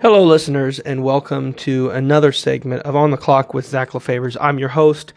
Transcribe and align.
Hello, 0.00 0.24
listeners, 0.24 0.80
and 0.80 1.04
welcome 1.04 1.54
to 1.54 1.88
another 1.90 2.32
segment 2.32 2.82
of 2.82 2.96
On 2.96 3.12
the 3.12 3.16
Clock 3.16 3.54
with 3.54 3.64
Zach 3.64 3.90
LaFavors. 3.90 4.36
I'm 4.40 4.58
your 4.58 4.70
host, 4.70 5.14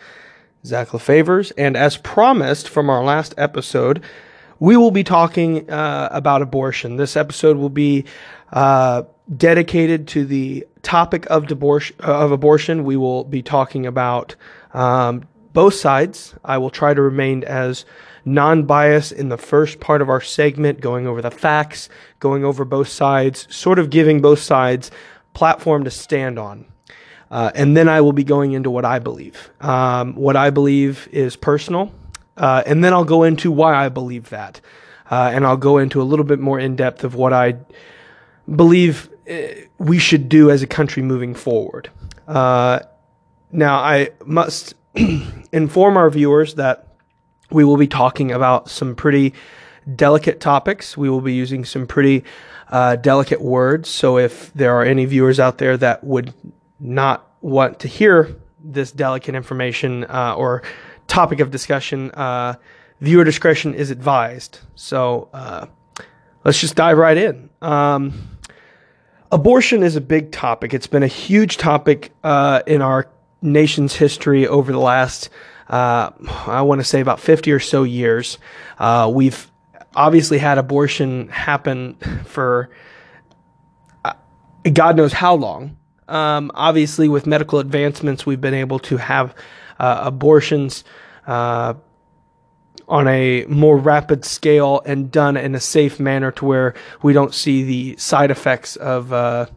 Zach 0.63 0.89
LaFavors, 0.89 1.51
and 1.57 1.75
as 1.75 1.97
promised 1.97 2.69
from 2.69 2.87
our 2.87 3.03
last 3.03 3.33
episode, 3.40 4.03
we 4.59 4.77
will 4.77 4.92
be 4.92 5.03
talking 5.03 5.67
uh, 5.69 6.09
about 6.11 6.43
abortion. 6.43 6.95
This 6.95 7.17
episode 7.17 7.58
will 7.58 7.71
be 7.71 8.05
uh, 8.54 9.04
dedicated 9.36 10.07
to 10.09 10.25
the 10.25 10.66
topic 10.84 11.25
of, 11.25 11.52
of 12.00 12.32
abortion. 12.32 12.84
We 12.84 12.98
will 12.98 13.23
be 13.23 13.41
talking 13.41 13.88
about 13.88 14.36
um, 14.75 15.28
both 15.54 15.73
sides. 15.73 16.36
I 16.46 16.59
will 16.59 16.70
try 16.70 16.94
to 16.94 17.02
remain 17.02 17.44
as 17.46 17.84
non 18.28 18.64
biased 18.64 19.14
in 19.14 19.30
the 19.30 19.38
first 19.38 19.80
part 19.80 20.02
of 20.02 20.09
our 20.09 20.21
segment, 20.21 20.82
going 20.82 21.07
over 21.07 21.21
the 21.21 21.32
facts, 21.32 21.88
going 22.20 22.44
over 22.44 22.66
both 22.66 22.89
sides, 22.89 23.48
sort 23.50 23.80
of 23.80 23.89
giving 23.89 24.21
both 24.21 24.39
sides 24.39 24.91
platform 25.34 25.84
to 25.86 25.91
stand 25.91 26.38
on. 26.38 26.66
Uh, 27.31 27.52
and 27.55 27.76
then 27.76 27.88
I 27.90 28.02
will 28.02 28.13
be 28.13 28.23
going 28.23 28.52
into 28.52 28.70
what 28.70 28.86
I 28.86 29.00
believe. 29.00 29.50
Um, 29.62 30.16
what 30.16 30.36
I 30.36 30.50
believe 30.50 31.08
is 31.12 31.36
personal. 31.36 31.91
Uh, 32.36 32.63
and 32.66 32.84
then 32.84 32.94
I'll 32.94 33.05
go 33.05 33.23
into 33.23 33.52
why 33.52 33.73
I 33.76 33.90
believe 33.90 34.30
that. 34.30 34.62
Uh, 35.09 35.31
and 35.34 35.45
I'll 35.45 35.58
go 35.58 35.78
into 35.78 36.02
a 36.02 36.03
little 36.03 36.25
bit 36.25 36.39
more 36.39 36.59
in 36.59 36.75
depth 36.75 37.03
of 37.03 37.16
what 37.16 37.34
I 37.34 37.55
believe 38.53 39.09
uh, 39.30 39.38
we 39.78 40.00
should 40.00 40.30
do 40.30 40.52
as 40.52 40.62
a 40.62 40.67
country 40.67 41.02
moving 41.02 41.34
forward. 41.34 41.89
Uh, 42.28 42.80
now, 43.52 43.80
I 43.80 44.09
must 44.25 44.73
inform 45.52 45.98
our 45.98 46.09
viewers 46.09 46.55
that 46.55 46.87
we 47.52 47.64
will 47.64 47.78
be 47.78 47.88
talking 47.88 48.32
about 48.32 48.70
some 48.70 48.96
pretty 48.96 49.34
delicate 49.96 50.40
topics. 50.40 50.98
We 50.98 51.10
will 51.10 51.22
be 51.22 51.34
using 51.34 51.66
some 51.66 51.88
pretty 51.88 52.23
uh, 52.70 52.98
delicate 52.98 53.42
words. 53.42 53.90
So 53.90 54.18
if 54.18 54.54
there 54.54 54.76
are 54.76 54.84
any 54.84 55.06
viewers 55.06 55.40
out 55.40 55.58
there 55.58 55.78
that 55.78 56.04
would 56.04 56.34
not 56.80 57.30
want 57.42 57.80
to 57.80 57.88
hear 57.88 58.36
this 58.64 58.92
delicate 58.92 59.36
information 59.36 60.04
uh, 60.06 60.36
or 60.36 60.64
topic 61.08 61.39
of 61.39 61.52
discussion, 61.52 62.12
uh, 62.12 62.56
viewer 63.00 63.23
discretion 63.23 63.73
is 63.73 63.92
advised. 63.92 64.59
So 64.76 65.30
uh, 65.34 65.67
let's 66.44 66.59
just 66.59 66.76
dive 66.76 66.98
right 66.98 67.17
in. 67.17 67.50
Um, 67.61 68.38
abortion 69.32 69.84
is 69.84 69.95
a 69.95 70.02
big 70.02 70.32
topic. 70.32 70.73
It's 70.73 70.88
been 70.88 71.04
a 71.04 71.08
huge 71.08 71.58
topic 71.58 72.11
uh, 72.23 72.61
in 72.67 72.82
our 72.82 73.09
nation's 73.42 73.95
history 73.95 74.48
over 74.48 74.72
the 74.72 74.80
last, 74.80 75.30
uh, 75.70 76.12
I 76.48 76.62
want 76.62 76.82
to 76.82 76.86
say, 76.86 77.02
about 77.02 77.20
50 77.20 77.52
or 77.52 77.60
so 77.60 77.84
years. 77.84 78.38
Uh, 78.80 79.12
we've 79.14 79.52
obviously 79.96 80.38
had 80.38 80.58
abortion 80.58 81.28
happen 81.30 81.96
for 82.26 82.70
uh, 84.06 84.14
God 84.72 84.95
knows 84.95 85.14
how 85.14 85.36
long. 85.36 85.78
Um, 86.08 86.52
obviously, 86.54 87.10
with 87.10 87.28
medical 87.28 87.60
advancements, 87.60 88.26
we've 88.26 88.40
been 88.40 88.54
able 88.54 88.80
to 88.80 88.98
have 88.98 89.36
uh, 89.80 90.02
abortions 90.04 90.84
uh, 91.26 91.73
on 92.88 93.08
a 93.08 93.45
more 93.48 93.78
rapid 93.78 94.23
scale 94.23 94.82
and 94.86 95.12
done 95.12 95.36
in 95.36 95.54
a 95.54 95.60
safe 95.60 96.00
manner 96.00 96.32
to 96.32 96.45
where 96.45 96.73
we 97.02 97.12
don't 97.12 97.34
see 97.34 97.64
the 97.64 97.98
side 97.98 98.32
effects 98.32 98.78
of 98.78 99.12
uh, 99.12 99.48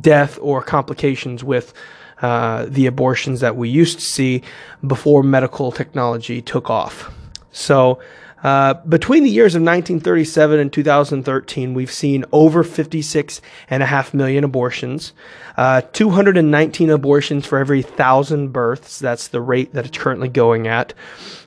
death 0.00 0.38
or 0.40 0.62
complications 0.62 1.44
with 1.44 1.74
uh, 2.22 2.66
the 2.68 2.86
abortions 2.86 3.40
that 3.40 3.56
we 3.56 3.68
used 3.68 3.98
to 3.98 4.04
see 4.04 4.42
before 4.86 5.22
medical 5.22 5.72
technology 5.72 6.40
took 6.40 6.70
off. 6.70 7.12
So, 7.50 8.00
uh, 8.44 8.74
between 8.74 9.24
the 9.24 9.30
years 9.30 9.54
of 9.54 9.62
1937 9.62 10.60
and 10.60 10.70
2013, 10.70 11.72
we've 11.72 11.90
seen 11.90 12.26
over 12.30 12.62
56.5 12.62 14.14
million 14.14 14.44
abortions, 14.44 15.14
uh, 15.56 15.80
219 15.80 16.90
abortions 16.90 17.46
for 17.46 17.58
every 17.58 17.80
thousand 17.80 18.52
births. 18.52 18.98
That's 18.98 19.28
the 19.28 19.40
rate 19.40 19.72
that 19.72 19.86
it's 19.86 19.96
currently 19.96 20.28
going 20.28 20.68
at. 20.68 20.92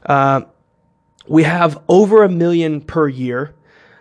Uh, 0.07 0.41
we 1.27 1.43
have 1.43 1.79
over 1.87 2.23
a 2.23 2.29
million 2.29 2.81
per 2.81 3.07
year. 3.07 3.53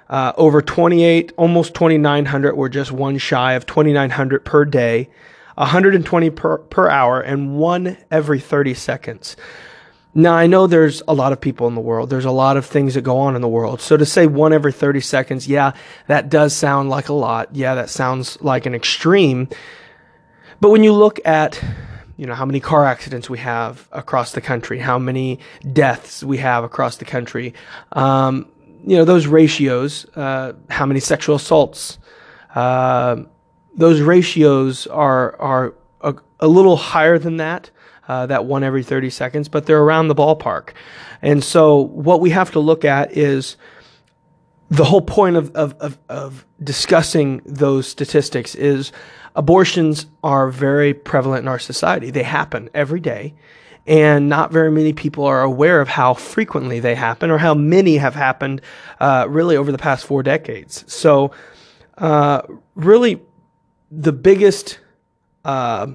Uh, 0.09 0.33
over 0.37 0.63
28, 0.63 1.33
almost 1.37 1.75
2,900. 1.75 2.57
We're 2.57 2.69
just 2.69 2.93
one 2.93 3.19
shy 3.19 3.55
of 3.55 3.67
2,900 3.67 4.45
per 4.45 4.65
day. 4.65 5.11
120 5.57 6.31
per, 6.31 6.59
per 6.59 6.89
hour, 6.89 7.21
and 7.21 7.57
one 7.57 7.97
every 8.11 8.41
30 8.41 8.75
seconds. 8.75 9.37
Now, 10.15 10.33
I 10.33 10.47
know 10.47 10.67
there's 10.67 11.03
a 11.07 11.13
lot 11.13 11.33
of 11.33 11.41
people 11.43 11.69
in 11.69 11.75
the 11.75 11.81
world. 11.83 12.09
There's 12.09 12.25
a 12.25 12.31
lot 12.31 12.57
of 12.57 12.65
things 12.65 12.95
that 12.95 13.03
go 13.03 13.19
on 13.19 13.37
in 13.37 13.43
the 13.43 13.49
world. 13.49 13.83
So 13.83 13.99
to 13.99 14.07
say 14.07 14.27
one 14.27 14.55
every 14.55 14.73
30 14.73 15.01
seconds, 15.01 15.47
yeah, 15.47 15.73
that 16.07 16.31
does 16.31 16.55
sound 16.55 16.89
like 16.89 17.11
a 17.11 17.13
lot. 17.13 17.55
Yeah, 17.55 17.75
that 17.75 17.91
sounds 17.91 18.41
like 18.41 18.65
an 18.65 18.75
extreme. 18.75 19.49
But 20.59 20.71
when 20.71 20.83
you 20.83 20.95
look 20.95 21.21
at, 21.27 21.63
you 22.17 22.25
know, 22.25 22.35
how 22.35 22.47
many 22.47 22.61
car 22.61 22.87
accidents 22.87 23.29
we 23.29 23.37
have 23.39 23.89
across 23.93 24.33
the 24.33 24.41
country, 24.41 24.79
how 24.79 24.99
many 24.99 25.39
deaths 25.71 26.25
we 26.25 26.39
have 26.39 26.65
across 26.65 26.97
the 26.97 27.05
country, 27.05 27.53
um, 27.93 28.51
you 28.87 28.97
know, 28.97 29.05
those 29.05 29.27
ratios, 29.27 30.07
uh, 30.17 30.55
how 30.71 30.87
many 30.87 31.01
sexual 31.01 31.37
assaults, 31.37 31.99
uh, 32.55 33.17
those 33.77 34.01
ratios 34.01 34.87
are 34.87 35.37
are 35.41 35.75
a, 36.01 36.15
a 36.41 36.49
little 36.49 36.77
higher 36.77 37.19
than 37.19 37.37
that. 37.39 37.71
Uh, 38.09 38.25
that 38.25 38.45
one 38.45 38.63
every 38.63 38.85
30 38.85 39.11
seconds, 39.11 39.49
but 39.49 39.67
they're 39.67 39.83
around 39.83 40.07
the 40.07 40.15
ballpark. 40.15 40.69
And 41.23 41.43
so 41.43 41.81
what 41.81 42.21
we 42.21 42.31
have 42.31 42.53
to 42.53 42.61
look 42.61 42.85
at 42.85 43.17
is 43.17 43.57
the 44.71 44.85
whole 44.85 45.01
point 45.01 45.35
of, 45.35 45.51
of, 45.57 45.75
of, 45.81 45.99
of, 46.09 46.47
discussing 46.63 47.43
those 47.45 47.87
statistics 47.87 48.55
is 48.55 48.93
abortions 49.35 50.07
are 50.23 50.51
very 50.51 50.95
prevalent 50.95 51.43
in 51.43 51.49
our 51.49 51.59
society. 51.59 52.11
They 52.11 52.23
happen 52.23 52.71
every 52.75 53.01
day. 53.01 53.35
And 53.87 54.29
not 54.29 54.51
very 54.51 54.71
many 54.71 54.93
people 54.93 55.25
are 55.25 55.43
aware 55.43 55.81
of 55.81 55.89
how 55.89 56.15
frequently 56.15 56.81
they 56.81 56.97
happen 56.97 57.31
or 57.31 57.39
how 57.39 57.55
many 57.55 57.99
have 57.99 58.15
happened 58.15 58.61
uh, 58.99 59.27
really 59.29 59.57
over 59.57 59.71
the 59.71 59.79
past 59.79 60.07
four 60.07 60.25
decades. 60.25 60.85
So, 60.93 61.31
uh, 61.99 62.43
really, 62.75 63.21
the 63.91 64.13
biggest 64.13 64.79
uh, 65.45 65.87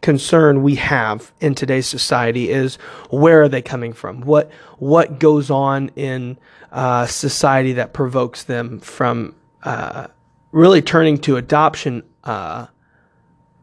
concern 0.00 0.62
we 0.62 0.76
have 0.76 1.32
in 1.40 1.54
today's 1.54 1.86
society 1.86 2.50
is 2.50 2.76
where 3.10 3.42
are 3.42 3.48
they 3.48 3.62
coming 3.62 3.92
from? 3.92 4.22
What 4.22 4.50
what 4.78 5.18
goes 5.18 5.50
on 5.50 5.90
in 5.96 6.38
uh, 6.72 7.06
society 7.06 7.72
that 7.74 7.92
provokes 7.92 8.44
them 8.44 8.80
from 8.80 9.34
uh, 9.64 10.06
really 10.52 10.82
turning 10.82 11.18
to 11.18 11.36
adoption 11.36 12.02
uh, 12.24 12.66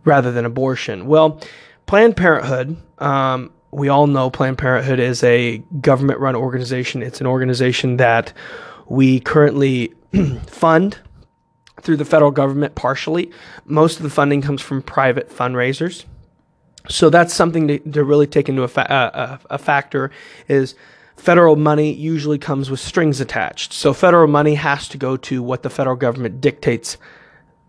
rather 0.03 0.31
than 0.31 0.45
abortion? 0.45 1.07
Well, 1.07 1.41
Planned 1.85 2.17
Parenthood. 2.17 2.77
Um, 2.99 3.51
we 3.71 3.89
all 3.89 4.07
know 4.07 4.29
Planned 4.29 4.57
Parenthood 4.57 4.99
is 4.99 5.23
a 5.23 5.57
government 5.81 6.19
run 6.19 6.35
organization. 6.35 7.03
It's 7.03 7.19
an 7.19 7.27
organization 7.27 7.97
that 7.97 8.31
we 8.87 9.19
currently 9.19 9.93
fund 10.47 10.97
through 11.85 11.97
the 11.97 12.05
federal 12.05 12.31
government 12.31 12.75
partially. 12.75 13.31
Most 13.65 13.97
of 13.97 14.03
the 14.03 14.09
funding 14.09 14.41
comes 14.41 14.61
from 14.61 14.81
private 14.81 15.29
fundraisers. 15.29 16.05
So 16.89 17.09
that's 17.09 17.33
something 17.33 17.67
to, 17.67 17.79
to 17.79 18.03
really 18.03 18.27
take 18.27 18.49
into 18.49 18.63
a, 18.63 18.67
fa- 18.67 18.91
uh, 18.91 19.37
a, 19.49 19.55
a 19.55 19.57
factor 19.57 20.11
is 20.47 20.75
federal 21.15 21.55
money 21.55 21.93
usually 21.93 22.37
comes 22.37 22.69
with 22.69 22.79
strings 22.79 23.21
attached. 23.21 23.73
So 23.73 23.93
federal 23.93 24.27
money 24.27 24.55
has 24.55 24.87
to 24.89 24.97
go 24.97 25.17
to 25.17 25.41
what 25.41 25.63
the 25.63 25.69
federal 25.69 25.95
government 25.95 26.41
dictates 26.41 26.97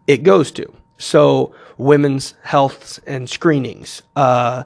it 0.07 0.23
goes 0.23 0.51
to. 0.53 0.73
So 0.99 1.55
women's 1.79 2.35
health 2.43 3.01
and 3.07 3.29
screenings, 3.29 4.03
uh, 4.17 4.65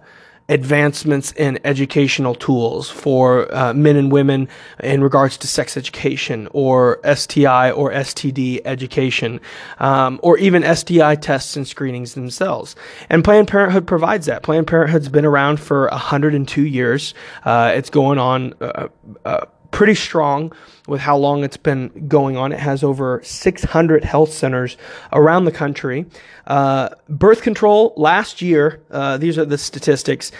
advancements 0.50 1.32
in 1.32 1.58
educational 1.64 2.34
tools 2.34 2.90
for 2.90 3.52
uh, 3.54 3.72
men 3.72 3.96
and 3.96 4.12
women 4.12 4.48
in 4.82 5.02
regards 5.02 5.36
to 5.38 5.46
sex 5.46 5.76
education 5.76 6.48
or 6.52 7.00
STI 7.14 7.70
or 7.70 7.92
STD 7.92 8.60
education, 8.64 9.40
um, 9.78 10.18
or 10.22 10.36
even 10.38 10.62
STI 10.74 11.14
tests 11.14 11.56
and 11.56 11.66
screenings 11.66 12.14
themselves. 12.14 12.74
And 13.08 13.24
Planned 13.24 13.48
Parenthood 13.48 13.86
provides 13.86 14.26
that. 14.26 14.42
Planned 14.42 14.66
Parenthood's 14.66 15.08
been 15.08 15.24
around 15.24 15.60
for 15.60 15.88
102 15.88 16.66
years. 16.66 17.14
Uh, 17.44 17.72
it's 17.74 17.90
going 17.90 18.18
on 18.18 18.52
uh, 18.60 18.88
uh 19.24 19.46
pretty 19.70 19.94
strong 19.94 20.52
with 20.86 21.00
how 21.00 21.16
long 21.16 21.44
it's 21.44 21.56
been 21.56 22.08
going 22.08 22.36
on. 22.36 22.52
It 22.52 22.58
has 22.58 22.82
over 22.82 23.20
600 23.22 24.04
health 24.04 24.32
centers 24.32 24.76
around 25.12 25.44
the 25.44 25.52
country. 25.52 26.06
Uh, 26.46 26.90
birth 27.08 27.42
control 27.42 27.94
last 27.96 28.42
year, 28.42 28.82
uh, 28.90 29.16
these 29.16 29.38
are 29.38 29.44
the 29.44 29.58
statistics, 29.58 30.32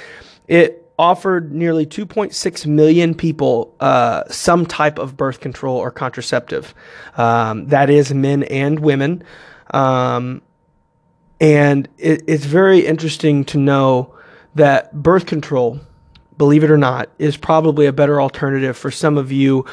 it 0.48 0.90
offered 0.98 1.50
nearly 1.50 1.86
2.6 1.86 2.66
million 2.66 3.14
people 3.14 3.74
uh, 3.80 4.22
some 4.28 4.66
type 4.66 4.98
of 4.98 5.16
birth 5.16 5.40
control 5.40 5.78
or 5.78 5.90
contraceptive. 5.90 6.74
Um, 7.16 7.68
that 7.68 7.88
is 7.88 8.12
men 8.12 8.42
and 8.42 8.80
women. 8.80 9.24
Um, 9.72 10.42
and 11.40 11.88
it, 11.96 12.22
it's 12.26 12.44
very 12.44 12.80
interesting 12.80 13.44
to 13.46 13.58
know 13.58 14.14
that 14.54 14.92
birth 14.92 15.24
control 15.24 15.80
believe 16.40 16.64
it 16.64 16.70
or 16.70 16.78
not, 16.78 17.10
is 17.18 17.36
probably 17.36 17.84
a 17.84 17.92
better 17.92 18.18
alternative 18.18 18.74
for 18.74 18.90
some 18.90 19.18
of 19.18 19.30
you 19.30 19.66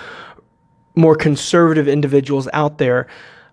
more 0.95 1.15
conservative 1.15 1.87
individuals 1.87 2.49
out 2.51 2.77
there. 2.77 3.07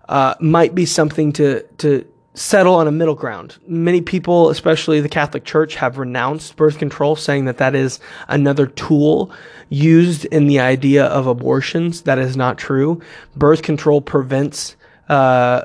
Uh, 0.09 0.35
might 0.41 0.75
be 0.75 0.85
something 0.85 1.31
to 1.31 1.63
to 1.77 2.05
settle 2.33 2.75
on 2.75 2.89
a 2.89 2.91
middle 2.91 3.15
ground. 3.15 3.57
Many 3.65 4.01
people, 4.01 4.49
especially 4.49 4.99
the 4.99 5.07
Catholic 5.07 5.45
Church, 5.45 5.75
have 5.75 5.97
renounced 5.97 6.57
birth 6.57 6.77
control, 6.77 7.15
saying 7.15 7.45
that 7.45 7.57
that 7.59 7.73
is 7.73 8.01
another 8.27 8.67
tool 8.67 9.31
used 9.69 10.25
in 10.25 10.47
the 10.47 10.59
idea 10.59 11.05
of 11.05 11.25
abortions. 11.25 12.01
That 12.01 12.19
is 12.19 12.35
not 12.35 12.57
true. 12.57 13.01
Birth 13.37 13.61
control 13.61 14.01
prevents 14.01 14.75
uh, 15.07 15.61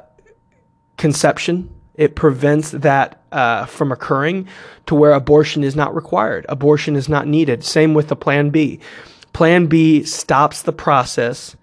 conception. 0.96 1.68
It 2.00 2.16
prevents 2.16 2.70
that 2.70 3.20
uh, 3.30 3.66
from 3.66 3.92
occurring 3.92 4.48
to 4.86 4.94
where 4.94 5.12
abortion 5.12 5.62
is 5.62 5.76
not 5.76 5.94
required. 5.94 6.46
Abortion 6.48 6.96
is 6.96 7.10
not 7.10 7.26
needed. 7.26 7.62
Same 7.62 7.92
with 7.92 8.08
the 8.08 8.16
Plan 8.16 8.48
B. 8.48 8.80
Plan 9.34 9.66
B 9.66 10.02
stops 10.04 10.62
the 10.62 10.72
process 10.72 11.56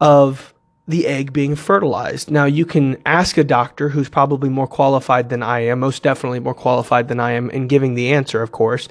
of 0.00 0.52
the 0.88 1.06
egg 1.06 1.32
being 1.32 1.54
fertilized. 1.54 2.28
Now, 2.28 2.44
you 2.44 2.66
can 2.66 3.00
ask 3.06 3.36
a 3.36 3.44
doctor 3.44 3.88
who's 3.90 4.08
probably 4.08 4.48
more 4.48 4.66
qualified 4.66 5.28
than 5.28 5.44
I 5.44 5.60
am, 5.60 5.78
most 5.78 6.02
definitely 6.02 6.40
more 6.40 6.54
qualified 6.54 7.06
than 7.06 7.20
I 7.20 7.32
am 7.32 7.48
in 7.50 7.68
giving 7.68 7.94
the 7.94 8.12
answer, 8.12 8.42
of 8.42 8.50
course. 8.50 8.88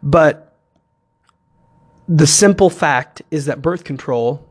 But 0.00 0.56
the 2.06 2.28
simple 2.28 2.70
fact 2.70 3.22
is 3.32 3.46
that 3.46 3.62
birth 3.62 3.82
control 3.82 4.46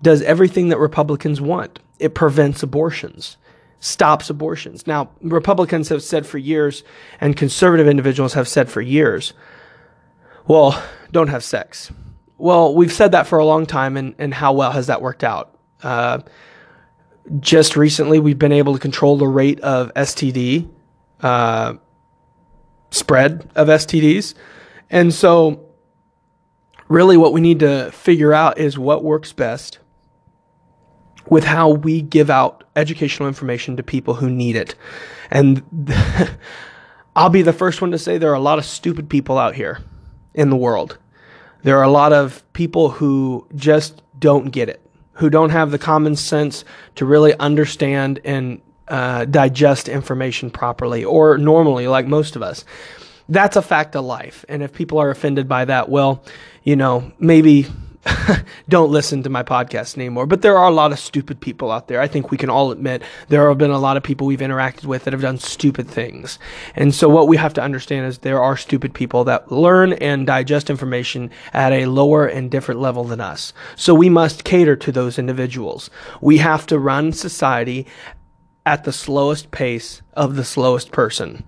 does 0.00 0.22
everything 0.22 0.70
that 0.70 0.78
Republicans 0.78 1.38
want. 1.38 1.80
It 1.98 2.14
prevents 2.14 2.62
abortions, 2.62 3.36
stops 3.80 4.30
abortions. 4.30 4.86
Now, 4.86 5.10
Republicans 5.20 5.88
have 5.88 6.02
said 6.02 6.26
for 6.26 6.38
years, 6.38 6.82
and 7.20 7.36
conservative 7.36 7.86
individuals 7.86 8.34
have 8.34 8.48
said 8.48 8.68
for 8.68 8.80
years, 8.80 9.32
well, 10.46 10.82
don't 11.12 11.28
have 11.28 11.44
sex. 11.44 11.92
Well, 12.38 12.74
we've 12.74 12.92
said 12.92 13.12
that 13.12 13.26
for 13.26 13.38
a 13.38 13.44
long 13.44 13.66
time, 13.66 13.96
and, 13.96 14.14
and 14.18 14.32
how 14.32 14.52
well 14.52 14.72
has 14.72 14.86
that 14.86 15.02
worked 15.02 15.24
out? 15.24 15.56
Uh, 15.82 16.20
just 17.40 17.76
recently, 17.76 18.18
we've 18.18 18.38
been 18.38 18.52
able 18.52 18.72
to 18.72 18.80
control 18.80 19.18
the 19.18 19.28
rate 19.28 19.60
of 19.60 19.92
STD 19.94 20.68
uh, 21.20 21.74
spread 22.90 23.50
of 23.54 23.68
STDs. 23.68 24.34
And 24.90 25.12
so, 25.12 25.66
really, 26.88 27.16
what 27.16 27.32
we 27.32 27.40
need 27.40 27.60
to 27.60 27.90
figure 27.92 28.32
out 28.32 28.58
is 28.58 28.78
what 28.78 29.04
works 29.04 29.32
best 29.32 29.78
with 31.30 31.44
how 31.44 31.70
we 31.70 32.02
give 32.02 32.30
out 32.30 32.64
educational 32.76 33.28
information 33.28 33.76
to 33.76 33.82
people 33.82 34.14
who 34.14 34.30
need 34.30 34.56
it. 34.56 34.74
And 35.30 35.62
I'll 37.16 37.30
be 37.30 37.42
the 37.42 37.52
first 37.52 37.80
one 37.80 37.90
to 37.90 37.98
say 37.98 38.18
there 38.18 38.30
are 38.30 38.34
a 38.34 38.40
lot 38.40 38.58
of 38.58 38.64
stupid 38.64 39.08
people 39.08 39.38
out 39.38 39.54
here 39.54 39.80
in 40.34 40.50
the 40.50 40.56
world. 40.56 40.98
There 41.62 41.78
are 41.78 41.84
a 41.84 41.90
lot 41.90 42.12
of 42.12 42.42
people 42.52 42.90
who 42.90 43.46
just 43.54 44.02
don't 44.18 44.50
get 44.50 44.68
it 44.68 44.88
who 45.18 45.28
don't 45.28 45.50
have 45.50 45.72
the 45.72 45.78
common 45.78 46.14
sense 46.14 46.64
to 46.94 47.04
really 47.04 47.34
understand 47.38 48.20
and 48.24 48.62
uh, 48.86 49.24
digest 49.24 49.88
information 49.88 50.48
properly 50.48 51.04
or 51.04 51.36
normally, 51.36 51.88
like 51.88 52.06
most 52.06 52.36
of 52.36 52.42
us. 52.42 52.64
That's 53.28 53.56
a 53.56 53.62
fact 53.62 53.96
of 53.96 54.04
life. 54.04 54.44
And 54.48 54.62
if 54.62 54.72
people 54.72 54.98
are 54.98 55.10
offended 55.10 55.48
by 55.48 55.64
that, 55.64 55.88
well, 55.88 56.22
you 56.62 56.76
know, 56.76 57.12
maybe 57.18 57.66
don't 58.68 58.90
listen 58.90 59.22
to 59.22 59.30
my 59.30 59.42
podcast 59.42 59.96
anymore. 59.96 60.26
But 60.26 60.42
there 60.42 60.56
are 60.56 60.68
a 60.68 60.74
lot 60.74 60.92
of 60.92 60.98
stupid 60.98 61.40
people 61.40 61.70
out 61.70 61.88
there. 61.88 62.00
I 62.00 62.08
think 62.08 62.30
we 62.30 62.38
can 62.38 62.50
all 62.50 62.70
admit 62.70 63.02
there 63.28 63.48
have 63.48 63.58
been 63.58 63.70
a 63.70 63.78
lot 63.78 63.96
of 63.96 64.02
people 64.02 64.26
we've 64.26 64.40
interacted 64.40 64.84
with 64.84 65.04
that 65.04 65.12
have 65.12 65.22
done 65.22 65.38
stupid 65.38 65.88
things. 65.88 66.38
And 66.74 66.94
so 66.94 67.08
what 67.08 67.28
we 67.28 67.36
have 67.36 67.54
to 67.54 67.62
understand 67.62 68.06
is 68.06 68.18
there 68.18 68.42
are 68.42 68.56
stupid 68.56 68.94
people 68.94 69.24
that 69.24 69.50
learn 69.50 69.94
and 69.94 70.26
digest 70.26 70.70
information 70.70 71.30
at 71.52 71.72
a 71.72 71.86
lower 71.86 72.26
and 72.26 72.50
different 72.50 72.80
level 72.80 73.04
than 73.04 73.20
us. 73.20 73.52
So 73.76 73.94
we 73.94 74.08
must 74.08 74.44
cater 74.44 74.76
to 74.76 74.92
those 74.92 75.18
individuals. 75.18 75.90
We 76.20 76.38
have 76.38 76.66
to 76.66 76.78
run 76.78 77.12
society 77.12 77.86
at 78.66 78.84
the 78.84 78.92
slowest 78.92 79.50
pace 79.50 80.02
of 80.12 80.36
the 80.36 80.44
slowest 80.44 80.92
person. 80.92 81.44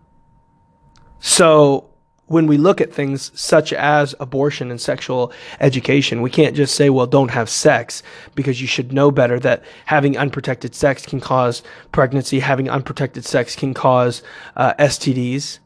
So 1.19 1.90
when 2.31 2.47
we 2.47 2.57
look 2.57 2.81
at 2.81 2.95
things 2.95 3.33
such 3.35 3.73
as 3.73 4.15
abortion 4.21 4.71
and 4.71 4.81
sexual 4.81 5.33
education, 5.59 6.23
we 6.23 6.31
can't 6.31 6.55
just 6.55 6.77
say, 6.77 6.89
well, 6.89 7.07
don't 7.07 7.33
have 7.33 7.51
sex 7.51 8.05
because 8.37 8.61
you 8.61 8.69
should 8.69 8.93
know 8.93 9.11
better 9.11 9.41
that 9.41 9.65
having 9.87 10.17
unprotected 10.17 10.73
sex 10.73 11.05
can 11.05 11.19
cause 11.21 11.61
pregnancy, 11.91 12.39
having 12.39 12.71
unprotected 12.71 13.25
sex 13.25 13.57
can 13.57 13.75
cause 13.75 14.23
uh, 14.57 14.75
STDs. 14.75 15.60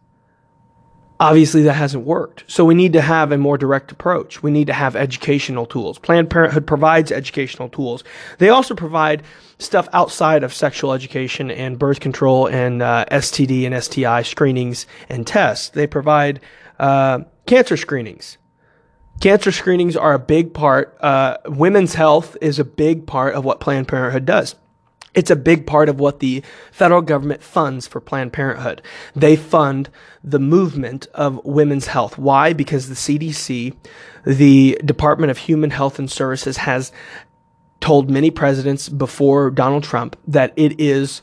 Obviously, 1.20 1.62
that 1.62 1.74
hasn't 1.74 2.04
worked. 2.04 2.42
So 2.48 2.64
we 2.64 2.74
need 2.74 2.92
to 2.94 3.00
have 3.00 3.30
a 3.30 3.38
more 3.38 3.56
direct 3.56 3.92
approach. 3.92 4.42
We 4.42 4.50
need 4.50 4.66
to 4.66 4.72
have 4.72 4.96
educational 4.96 5.64
tools. 5.64 5.98
Planned 5.98 6.28
Parenthood 6.28 6.66
provides 6.66 7.12
educational 7.12 7.68
tools. 7.68 8.02
They 8.38 8.48
also 8.48 8.74
provide 8.74 9.22
stuff 9.58 9.88
outside 9.92 10.42
of 10.42 10.52
sexual 10.52 10.92
education 10.92 11.52
and 11.52 11.78
birth 11.78 12.00
control 12.00 12.48
and 12.48 12.82
uh, 12.82 13.04
STD 13.12 13.64
and 13.64 13.82
STI 13.82 14.22
screenings 14.22 14.86
and 15.08 15.24
tests. 15.24 15.68
They 15.68 15.86
provide 15.86 16.40
uh, 16.80 17.20
cancer 17.46 17.76
screenings. 17.76 18.38
Cancer 19.20 19.52
screenings 19.52 19.96
are 19.96 20.14
a 20.14 20.18
big 20.18 20.52
part. 20.52 20.96
Uh, 21.00 21.36
women's 21.46 21.94
health 21.94 22.36
is 22.40 22.58
a 22.58 22.64
big 22.64 23.06
part 23.06 23.34
of 23.34 23.44
what 23.44 23.60
Planned 23.60 23.86
Parenthood 23.86 24.26
does. 24.26 24.56
It's 25.14 25.30
a 25.30 25.36
big 25.36 25.66
part 25.66 25.88
of 25.88 26.00
what 26.00 26.20
the 26.20 26.42
federal 26.72 27.02
government 27.02 27.42
funds 27.42 27.86
for 27.86 28.00
Planned 28.00 28.32
Parenthood. 28.32 28.82
They 29.14 29.36
fund 29.36 29.88
the 30.22 30.40
movement 30.40 31.06
of 31.14 31.44
women's 31.44 31.86
health. 31.86 32.18
Why? 32.18 32.52
Because 32.52 32.88
the 32.88 32.94
CDC, 32.94 33.76
the 34.26 34.78
Department 34.84 35.30
of 35.30 35.38
Human 35.38 35.70
Health 35.70 35.98
and 35.98 36.10
Services, 36.10 36.56
has 36.58 36.90
told 37.80 38.10
many 38.10 38.30
presidents 38.30 38.88
before 38.88 39.50
Donald 39.50 39.84
Trump 39.84 40.16
that 40.26 40.52
it 40.56 40.80
is 40.80 41.22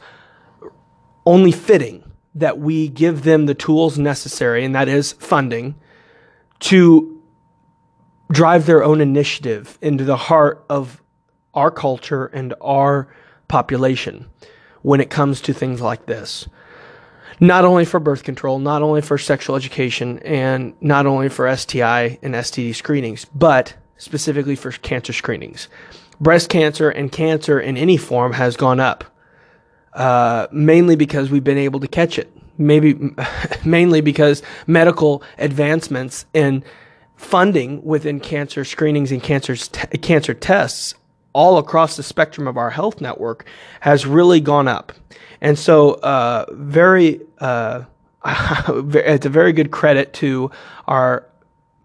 only 1.25 1.51
fitting 1.51 2.03
that 2.35 2.59
we 2.59 2.87
give 2.87 3.23
them 3.23 3.45
the 3.45 3.55
tools 3.55 3.97
necessary, 3.97 4.63
and 4.63 4.73
that 4.73 4.87
is 4.87 5.11
funding, 5.13 5.75
to 6.59 7.21
drive 8.31 8.65
their 8.65 8.83
own 8.83 9.01
initiative 9.01 9.77
into 9.81 10.05
the 10.05 10.15
heart 10.15 10.63
of 10.69 11.01
our 11.53 11.69
culture 11.69 12.27
and 12.27 12.53
our 12.61 13.13
population 13.51 14.27
when 14.81 14.99
it 14.99 15.09
comes 15.09 15.41
to 15.41 15.53
things 15.53 15.81
like 15.81 16.05
this. 16.07 16.47
Not 17.39 17.65
only 17.65 17.85
for 17.85 17.99
birth 17.99 18.23
control, 18.23 18.59
not 18.59 18.81
only 18.81 19.01
for 19.01 19.17
sexual 19.17 19.55
education, 19.55 20.19
and 20.19 20.73
not 20.79 21.05
only 21.05 21.27
for 21.29 21.53
STI 21.55 22.17
and 22.21 22.33
STD 22.33 22.73
screenings, 22.73 23.25
but 23.25 23.75
specifically 23.97 24.55
for 24.55 24.71
cancer 24.71 25.13
screenings 25.13 25.67
breast 26.21 26.49
cancer 26.49 26.89
and 26.89 27.11
cancer 27.11 27.59
in 27.59 27.75
any 27.75 27.97
form 27.97 28.31
has 28.33 28.55
gone 28.55 28.79
up, 28.79 29.03
uh, 29.93 30.47
mainly 30.51 30.95
because 30.95 31.31
we've 31.31 31.43
been 31.43 31.57
able 31.57 31.79
to 31.79 31.87
catch 31.87 32.17
it. 32.17 32.31
Maybe 32.57 32.95
mainly 33.65 34.01
because 34.01 34.43
medical 34.67 35.23
advancements 35.39 36.25
and 36.33 36.63
funding 37.15 37.83
within 37.83 38.19
cancer 38.19 38.63
screenings 38.63 39.11
and 39.11 39.21
cancer 39.21 39.55
t- 39.55 39.97
cancer 39.97 40.33
tests 40.33 40.93
all 41.33 41.57
across 41.57 41.95
the 41.95 42.03
spectrum 42.03 42.47
of 42.47 42.57
our 42.57 42.69
health 42.69 43.01
network 43.01 43.45
has 43.79 44.05
really 44.05 44.39
gone 44.39 44.67
up. 44.67 44.91
And 45.39 45.57
so, 45.57 45.93
uh, 45.95 46.45
very, 46.51 47.21
uh, 47.39 47.83
it's 48.25 49.25
a 49.25 49.29
very 49.29 49.53
good 49.53 49.71
credit 49.71 50.13
to 50.13 50.51
our 50.87 51.27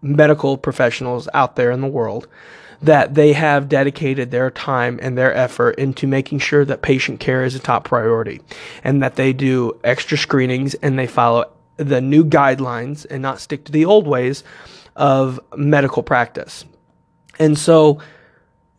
medical 0.01 0.57
professionals 0.57 1.27
out 1.33 1.55
there 1.55 1.71
in 1.71 1.81
the 1.81 1.87
world 1.87 2.27
that 2.81 3.15
they 3.15 3.33
have 3.33 3.67
dedicated 3.67 4.29
their 4.29 4.51
time 4.51 4.99
and 5.01 5.17
their 5.17 5.33
effort 5.33 5.71
into 5.79 6.05
making 6.05 6.39
sure 6.39 6.63
that 6.63 6.81
patient 6.81 7.19
care 7.19 7.43
is 7.43 7.55
a 7.55 7.59
top 7.59 7.85
priority 7.85 8.39
and 8.83 9.01
that 9.01 9.15
they 9.15 9.33
do 9.33 9.79
extra 9.83 10.17
screenings 10.17 10.75
and 10.75 10.97
they 10.97 11.07
follow 11.07 11.51
the 11.77 12.01
new 12.01 12.23
guidelines 12.23 13.05
and 13.09 13.21
not 13.21 13.39
stick 13.39 13.65
to 13.65 13.71
the 13.71 13.85
old 13.85 14.07
ways 14.07 14.43
of 14.95 15.39
medical 15.55 16.03
practice. 16.03 16.65
And 17.39 17.57
so 17.57 17.99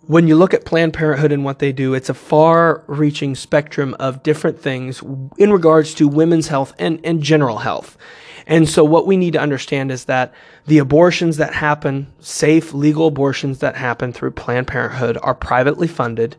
when 0.08 0.26
you 0.26 0.36
look 0.36 0.54
at 0.54 0.64
Planned 0.64 0.94
Parenthood 0.94 1.32
and 1.32 1.44
what 1.44 1.58
they 1.58 1.70
do, 1.70 1.92
it's 1.92 2.08
a 2.08 2.14
far 2.14 2.82
reaching 2.86 3.34
spectrum 3.34 3.94
of 4.00 4.22
different 4.22 4.58
things 4.58 5.02
in 5.36 5.52
regards 5.52 5.92
to 5.94 6.08
women's 6.08 6.48
health 6.48 6.72
and, 6.78 6.98
and 7.04 7.22
general 7.22 7.58
health. 7.58 7.98
And 8.46 8.66
so 8.66 8.84
what 8.84 9.06
we 9.06 9.18
need 9.18 9.34
to 9.34 9.38
understand 9.38 9.92
is 9.92 10.06
that 10.06 10.32
the 10.64 10.78
abortions 10.78 11.36
that 11.36 11.52
happen, 11.52 12.10
safe, 12.20 12.72
legal 12.72 13.08
abortions 13.08 13.58
that 13.58 13.76
happen 13.76 14.14
through 14.14 14.30
Planned 14.30 14.66
Parenthood 14.66 15.18
are 15.22 15.34
privately 15.34 15.86
funded. 15.86 16.36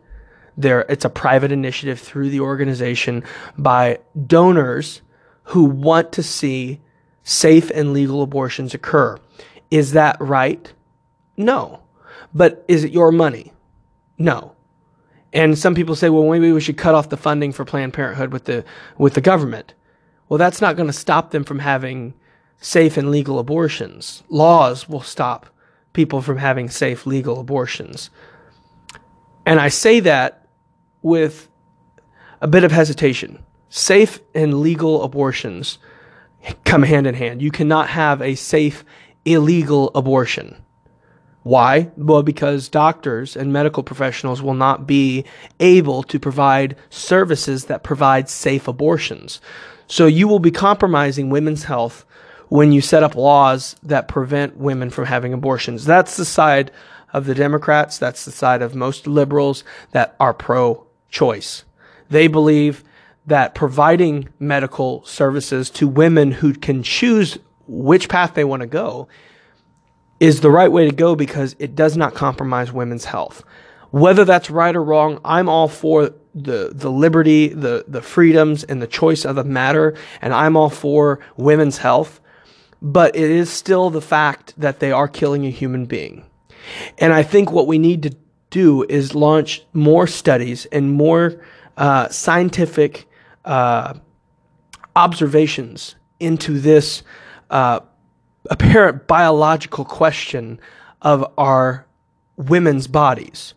There, 0.56 0.80
it's 0.88 1.04
a 1.04 1.08
private 1.08 1.52
initiative 1.52 2.00
through 2.00 2.30
the 2.30 2.40
organization 2.40 3.22
by 3.56 4.00
donors 4.26 5.00
who 5.44 5.64
want 5.64 6.10
to 6.14 6.24
see 6.24 6.80
safe 7.22 7.70
and 7.70 7.92
legal 7.92 8.20
abortions 8.20 8.74
occur. 8.74 9.16
Is 9.70 9.92
that 9.92 10.16
right? 10.20 10.72
No. 11.36 11.84
But 12.34 12.64
is 12.66 12.82
it 12.82 12.90
your 12.90 13.12
money? 13.12 13.52
No. 14.20 14.54
And 15.32 15.58
some 15.58 15.74
people 15.74 15.96
say, 15.96 16.10
well, 16.10 16.28
maybe 16.28 16.52
we 16.52 16.60
should 16.60 16.76
cut 16.76 16.94
off 16.94 17.08
the 17.08 17.16
funding 17.16 17.52
for 17.52 17.64
Planned 17.64 17.94
Parenthood 17.94 18.32
with 18.32 18.44
the 18.44 18.64
with 18.98 19.14
the 19.14 19.20
government. 19.20 19.74
Well, 20.28 20.38
that's 20.38 20.60
not 20.60 20.76
going 20.76 20.86
to 20.86 20.92
stop 20.92 21.30
them 21.30 21.42
from 21.42 21.58
having 21.58 22.14
safe 22.58 22.96
and 22.96 23.10
legal 23.10 23.38
abortions. 23.38 24.22
Laws 24.28 24.88
will 24.88 25.00
stop 25.00 25.46
people 25.92 26.20
from 26.20 26.36
having 26.36 26.68
safe 26.68 27.06
legal 27.06 27.40
abortions. 27.40 28.10
And 29.46 29.58
I 29.58 29.68
say 29.68 30.00
that 30.00 30.46
with 31.02 31.48
a 32.40 32.46
bit 32.46 32.62
of 32.62 32.70
hesitation 32.70 33.42
safe 33.70 34.20
and 34.34 34.60
legal 34.60 35.02
abortions 35.02 35.78
come 36.64 36.82
hand 36.82 37.06
in 37.06 37.14
hand. 37.14 37.40
You 37.40 37.50
cannot 37.50 37.88
have 37.88 38.20
a 38.20 38.34
safe, 38.34 38.84
illegal 39.24 39.90
abortion. 39.94 40.62
Why? 41.50 41.90
Well, 41.96 42.22
because 42.22 42.68
doctors 42.68 43.34
and 43.34 43.52
medical 43.52 43.82
professionals 43.82 44.40
will 44.40 44.54
not 44.54 44.86
be 44.86 45.24
able 45.58 46.04
to 46.04 46.20
provide 46.20 46.76
services 46.90 47.64
that 47.64 47.82
provide 47.82 48.28
safe 48.28 48.68
abortions. 48.68 49.40
So 49.88 50.06
you 50.06 50.28
will 50.28 50.38
be 50.38 50.52
compromising 50.52 51.28
women's 51.28 51.64
health 51.64 52.04
when 52.50 52.70
you 52.70 52.80
set 52.80 53.02
up 53.02 53.16
laws 53.16 53.74
that 53.82 54.06
prevent 54.06 54.58
women 54.58 54.90
from 54.90 55.06
having 55.06 55.32
abortions. 55.32 55.84
That's 55.84 56.16
the 56.16 56.24
side 56.24 56.70
of 57.12 57.26
the 57.26 57.34
Democrats. 57.34 57.98
That's 57.98 58.24
the 58.24 58.30
side 58.30 58.62
of 58.62 58.76
most 58.76 59.08
liberals 59.08 59.64
that 59.90 60.14
are 60.20 60.32
pro 60.32 60.86
choice. 61.08 61.64
They 62.10 62.28
believe 62.28 62.84
that 63.26 63.56
providing 63.56 64.28
medical 64.38 65.04
services 65.04 65.68
to 65.70 65.88
women 65.88 66.30
who 66.30 66.54
can 66.54 66.84
choose 66.84 67.38
which 67.66 68.08
path 68.08 68.34
they 68.34 68.44
want 68.44 68.60
to 68.60 68.68
go 68.68 69.08
is 70.20 70.42
the 70.42 70.50
right 70.50 70.70
way 70.70 70.84
to 70.84 70.94
go 70.94 71.16
because 71.16 71.56
it 71.58 71.74
does 71.74 71.96
not 71.96 72.14
compromise 72.14 72.70
women's 72.70 73.06
health. 73.06 73.42
Whether 73.90 74.24
that's 74.24 74.50
right 74.50 74.76
or 74.76 74.84
wrong, 74.84 75.18
I'm 75.24 75.48
all 75.48 75.66
for 75.66 76.10
the 76.32 76.70
the 76.72 76.90
liberty, 76.90 77.48
the 77.48 77.84
the 77.88 78.02
freedoms 78.02 78.62
and 78.62 78.80
the 78.80 78.86
choice 78.86 79.24
of 79.24 79.34
the 79.34 79.42
matter 79.42 79.96
and 80.22 80.32
I'm 80.32 80.56
all 80.56 80.70
for 80.70 81.18
women's 81.36 81.78
health, 81.78 82.20
but 82.80 83.16
it 83.16 83.30
is 83.30 83.50
still 83.50 83.90
the 83.90 84.00
fact 84.00 84.54
that 84.56 84.78
they 84.78 84.92
are 84.92 85.08
killing 85.08 85.44
a 85.44 85.50
human 85.50 85.86
being. 85.86 86.24
And 86.98 87.12
I 87.12 87.24
think 87.24 87.50
what 87.50 87.66
we 87.66 87.78
need 87.78 88.04
to 88.04 88.14
do 88.50 88.84
is 88.88 89.14
launch 89.14 89.64
more 89.72 90.06
studies 90.06 90.66
and 90.66 90.92
more 90.92 91.40
uh, 91.76 92.08
scientific 92.08 93.08
uh, 93.44 93.94
observations 94.94 95.96
into 96.20 96.60
this 96.60 97.02
uh, 97.48 97.80
apparent 98.48 99.06
biological 99.06 99.84
question 99.84 100.60
of 101.02 101.30
our 101.36 101.86
women's 102.36 102.86
bodies. 102.86 103.54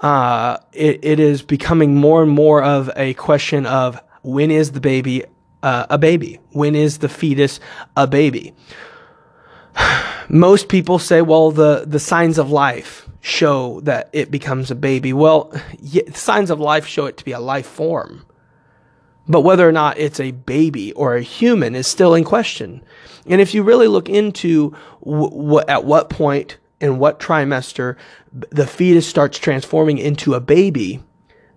Uh, 0.00 0.58
it, 0.72 1.00
it 1.02 1.20
is 1.20 1.42
becoming 1.42 1.94
more 1.94 2.22
and 2.22 2.30
more 2.30 2.62
of 2.62 2.90
a 2.96 3.14
question 3.14 3.64
of 3.66 4.00
when 4.22 4.50
is 4.50 4.72
the 4.72 4.80
baby 4.80 5.24
uh, 5.62 5.86
a 5.90 5.98
baby? 5.98 6.38
When 6.52 6.74
is 6.74 6.98
the 6.98 7.08
fetus 7.08 7.60
a 7.96 8.06
baby? 8.06 8.54
Most 10.28 10.68
people 10.68 10.98
say, 10.98 11.22
well, 11.22 11.50
the, 11.50 11.84
the 11.86 11.98
signs 11.98 12.38
of 12.38 12.50
life 12.50 13.08
show 13.20 13.80
that 13.80 14.08
it 14.12 14.30
becomes 14.30 14.70
a 14.70 14.76
baby. 14.76 15.12
Well, 15.12 15.52
signs 16.14 16.50
of 16.50 16.60
life 16.60 16.86
show 16.86 17.06
it 17.06 17.16
to 17.16 17.24
be 17.24 17.32
a 17.32 17.40
life 17.40 17.66
form. 17.66 18.24
But 19.28 19.40
whether 19.40 19.68
or 19.68 19.72
not 19.72 19.98
it's 19.98 20.20
a 20.20 20.30
baby 20.30 20.92
or 20.92 21.16
a 21.16 21.22
human 21.22 21.74
is 21.74 21.88
still 21.88 22.14
in 22.14 22.22
question. 22.22 22.84
And 23.28 23.40
if 23.40 23.54
you 23.54 23.62
really 23.62 23.88
look 23.88 24.08
into 24.08 24.70
what 25.00 25.68
at 25.68 25.84
what 25.84 26.10
point 26.10 26.58
in 26.80 26.98
what 26.98 27.20
trimester 27.20 27.96
the 28.32 28.66
fetus 28.66 29.06
starts 29.06 29.38
transforming 29.38 29.98
into 29.98 30.34
a 30.34 30.40
baby, 30.40 31.02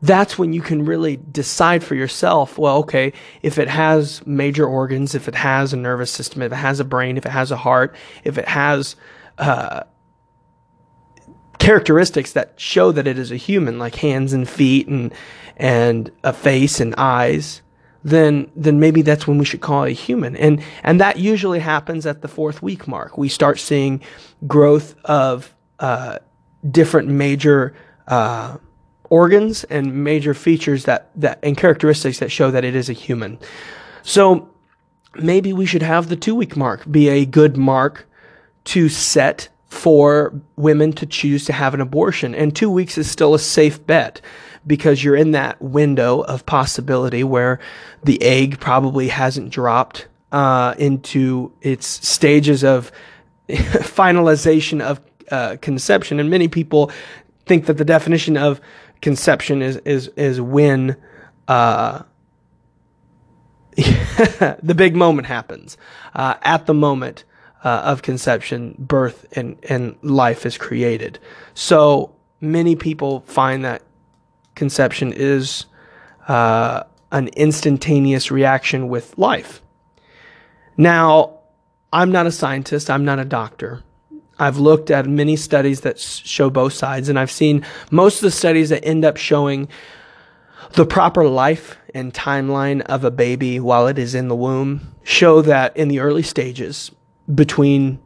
that's 0.02 0.38
when 0.38 0.54
you 0.54 0.62
can 0.62 0.86
really 0.86 1.18
decide 1.18 1.84
for 1.84 1.96
yourself 1.96 2.58
well, 2.58 2.78
okay, 2.78 3.14
if 3.42 3.58
it 3.58 3.68
has 3.68 4.26
major 4.26 4.66
organs, 4.66 5.14
if 5.14 5.28
it 5.28 5.36
has 5.36 5.74
a 5.74 5.78
nervous 5.78 6.12
system, 6.12 6.42
if 6.42 6.52
it 6.52 6.56
has 6.56 6.80
a 6.80 6.86
brain, 6.86 7.18
if 7.18 7.26
it 7.26 7.32
has 7.32 7.52
a 7.52 7.58
heart, 7.58 7.96
if 8.24 8.38
it 8.38 8.48
has 8.48 8.96
uh, 9.38 9.84
characteristics 11.60 12.32
that 12.34 12.54
show 12.58 12.92
that 12.92 13.08
it 13.08 13.20
is 13.20 13.32
a 13.32 13.36
human, 13.36 13.78
like 13.78 13.96
hands 13.96 14.34
and 14.34 14.48
feet 14.50 14.88
and 14.88 15.14
and 15.58 16.10
a 16.24 16.32
face 16.32 16.80
and 16.80 16.96
eyes, 16.98 17.62
then 18.04 18.50
then 18.56 18.80
maybe 18.80 19.02
that's 19.02 19.28
when 19.28 19.38
we 19.38 19.46
should 19.46 19.62
call 19.62 19.84
a 19.84 19.90
human. 19.90 20.36
And 20.36 20.64
and 20.84 21.00
that 21.02 21.18
usually 21.18 21.60
happens 21.60 22.06
at 22.06 22.22
the 22.22 22.28
fourth 22.28 22.62
week 22.62 22.88
mark. 22.88 23.18
We 23.18 23.30
start 23.30 23.60
seeing 23.60 24.02
growth 24.48 24.96
of 25.06 25.54
uh, 25.80 26.20
different 26.70 27.10
major 27.10 27.76
uh, 28.08 28.58
organs 29.10 29.64
and 29.66 30.04
major 30.04 30.34
features 30.34 30.86
that 30.86 31.12
that 31.16 31.40
and 31.44 31.58
characteristics 31.58 32.20
that 32.20 32.32
show 32.32 32.52
that 32.52 32.64
it 32.64 32.76
is 32.76 32.90
a 32.90 32.94
human. 32.94 33.38
So 34.04 34.50
maybe 35.16 35.54
we 35.54 35.66
should 35.66 35.82
have 35.82 36.10
the 36.10 36.16
two 36.16 36.36
week 36.36 36.56
mark 36.56 36.90
be 36.90 37.10
a 37.10 37.26
good 37.26 37.58
mark 37.58 38.08
to 38.66 38.90
set 38.90 39.50
for 39.70 40.34
women 40.56 40.92
to 40.94 41.06
choose 41.06 41.46
to 41.46 41.54
have 41.54 41.74
an 41.74 41.82
abortion. 41.82 42.36
And 42.36 42.56
two 42.56 42.70
weeks 42.70 42.98
is 42.98 43.10
still 43.10 43.34
a 43.34 43.40
safe 43.40 43.86
bet 43.86 44.20
because 44.66 45.04
you're 45.04 45.16
in 45.16 45.32
that 45.32 45.62
window 45.62 46.22
of 46.22 46.46
possibility 46.46 47.24
where 47.24 47.60
the 48.04 48.22
egg 48.22 48.60
probably 48.60 49.08
hasn't 49.08 49.52
dropped 49.52 50.08
uh, 50.32 50.76
into 50.78 51.52
its 51.62 51.88
stages 52.08 52.64
of 52.64 52.92
finalization 53.50 54.82
of 54.82 55.00
uh, 55.32 55.58
conception. 55.62 56.20
And 56.20 56.30
many 56.30 56.48
people 56.48 56.92
think 57.46 57.68
that 57.68 57.78
the 57.78 57.86
definition 57.86 58.38
of 58.38 58.60
conception 59.02 59.62
is 59.62 59.78
is 59.78 60.08
is 60.10 60.42
when 60.42 60.96
uh, 61.48 62.04
the 63.76 64.76
big 64.76 64.96
moment 64.96 65.28
happens. 65.28 65.78
Uh, 66.14 66.36
at 66.42 66.66
the 66.66 66.74
moment 66.74 67.24
uh, 67.64 67.82
of 67.86 68.02
conception, 68.02 68.76
birth 68.78 69.26
and 69.34 69.58
and 69.70 69.98
life 70.02 70.46
is 70.46 70.58
created. 70.58 71.20
So 71.54 72.16
many 72.42 72.76
people 72.76 73.22
find 73.22 73.66
that 73.66 73.82
conception 74.56 75.14
is 75.14 75.66
uh, 76.28 76.84
an 77.12 77.28
instantaneous 77.30 78.32
reaction 78.32 78.88
with 78.88 79.18
life. 79.18 79.62
Now, 80.78 81.40
I'm 81.92 82.12
not 82.12 82.28
a 82.28 82.32
scientist, 82.32 82.90
I'm 82.90 83.04
not 83.04 83.20
a 83.20 83.26
doctor. 83.26 83.84
I've 84.38 84.58
looked 84.58 84.90
at 84.90 85.06
many 85.06 85.36
studies 85.36 85.82
that 85.82 86.00
show 86.00 86.50
both 86.50 86.72
sides, 86.72 87.10
and 87.10 87.20
I've 87.20 87.32
seen 87.32 87.66
most 87.92 88.18
of 88.18 88.22
the 88.22 88.32
studies 88.32 88.70
that 88.70 88.86
end 88.86 89.04
up 89.04 89.18
showing 89.18 89.68
the 90.74 90.86
proper 90.86 91.28
life 91.28 91.78
and 91.94 92.14
timeline 92.14 92.82
of 92.82 93.04
a 93.04 93.12
baby 93.12 93.60
while 93.60 93.88
it 93.88 93.98
is 94.00 94.16
in 94.16 94.28
the 94.28 94.36
womb 94.36 94.94
show 95.04 95.42
that 95.42 95.76
in 95.76 95.88
the 95.88 96.00
early 96.00 96.22
stages 96.22 96.92
between 97.34 98.00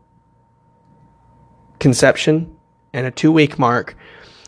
conception 1.80 2.56
and 2.94 3.06
a 3.06 3.12
two 3.12 3.32
week 3.32 3.58
mark, 3.58 3.96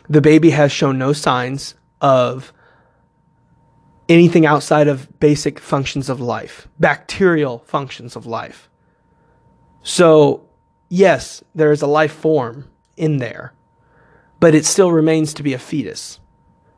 the 0.08 0.20
baby 0.20 0.50
has 0.50 0.70
shown 0.70 0.98
no 0.98 1.12
signs 1.12 1.74
of 2.00 2.52
anything 4.08 4.46
outside 4.46 4.88
of 4.88 5.18
basic 5.18 5.58
functions 5.58 6.08
of 6.08 6.20
life, 6.20 6.68
bacterial 6.78 7.58
functions 7.66 8.16
of 8.16 8.26
life. 8.26 8.68
So, 9.82 10.48
yes, 10.88 11.42
there 11.54 11.72
is 11.72 11.82
a 11.82 11.86
life 11.86 12.12
form 12.12 12.70
in 12.96 13.18
there, 13.18 13.52
but 14.40 14.54
it 14.54 14.64
still 14.64 14.92
remains 14.92 15.34
to 15.34 15.42
be 15.42 15.54
a 15.54 15.58
fetus 15.58 16.20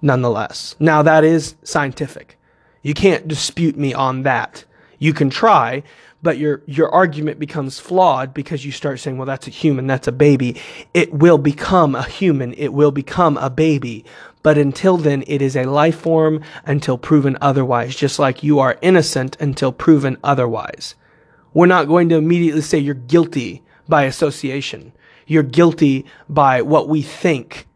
nonetheless. 0.01 0.75
Now, 0.79 1.03
that 1.03 1.25
is 1.25 1.57
scientific. 1.63 2.39
You 2.83 2.95
can't 2.95 3.29
dispute 3.29 3.77
me 3.77 3.93
on 3.93 4.23
that. 4.23 4.65
You 4.99 5.13
can 5.13 5.31
try, 5.31 5.83
but 6.23 6.39
your 6.39 6.63
your 6.67 6.93
argument 6.93 7.39
becomes 7.39 7.79
flawed 7.79 8.35
because 8.35 8.65
you 8.65 8.73
start 8.73 9.01
saying, 9.01 9.19
well, 9.19 9.27
that's 9.27 9.47
a 9.47 9.51
human, 9.51 9.87
that's 9.87 10.09
a 10.09 10.13
baby. 10.13 10.61
It 10.95 11.13
will 11.13 11.39
become 11.39 11.95
a 11.95 12.03
human, 12.03 12.55
it 12.55 12.73
will 12.73 12.91
become 12.91 13.37
a 13.37 13.51
baby. 13.51 14.05
But 14.43 14.59
until 14.59 14.97
then, 14.97 15.25
it 15.27 15.43
is 15.43 15.57
a 15.57 15.65
life 15.65 15.99
form 16.01 16.43
until 16.65 16.97
proven 16.97 17.37
otherwise, 17.41 17.97
just 17.97 18.19
like 18.19 18.43
you 18.43 18.59
are 18.61 18.79
innocent 18.83 19.37
until 19.41 19.73
proven 19.73 20.17
otherwise. 20.23 20.95
We're 21.53 21.67
not 21.67 21.89
going 21.89 22.09
to 22.11 22.17
immediately 22.17 22.63
say 22.63 22.79
you're 22.79 22.95
guilty 22.95 23.63
by 23.89 24.05
association. 24.05 24.93
You're 25.27 25.43
guilty 25.43 26.07
by 26.29 26.63
what 26.63 26.89
we 26.89 27.03
think 27.03 27.67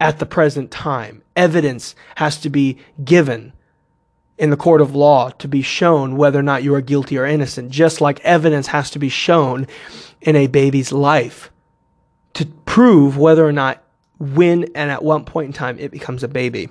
at 0.00 0.18
the 0.18 0.26
present 0.26 0.70
time. 0.70 1.22
Evidence 1.36 1.94
has 2.16 2.38
to 2.40 2.50
be 2.50 2.78
given 3.04 3.52
in 4.42 4.50
the 4.50 4.56
court 4.56 4.80
of 4.80 4.92
law 4.92 5.30
to 5.30 5.46
be 5.46 5.62
shown 5.62 6.16
whether 6.16 6.36
or 6.36 6.42
not 6.42 6.64
you 6.64 6.74
are 6.74 6.80
guilty 6.80 7.16
or 7.16 7.24
innocent, 7.24 7.70
just 7.70 8.00
like 8.00 8.18
evidence 8.24 8.66
has 8.66 8.90
to 8.90 8.98
be 8.98 9.08
shown 9.08 9.68
in 10.20 10.34
a 10.34 10.48
baby's 10.48 10.90
life 10.90 11.52
to 12.34 12.44
prove 12.66 13.16
whether 13.16 13.46
or 13.46 13.52
not 13.52 13.84
when 14.18 14.64
and 14.74 14.90
at 14.90 15.04
what 15.04 15.26
point 15.26 15.46
in 15.46 15.52
time 15.52 15.78
it 15.78 15.92
becomes 15.92 16.24
a 16.24 16.28
baby. 16.28 16.68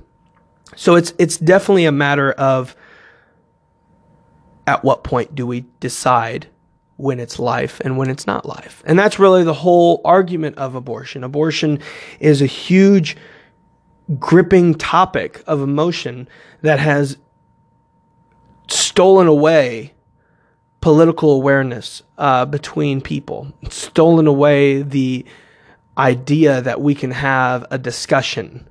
So 0.76 0.96
it's 0.96 1.14
it's 1.18 1.38
definitely 1.38 1.86
a 1.86 1.94
matter 1.94 2.34
of 2.34 2.76
at 4.68 4.84
what 4.84 5.06
point 5.06 5.34
do 5.34 5.48
we 5.48 5.64
decide 5.80 6.48
when 6.98 7.22
it's 7.22 7.40
life 7.40 7.80
and 7.86 7.98
when 7.98 8.10
it's 8.10 8.28
not 8.28 8.46
life. 8.46 8.84
And 8.86 9.00
that's 9.00 9.18
really 9.18 9.46
the 9.46 9.54
whole 9.54 10.02
argument 10.04 10.58
of 10.58 10.76
abortion. 10.76 11.24
Abortion 11.24 11.80
is 12.20 12.42
a 12.42 12.46
huge 12.48 13.16
gripping 14.20 14.76
topic 14.76 15.42
of 15.48 15.62
emotion 15.62 16.28
that 16.64 16.78
has 16.80 17.18
stolen 18.72 19.28
away 19.28 19.94
political 20.82 21.32
awareness 21.34 22.02
uh, 22.18 22.46
between 22.46 23.02
people, 23.02 23.54
stolen 23.70 24.28
away 24.28 24.82
the 24.82 25.26
idea 25.98 26.62
that 26.62 26.82
we 26.82 26.96
can 26.96 27.12
have 27.12 27.66
a 27.70 27.78
discussion 27.78 28.68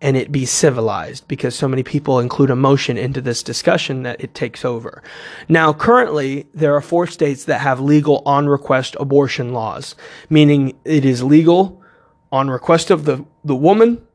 and 0.00 0.16
it 0.16 0.30
be 0.30 0.44
civilized 0.44 1.26
because 1.28 1.54
so 1.54 1.66
many 1.66 1.82
people 1.82 2.18
include 2.18 2.50
emotion 2.50 2.98
into 2.98 3.20
this 3.20 3.42
discussion 3.42 4.02
that 4.02 4.20
it 4.20 4.34
takes 4.34 4.64
over. 4.64 5.02
Now, 5.48 5.72
currently, 5.72 6.46
there 6.52 6.74
are 6.74 6.82
four 6.82 7.06
states 7.06 7.44
that 7.44 7.60
have 7.60 7.80
legal 7.80 8.22
on 8.26 8.46
request 8.46 8.96
abortion 9.00 9.54
laws, 9.54 9.94
meaning 10.28 10.76
it 10.84 11.06
is 11.06 11.22
legal 11.22 11.82
on 12.30 12.50
request 12.50 12.90
of 12.90 13.04
the, 13.06 13.24
the 13.44 13.54
woman, 13.56 14.06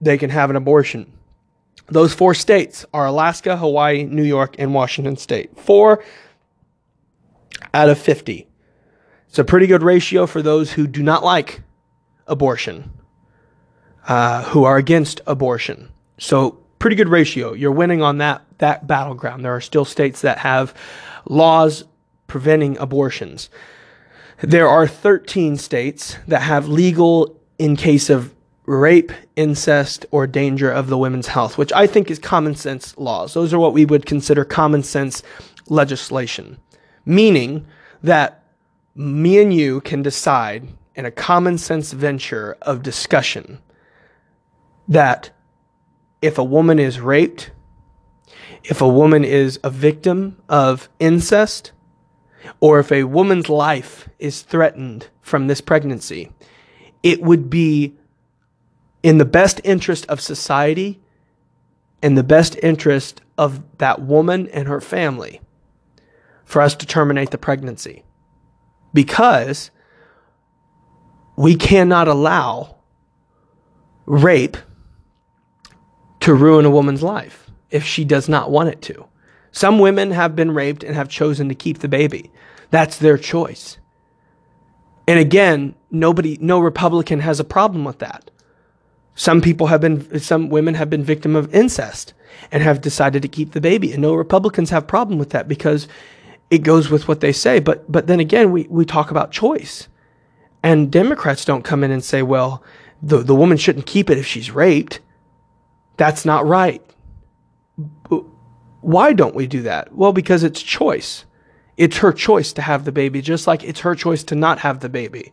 they 0.00 0.18
can 0.18 0.30
have 0.30 0.50
an 0.50 0.56
abortion. 0.56 1.12
Those 1.92 2.14
four 2.14 2.32
states 2.32 2.86
are 2.94 3.06
Alaska, 3.06 3.56
Hawaii, 3.56 4.04
New 4.04 4.22
York, 4.22 4.56
and 4.58 4.72
Washington 4.72 5.18
State. 5.18 5.58
Four 5.58 6.02
out 7.74 7.90
of 7.90 7.98
50. 7.98 8.48
It's 9.28 9.38
a 9.38 9.44
pretty 9.44 9.66
good 9.66 9.82
ratio 9.82 10.26
for 10.26 10.40
those 10.40 10.72
who 10.72 10.86
do 10.86 11.02
not 11.02 11.22
like 11.22 11.60
abortion, 12.26 12.90
uh, 14.08 14.44
who 14.44 14.64
are 14.64 14.78
against 14.78 15.20
abortion. 15.26 15.90
So 16.18 16.52
pretty 16.78 16.96
good 16.96 17.10
ratio. 17.10 17.52
You're 17.52 17.72
winning 17.72 18.00
on 18.00 18.18
that 18.18 18.42
that 18.58 18.86
battleground. 18.86 19.44
There 19.44 19.54
are 19.54 19.60
still 19.60 19.84
states 19.84 20.22
that 20.22 20.38
have 20.38 20.74
laws 21.26 21.84
preventing 22.26 22.78
abortions. 22.78 23.50
There 24.40 24.68
are 24.68 24.86
13 24.86 25.58
states 25.58 26.16
that 26.26 26.40
have 26.42 26.68
legal 26.68 27.38
in 27.58 27.76
case 27.76 28.08
of 28.08 28.34
rape, 28.66 29.12
incest, 29.36 30.06
or 30.10 30.26
danger 30.26 30.70
of 30.70 30.88
the 30.88 30.98
women's 30.98 31.26
health, 31.28 31.58
which 31.58 31.72
I 31.72 31.86
think 31.86 32.10
is 32.10 32.18
common 32.18 32.54
sense 32.54 32.96
laws. 32.96 33.34
Those 33.34 33.52
are 33.52 33.58
what 33.58 33.72
we 33.72 33.84
would 33.84 34.06
consider 34.06 34.44
common 34.44 34.82
sense 34.82 35.22
legislation, 35.68 36.58
meaning 37.04 37.66
that 38.02 38.44
me 38.94 39.40
and 39.40 39.52
you 39.52 39.80
can 39.80 40.02
decide 40.02 40.68
in 40.94 41.06
a 41.06 41.10
common 41.10 41.58
sense 41.58 41.92
venture 41.92 42.56
of 42.62 42.82
discussion 42.82 43.58
that 44.86 45.30
if 46.20 46.38
a 46.38 46.44
woman 46.44 46.78
is 46.78 47.00
raped, 47.00 47.50
if 48.64 48.80
a 48.80 48.88
woman 48.88 49.24
is 49.24 49.58
a 49.64 49.70
victim 49.70 50.40
of 50.48 50.88
incest, 51.00 51.72
or 52.60 52.78
if 52.78 52.92
a 52.92 53.04
woman's 53.04 53.48
life 53.48 54.08
is 54.18 54.42
threatened 54.42 55.08
from 55.20 55.46
this 55.46 55.60
pregnancy, 55.60 56.30
it 57.02 57.22
would 57.22 57.50
be 57.50 57.96
in 59.02 59.18
the 59.18 59.24
best 59.24 59.60
interest 59.64 60.06
of 60.06 60.20
society 60.20 61.02
in 62.02 62.16
the 62.16 62.24
best 62.24 62.58
interest 62.62 63.22
of 63.38 63.62
that 63.78 64.02
woman 64.02 64.48
and 64.48 64.66
her 64.66 64.80
family 64.80 65.40
for 66.44 66.60
us 66.60 66.74
to 66.74 66.84
terminate 66.84 67.30
the 67.30 67.38
pregnancy. 67.38 68.04
Because 68.92 69.70
we 71.36 71.54
cannot 71.54 72.08
allow 72.08 72.76
rape 74.04 74.56
to 76.20 76.34
ruin 76.34 76.66
a 76.66 76.70
woman's 76.70 77.02
life 77.02 77.50
if 77.70 77.84
she 77.84 78.04
does 78.04 78.28
not 78.28 78.50
want 78.50 78.68
it 78.68 78.82
to. 78.82 79.06
Some 79.52 79.78
women 79.78 80.10
have 80.10 80.36
been 80.36 80.50
raped 80.50 80.82
and 80.82 80.94
have 80.94 81.08
chosen 81.08 81.48
to 81.48 81.54
keep 81.54 81.78
the 81.78 81.88
baby. 81.88 82.30
That's 82.70 82.98
their 82.98 83.16
choice. 83.16 83.78
And 85.06 85.18
again, 85.18 85.74
nobody, 85.90 86.36
no 86.40 86.58
Republican 86.58 87.20
has 87.20 87.38
a 87.40 87.44
problem 87.44 87.84
with 87.84 87.98
that. 88.00 88.30
Some 89.14 89.40
people 89.40 89.66
have 89.66 89.80
been, 89.80 90.20
some 90.20 90.48
women 90.48 90.74
have 90.74 90.90
been 90.90 91.04
victim 91.04 91.36
of 91.36 91.54
incest 91.54 92.14
and 92.50 92.62
have 92.62 92.80
decided 92.80 93.22
to 93.22 93.28
keep 93.28 93.52
the 93.52 93.60
baby. 93.60 93.92
And 93.92 94.02
no 94.02 94.14
Republicans 94.14 94.70
have 94.70 94.86
problem 94.86 95.18
with 95.18 95.30
that 95.30 95.48
because 95.48 95.86
it 96.50 96.58
goes 96.58 96.90
with 96.90 97.08
what 97.08 97.20
they 97.20 97.32
say. 97.32 97.60
But, 97.60 97.90
but 97.90 98.06
then 98.06 98.20
again, 98.20 98.52
we, 98.52 98.66
we 98.68 98.84
talk 98.84 99.10
about 99.10 99.32
choice. 99.32 99.88
And 100.62 100.90
Democrats 100.90 101.44
don't 101.44 101.64
come 101.64 101.82
in 101.84 101.90
and 101.90 102.04
say, 102.04 102.22
well, 102.22 102.62
the, 103.02 103.18
the 103.18 103.34
woman 103.34 103.58
shouldn't 103.58 103.86
keep 103.86 104.10
it 104.10 104.18
if 104.18 104.26
she's 104.26 104.50
raped. 104.50 105.00
That's 105.96 106.24
not 106.24 106.46
right. 106.46 106.82
Why 108.80 109.12
don't 109.12 109.34
we 109.34 109.46
do 109.46 109.62
that? 109.62 109.94
Well, 109.94 110.12
because 110.12 110.42
it's 110.42 110.62
choice. 110.62 111.24
It's 111.76 111.98
her 111.98 112.12
choice 112.12 112.52
to 112.54 112.62
have 112.62 112.84
the 112.84 112.92
baby, 112.92 113.22
just 113.22 113.46
like 113.46 113.64
it's 113.64 113.80
her 113.80 113.94
choice 113.94 114.22
to 114.24 114.34
not 114.34 114.60
have 114.60 114.80
the 114.80 114.88
baby. 114.88 115.32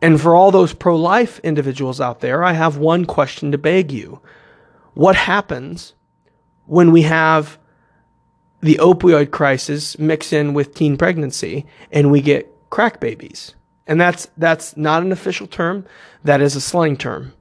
And 0.00 0.20
for 0.20 0.34
all 0.34 0.50
those 0.50 0.72
pro 0.72 0.96
life 0.96 1.40
individuals 1.40 2.00
out 2.00 2.20
there, 2.20 2.44
I 2.44 2.52
have 2.52 2.76
one 2.76 3.04
question 3.04 3.50
to 3.52 3.58
beg 3.58 3.90
you. 3.90 4.20
What 4.94 5.16
happens 5.16 5.94
when 6.66 6.92
we 6.92 7.02
have 7.02 7.58
the 8.60 8.76
opioid 8.76 9.30
crisis 9.30 9.98
mix 9.98 10.32
in 10.32 10.54
with 10.54 10.74
teen 10.74 10.96
pregnancy 10.96 11.66
and 11.90 12.10
we 12.10 12.20
get 12.20 12.52
crack 12.70 13.00
babies? 13.00 13.54
And 13.86 14.00
that's, 14.00 14.28
that's 14.36 14.76
not 14.76 15.02
an 15.02 15.12
official 15.12 15.46
term. 15.46 15.86
That 16.22 16.40
is 16.40 16.54
a 16.54 16.60
slang 16.60 16.96
term. 16.96 17.32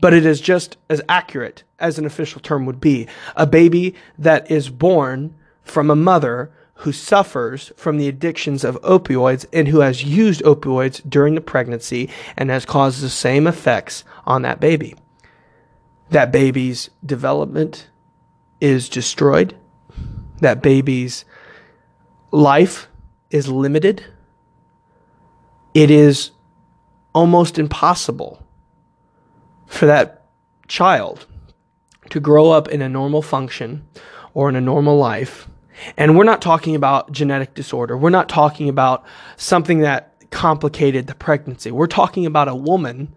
But 0.00 0.12
it 0.12 0.26
is 0.26 0.40
just 0.40 0.76
as 0.90 1.00
accurate 1.08 1.62
as 1.78 1.98
an 1.98 2.04
official 2.04 2.40
term 2.40 2.66
would 2.66 2.80
be. 2.80 3.06
A 3.36 3.46
baby 3.46 3.94
that 4.18 4.50
is 4.50 4.68
born 4.68 5.34
from 5.62 5.90
a 5.90 5.96
mother 5.96 6.50
who 6.78 6.92
suffers 6.92 7.72
from 7.76 7.98
the 7.98 8.08
addictions 8.08 8.64
of 8.64 8.80
opioids 8.82 9.46
and 9.52 9.68
who 9.68 9.80
has 9.80 10.04
used 10.04 10.42
opioids 10.42 11.00
during 11.08 11.34
the 11.34 11.40
pregnancy 11.40 12.10
and 12.36 12.50
has 12.50 12.66
caused 12.66 13.00
the 13.00 13.08
same 13.08 13.46
effects 13.46 14.04
on 14.26 14.42
that 14.42 14.60
baby. 14.60 14.94
That 16.10 16.32
baby's 16.32 16.90
development 17.04 17.88
is 18.60 18.88
destroyed. 18.88 19.56
That 20.40 20.62
baby's 20.62 21.24
life 22.32 22.88
is 23.30 23.48
limited. 23.48 24.04
It 25.74 25.90
is 25.90 26.32
almost 27.14 27.58
impossible 27.58 28.44
for 29.66 29.86
that 29.86 30.26
child 30.66 31.26
to 32.10 32.20
grow 32.20 32.50
up 32.50 32.68
in 32.68 32.82
a 32.82 32.88
normal 32.88 33.22
function 33.22 33.86
or 34.34 34.48
in 34.48 34.56
a 34.56 34.60
normal 34.60 34.98
life 34.98 35.48
and 35.96 36.16
we're 36.16 36.24
not 36.24 36.42
talking 36.42 36.74
about 36.74 37.12
genetic 37.12 37.54
disorder. 37.54 37.96
We're 37.96 38.10
not 38.10 38.28
talking 38.28 38.68
about 38.68 39.04
something 39.36 39.80
that 39.80 40.30
complicated 40.30 41.06
the 41.06 41.14
pregnancy. 41.14 41.70
We're 41.70 41.86
talking 41.86 42.26
about 42.26 42.48
a 42.48 42.54
woman 42.54 43.14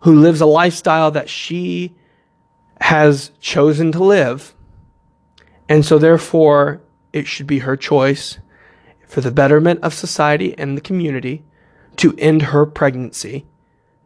who 0.00 0.14
lives 0.20 0.40
a 0.40 0.46
lifestyle 0.46 1.10
that 1.12 1.28
she 1.28 1.94
has 2.80 3.30
chosen 3.40 3.92
to 3.92 4.02
live. 4.02 4.54
And 5.68 5.84
so, 5.84 5.98
therefore, 5.98 6.82
it 7.12 7.26
should 7.26 7.46
be 7.46 7.60
her 7.60 7.76
choice 7.76 8.38
for 9.06 9.20
the 9.20 9.30
betterment 9.30 9.80
of 9.82 9.94
society 9.94 10.58
and 10.58 10.76
the 10.76 10.82
community 10.82 11.44
to 11.96 12.14
end 12.18 12.42
her 12.42 12.66
pregnancy 12.66 13.46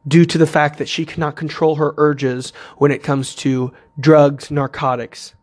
due 0.06 0.24
to 0.24 0.38
the 0.38 0.46
fact 0.46 0.78
that 0.78 0.88
she 0.88 1.04
cannot 1.04 1.36
control 1.36 1.76
her 1.76 1.94
urges 1.96 2.52
when 2.76 2.90
it 2.90 3.02
comes 3.02 3.34
to 3.34 3.72
drugs, 3.98 4.50
narcotics, 4.50 5.34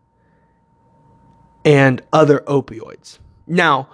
and 1.66 2.02
other 2.14 2.40
opioids. 2.42 3.18
Now, 3.48 3.90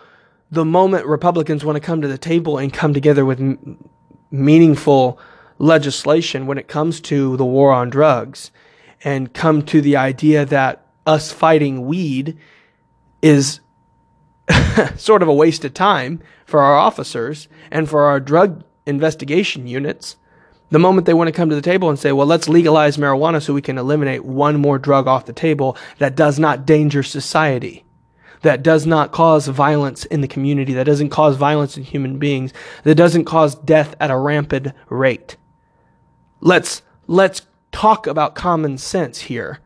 the 0.51 0.65
moment 0.65 1.05
Republicans 1.05 1.63
want 1.63 1.77
to 1.77 1.79
come 1.79 2.01
to 2.01 2.07
the 2.07 2.17
table 2.17 2.57
and 2.57 2.71
come 2.71 2.93
together 2.93 3.25
with 3.25 3.39
m- 3.39 3.89
meaningful 4.29 5.17
legislation 5.57 6.45
when 6.45 6.57
it 6.57 6.67
comes 6.67 6.99
to 6.99 7.37
the 7.37 7.45
war 7.45 7.71
on 7.71 7.89
drugs 7.89 8.51
and 9.03 9.33
come 9.33 9.61
to 9.63 9.81
the 9.81 9.95
idea 9.95 10.45
that 10.45 10.85
us 11.07 11.31
fighting 11.31 11.85
weed 11.85 12.37
is 13.21 13.61
sort 14.95 15.21
of 15.21 15.27
a 15.27 15.33
waste 15.33 15.63
of 15.63 15.73
time 15.73 16.21
for 16.45 16.59
our 16.59 16.75
officers 16.75 17.47
and 17.71 17.89
for 17.89 18.03
our 18.03 18.19
drug 18.19 18.63
investigation 18.85 19.67
units, 19.67 20.17
the 20.71 20.79
moment 20.79 21.05
they 21.05 21.13
want 21.13 21.27
to 21.27 21.33
come 21.33 21.49
to 21.49 21.55
the 21.55 21.61
table 21.61 21.89
and 21.89 21.99
say, 21.99 22.11
well, 22.11 22.25
let's 22.25 22.49
legalize 22.49 22.97
marijuana 22.97 23.41
so 23.41 23.53
we 23.53 23.61
can 23.61 23.77
eliminate 23.77 24.25
one 24.25 24.57
more 24.57 24.79
drug 24.79 25.07
off 25.07 25.25
the 25.25 25.33
table 25.33 25.77
that 25.99 26.15
does 26.15 26.39
not 26.39 26.65
danger 26.65 27.03
society, 27.03 27.85
that 28.41 28.63
does 28.63 28.85
not 28.85 29.11
cause 29.11 29.47
violence 29.47 30.05
in 30.05 30.21
the 30.21 30.27
community, 30.27 30.73
that 30.73 30.85
doesn't 30.85 31.09
cause 31.09 31.35
violence 31.35 31.77
in 31.77 31.83
human 31.83 32.17
beings, 32.17 32.53
that 32.83 32.95
doesn't 32.95 33.25
cause 33.25 33.53
death 33.55 33.95
at 33.99 34.09
a 34.09 34.17
rampant 34.17 34.69
rate. 34.89 35.35
Let's, 36.39 36.81
let's 37.05 37.41
talk 37.71 38.07
about 38.07 38.35
common 38.35 38.77
sense 38.77 39.19
here 39.19 39.59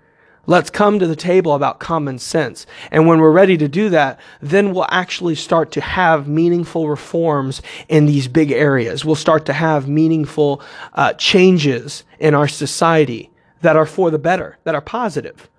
Let's 0.47 0.69
come 0.69 0.99
to 0.99 1.08
the 1.08 1.15
table 1.15 1.53
about 1.53 1.79
common 1.79 2.19
sense. 2.19 2.67
And 2.91 3.08
when 3.08 3.19
we're 3.19 3.31
ready 3.31 3.58
to 3.58 3.67
do 3.67 3.89
that, 3.89 4.19
then 4.41 4.73
we'll 4.73 4.86
actually 4.89 5.36
start 5.36 5.71
to 5.71 5.81
have 5.81 6.27
meaningful 6.27 6.88
reforms 6.88 7.62
in 7.88 8.05
these 8.05 8.27
big 8.27 8.51
areas. 8.51 9.03
We'll 9.03 9.15
start 9.15 9.45
to 9.47 9.53
have 9.53 9.88
meaningful 9.88 10.62
uh, 10.93 11.13
changes 11.13 12.03
in 12.19 12.36
our 12.36 12.47
society 12.47 13.31
that 13.62 13.75
are 13.75 13.88
for 13.88 14.12
the 14.12 14.19
better, 14.19 14.60
that 14.63 14.75
are 14.75 14.81
positive. 14.81 15.49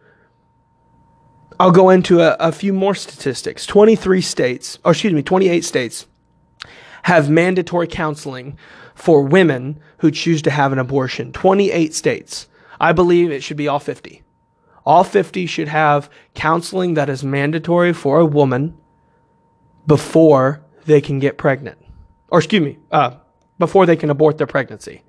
I'll 1.58 1.72
go 1.72 1.90
into 1.90 2.20
a, 2.20 2.36
a 2.38 2.52
few 2.52 2.72
more 2.72 2.94
statistics. 2.94 3.66
23 3.66 4.20
states, 4.20 4.78
or 4.84 4.92
excuse 4.92 5.12
me, 5.12 5.22
28 5.22 5.64
states 5.64 6.06
have 7.04 7.30
mandatory 7.30 7.86
counseling 7.86 8.58
for 8.94 9.22
women 9.22 9.80
who 9.98 10.10
choose 10.10 10.42
to 10.42 10.50
have 10.50 10.72
an 10.72 10.78
abortion. 10.78 11.32
28 11.32 11.94
states. 11.94 12.48
I 12.78 12.92
believe 12.92 13.30
it 13.30 13.42
should 13.42 13.56
be 13.56 13.68
all 13.68 13.78
50. 13.78 14.22
All 14.86 15.02
50 15.02 15.46
should 15.46 15.68
have 15.68 16.08
counseling 16.34 16.94
that 16.94 17.10
is 17.10 17.24
mandatory 17.24 17.92
for 17.92 18.20
a 18.20 18.24
woman 18.24 18.78
before 19.86 20.62
they 20.84 21.00
can 21.00 21.18
get 21.18 21.36
pregnant. 21.36 21.78
Or 22.28 22.38
excuse 22.38 22.62
me, 22.62 22.78
uh, 22.92 23.16
before 23.58 23.84
they 23.84 23.96
can 23.96 24.10
abort 24.10 24.38
their 24.38 24.46
pregnancy. 24.46 25.02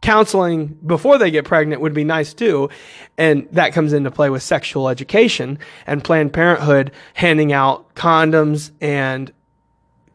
counseling 0.00 0.78
before 0.86 1.18
they 1.18 1.30
get 1.30 1.44
pregnant 1.44 1.80
would 1.82 1.94
be 1.94 2.04
nice 2.04 2.32
too. 2.32 2.68
And 3.16 3.48
that 3.50 3.72
comes 3.72 3.92
into 3.92 4.12
play 4.12 4.30
with 4.30 4.44
sexual 4.44 4.88
education 4.88 5.58
and 5.86 6.04
Planned 6.04 6.32
Parenthood 6.32 6.92
handing 7.14 7.52
out 7.52 7.94
condoms 7.96 8.70
and 8.80 9.32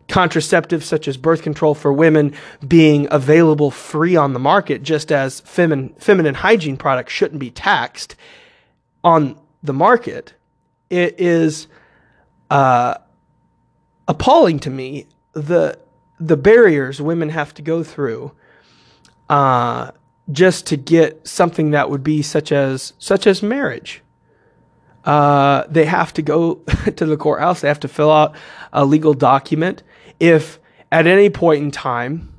contraceptives 0.07 0.83
such 0.83 1.07
as 1.07 1.17
birth 1.17 1.41
control 1.41 1.75
for 1.75 1.91
women 1.91 2.33
being 2.65 3.07
available 3.11 3.71
free 3.71 4.15
on 4.15 4.31
the 4.31 4.39
market, 4.39 4.83
just 4.83 5.11
as 5.11 5.41
feminine, 5.41 5.93
feminine 5.97 6.35
hygiene 6.35 6.77
products 6.77 7.11
shouldn't 7.11 7.39
be 7.39 7.51
taxed 7.51 8.15
on 9.03 9.39
the 9.61 9.73
market. 9.73 10.33
It 10.89 11.19
is 11.19 11.67
uh, 12.49 12.95
appalling 14.07 14.59
to 14.59 14.69
me 14.69 15.07
the 15.33 15.79
the 16.19 16.37
barriers 16.37 17.01
women 17.01 17.29
have 17.29 17.53
to 17.55 17.61
go 17.61 17.83
through 17.83 18.31
uh, 19.29 19.91
just 20.31 20.67
to 20.67 20.77
get 20.77 21.27
something 21.27 21.71
that 21.71 21.89
would 21.89 22.03
be 22.03 22.21
such 22.21 22.51
as 22.51 22.93
such 22.99 23.27
as 23.27 23.41
marriage. 23.41 24.01
Uh, 25.03 25.65
they 25.67 25.85
have 25.85 26.13
to 26.13 26.21
go 26.21 26.55
to 26.95 27.05
the 27.05 27.17
courthouse. 27.17 27.61
They 27.61 27.67
have 27.67 27.79
to 27.81 27.87
fill 27.87 28.11
out 28.11 28.35
a 28.71 28.85
legal 28.85 29.13
document. 29.13 29.83
If 30.19 30.59
at 30.91 31.07
any 31.07 31.29
point 31.29 31.63
in 31.63 31.71
time 31.71 32.32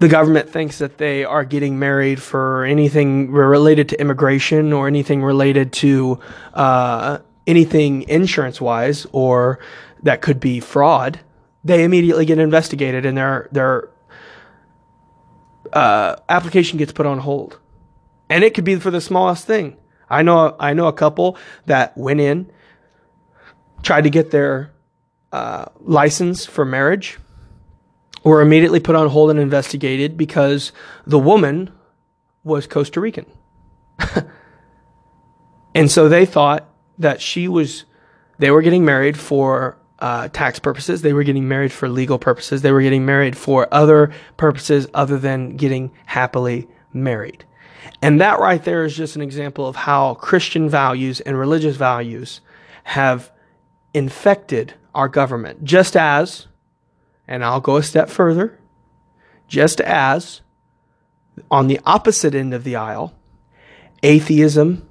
the 0.00 0.08
government 0.08 0.48
thinks 0.48 0.78
that 0.78 0.96
they 0.96 1.24
are 1.24 1.44
getting 1.44 1.78
married 1.78 2.20
for 2.20 2.64
anything 2.64 3.30
related 3.30 3.90
to 3.90 4.00
immigration 4.00 4.72
or 4.72 4.88
anything 4.88 5.22
related 5.22 5.74
to 5.74 6.18
uh, 6.54 7.18
anything 7.46 8.08
insurance 8.08 8.62
wise 8.62 9.06
or 9.12 9.58
that 10.02 10.22
could 10.22 10.40
be 10.40 10.58
fraud, 10.58 11.20
they 11.62 11.84
immediately 11.84 12.24
get 12.24 12.38
investigated 12.38 13.04
and 13.04 13.18
their 13.18 13.48
their 13.52 13.90
uh, 15.74 16.16
application 16.30 16.78
gets 16.78 16.92
put 16.92 17.04
on 17.04 17.18
hold. 17.18 17.58
And 18.30 18.42
it 18.42 18.54
could 18.54 18.64
be 18.64 18.76
for 18.76 18.90
the 18.90 19.02
smallest 19.02 19.46
thing. 19.46 19.76
I 20.08 20.22
know 20.22 20.56
I 20.58 20.72
know 20.72 20.86
a 20.86 20.94
couple 20.94 21.36
that 21.66 21.96
went 21.98 22.20
in, 22.20 22.50
tried 23.82 24.04
to 24.04 24.10
get 24.10 24.30
their 24.30 24.72
uh, 25.30 25.66
license 25.80 26.46
for 26.46 26.64
marriage, 26.64 27.18
were 28.22 28.40
immediately 28.40 28.80
put 28.80 28.94
on 28.94 29.08
hold 29.08 29.30
and 29.30 29.38
investigated 29.38 30.16
because 30.16 30.72
the 31.06 31.18
woman 31.18 31.70
was 32.44 32.66
Costa 32.66 33.00
Rican. 33.00 33.26
and 35.74 35.90
so 35.90 36.08
they 36.08 36.26
thought 36.26 36.68
that 36.98 37.20
she 37.20 37.48
was, 37.48 37.84
they 38.38 38.50
were 38.50 38.62
getting 38.62 38.84
married 38.84 39.18
for 39.18 39.78
uh, 40.00 40.28
tax 40.28 40.58
purposes. 40.58 41.02
They 41.02 41.12
were 41.12 41.24
getting 41.24 41.48
married 41.48 41.72
for 41.72 41.88
legal 41.88 42.18
purposes. 42.18 42.62
They 42.62 42.72
were 42.72 42.82
getting 42.82 43.04
married 43.04 43.36
for 43.36 43.68
other 43.72 44.12
purposes 44.36 44.86
other 44.94 45.18
than 45.18 45.56
getting 45.56 45.90
happily 46.06 46.68
married. 46.92 47.44
And 48.02 48.20
that 48.20 48.38
right 48.38 48.62
there 48.62 48.84
is 48.84 48.96
just 48.96 49.16
an 49.16 49.22
example 49.22 49.66
of 49.66 49.76
how 49.76 50.14
Christian 50.14 50.68
values 50.68 51.20
and 51.20 51.38
religious 51.38 51.76
values 51.76 52.40
have 52.84 53.30
infected 53.92 54.74
our 54.94 55.08
government. 55.08 55.64
Just 55.64 55.96
as, 55.96 56.46
and 57.30 57.44
I'll 57.44 57.60
go 57.60 57.76
a 57.76 57.82
step 57.82 58.10
further, 58.10 58.58
just 59.46 59.80
as 59.80 60.42
on 61.50 61.68
the 61.68 61.80
opposite 61.86 62.34
end 62.34 62.52
of 62.52 62.64
the 62.64 62.74
aisle, 62.74 63.14
atheism 64.02 64.88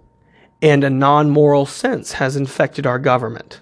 and 0.62 0.84
a 0.84 0.90
non 0.90 1.30
moral 1.30 1.66
sense 1.66 2.14
has 2.14 2.38
infected 2.38 2.88
our 2.88 2.98
government. 2.98 3.60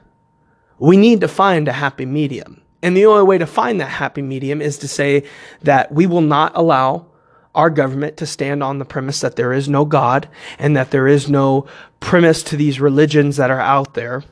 We 0.77 0.95
need 0.95 1.21
to 1.21 1.27
find 1.27 1.67
a 1.67 1.73
happy 1.73 2.05
medium. 2.05 2.61
And 2.83 2.95
the 2.95 3.07
only 3.07 3.23
way 3.23 3.39
to 3.39 3.47
find 3.47 3.81
that 3.81 3.89
happy 3.89 4.21
medium 4.21 4.61
is 4.61 4.77
to 4.79 4.87
say 4.87 5.23
that 5.63 5.91
we 5.91 6.05
will 6.05 6.21
not 6.21 6.51
allow 6.55 7.07
our 7.55 7.71
government 7.71 8.17
to 8.17 8.27
stand 8.27 8.61
on 8.61 8.77
the 8.77 8.85
premise 8.85 9.21
that 9.21 9.35
there 9.35 9.51
is 9.51 9.67
no 9.67 9.83
God 9.85 10.29
and 10.59 10.77
that 10.77 10.91
there 10.91 11.07
is 11.07 11.27
no 11.27 11.65
premise 11.99 12.43
to 12.43 12.55
these 12.55 12.79
religions 12.79 13.37
that 13.37 13.49
are 13.49 13.59
out 13.59 13.95
there. 13.95 14.23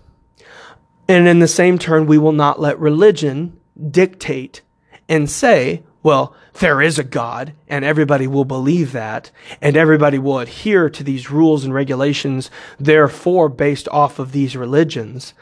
And 1.07 1.27
in 1.27 1.39
the 1.39 1.47
same 1.47 1.79
turn, 1.79 2.05
we 2.05 2.19
will 2.19 2.31
not 2.31 2.61
let 2.61 2.79
religion 2.79 3.59
dictate 3.91 4.61
and 5.07 5.29
say, 5.29 5.83
well, 6.03 6.35
there 6.59 6.81
is 6.81 6.99
a 6.99 7.03
God 7.03 7.53
and 7.67 7.83
everybody 7.83 8.27
will 8.27 8.45
believe 8.45 8.91
that 8.91 9.31
and 9.61 9.75
everybody 9.75 10.19
will 10.19 10.39
adhere 10.39 10.89
to 10.89 11.03
these 11.03 11.31
rules 11.31 11.65
and 11.65 11.73
regulations, 11.73 12.51
therefore, 12.79 13.49
based 13.49 13.87
off 13.89 14.19
of 14.19 14.31
these 14.31 14.55
religions. 14.55 15.33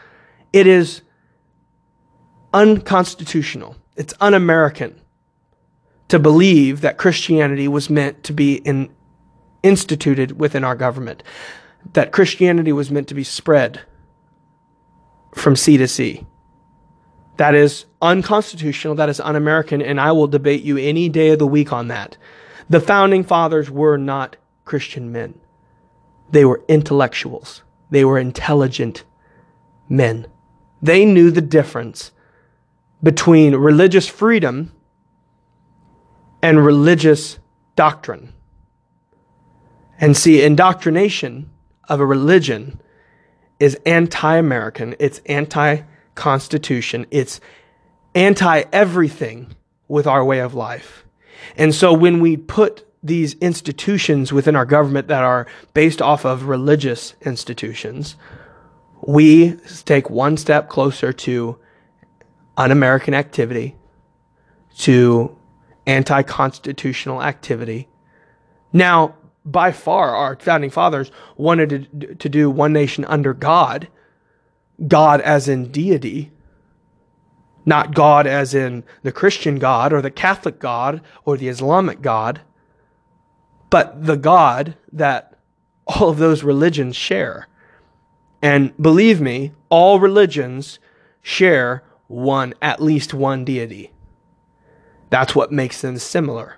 It 0.54 0.68
is 0.68 1.02
unconstitutional. 2.54 3.76
It's 3.96 4.14
un 4.22 4.34
American 4.34 5.00
to 6.08 6.20
believe 6.20 6.82
that 6.82 6.98
Christianity 6.98 7.68
was 7.68 7.90
meant 7.90 8.24
to 8.24 8.34
be 8.34 8.56
in, 8.58 8.90
instituted 9.64 10.40
within 10.40 10.64
our 10.64 10.76
government, 10.76 11.24
that 11.94 12.12
Christianity 12.12 12.72
was 12.72 12.92
meant 12.92 13.08
to 13.08 13.16
be 13.16 13.24
spread 13.24 13.82
from 15.34 15.56
sea 15.56 15.78
to 15.78 15.88
sea. 15.88 16.26
That 17.38 17.56
is 17.56 17.86
unconstitutional, 18.02 18.96
that 18.96 19.10
is 19.10 19.20
un 19.20 19.36
American, 19.36 19.82
and 19.82 20.00
I 20.00 20.12
will 20.12 20.28
debate 20.28 20.64
you 20.64 20.78
any 20.78 21.10
day 21.10 21.30
of 21.30 21.40
the 21.40 21.48
week 21.48 21.74
on 21.74 21.88
that. 21.88 22.18
The 22.70 22.80
founding 22.80 23.24
fathers 23.24 23.70
were 23.70 23.98
not 23.98 24.36
Christian 24.66 25.12
men, 25.12 25.40
they 26.32 26.46
were 26.46 26.64
intellectuals, 26.68 27.64
they 27.90 28.06
were 28.06 28.20
intelligent 28.20 29.04
men. 29.90 30.28
They 30.82 31.06
knew 31.06 31.32
the 31.32 31.42
difference 31.42 32.12
between 33.02 33.56
religious 33.56 34.08
freedom 34.08 34.74
and 36.42 36.66
religious 36.66 37.40
doctrine. 37.76 38.34
And 40.00 40.18
see, 40.18 40.44
indoctrination 40.44 41.50
of 41.88 42.00
a 42.00 42.06
religion 42.06 42.82
is 43.60 43.76
anti 43.86 44.36
American, 44.36 44.96
it's 45.00 45.20
anti 45.20 45.84
Constitution, 46.16 47.06
it's 47.12 47.40
anti 48.16 48.64
everything 48.72 49.56
with 49.88 50.08
our 50.08 50.24
way 50.24 50.40
of 50.40 50.54
life. 50.54 51.06
And 51.58 51.74
so 51.74 51.94
when 51.94 52.20
we 52.20 52.38
put 52.38 52.88
these 53.04 53.34
institutions 53.36 54.32
within 54.32 54.56
our 54.56 54.66
government 54.66 55.10
that 55.10 55.24
are 55.24 55.46
based 55.74 56.02
off 56.02 56.26
of 56.26 56.48
religious 56.48 57.16
institutions, 57.22 58.16
we 59.06 59.58
take 59.86 60.10
one 60.10 60.38
step 60.38 60.70
closer 60.70 61.12
to 61.12 61.60
un 62.56 62.72
American 62.72 63.14
activity, 63.14 63.76
to 64.78 65.38
anti 65.86 66.22
constitutional 66.24 67.22
activity. 67.22 67.90
Now, 68.72 69.16
by 69.46 69.72
far, 69.72 70.16
our 70.16 70.38
founding 70.38 70.70
fathers 70.70 71.12
wanted 71.36 71.90
to, 72.00 72.16
to 72.16 72.30
do 72.30 72.50
one 72.50 72.72
nation 72.72 73.04
under 73.06 73.34
God, 73.34 73.90
God 74.88 75.22
as 75.22 75.48
in 75.48 75.72
deity, 75.72 76.32
not 77.66 77.94
God 77.94 78.28
as 78.28 78.54
in 78.54 78.84
the 79.04 79.12
Christian 79.12 79.60
God 79.60 79.94
or 79.94 80.02
the 80.02 80.12
Catholic 80.12 80.60
God 80.60 81.02
or 81.26 81.38
the 81.38 81.48
Islamic 81.48 82.02
God, 82.02 82.42
but 83.70 84.06
the 84.06 84.18
God 84.18 84.76
that 84.92 85.38
all 85.88 86.10
of 86.10 86.18
those 86.18 86.44
religions 86.44 86.96
share. 86.96 87.48
And 88.42 88.76
believe 88.82 89.22
me, 89.22 89.54
all 89.70 90.00
religions 90.00 90.80
share 91.22 91.84
one, 92.08 92.54
at 92.62 92.82
least 92.82 93.14
one 93.14 93.46
deity. 93.46 93.92
That's 95.10 95.36
what 95.36 95.52
makes 95.52 95.82
them 95.82 95.98
similar. 95.98 96.58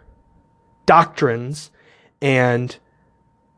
Doctrines 0.86 1.72
and 2.22 2.76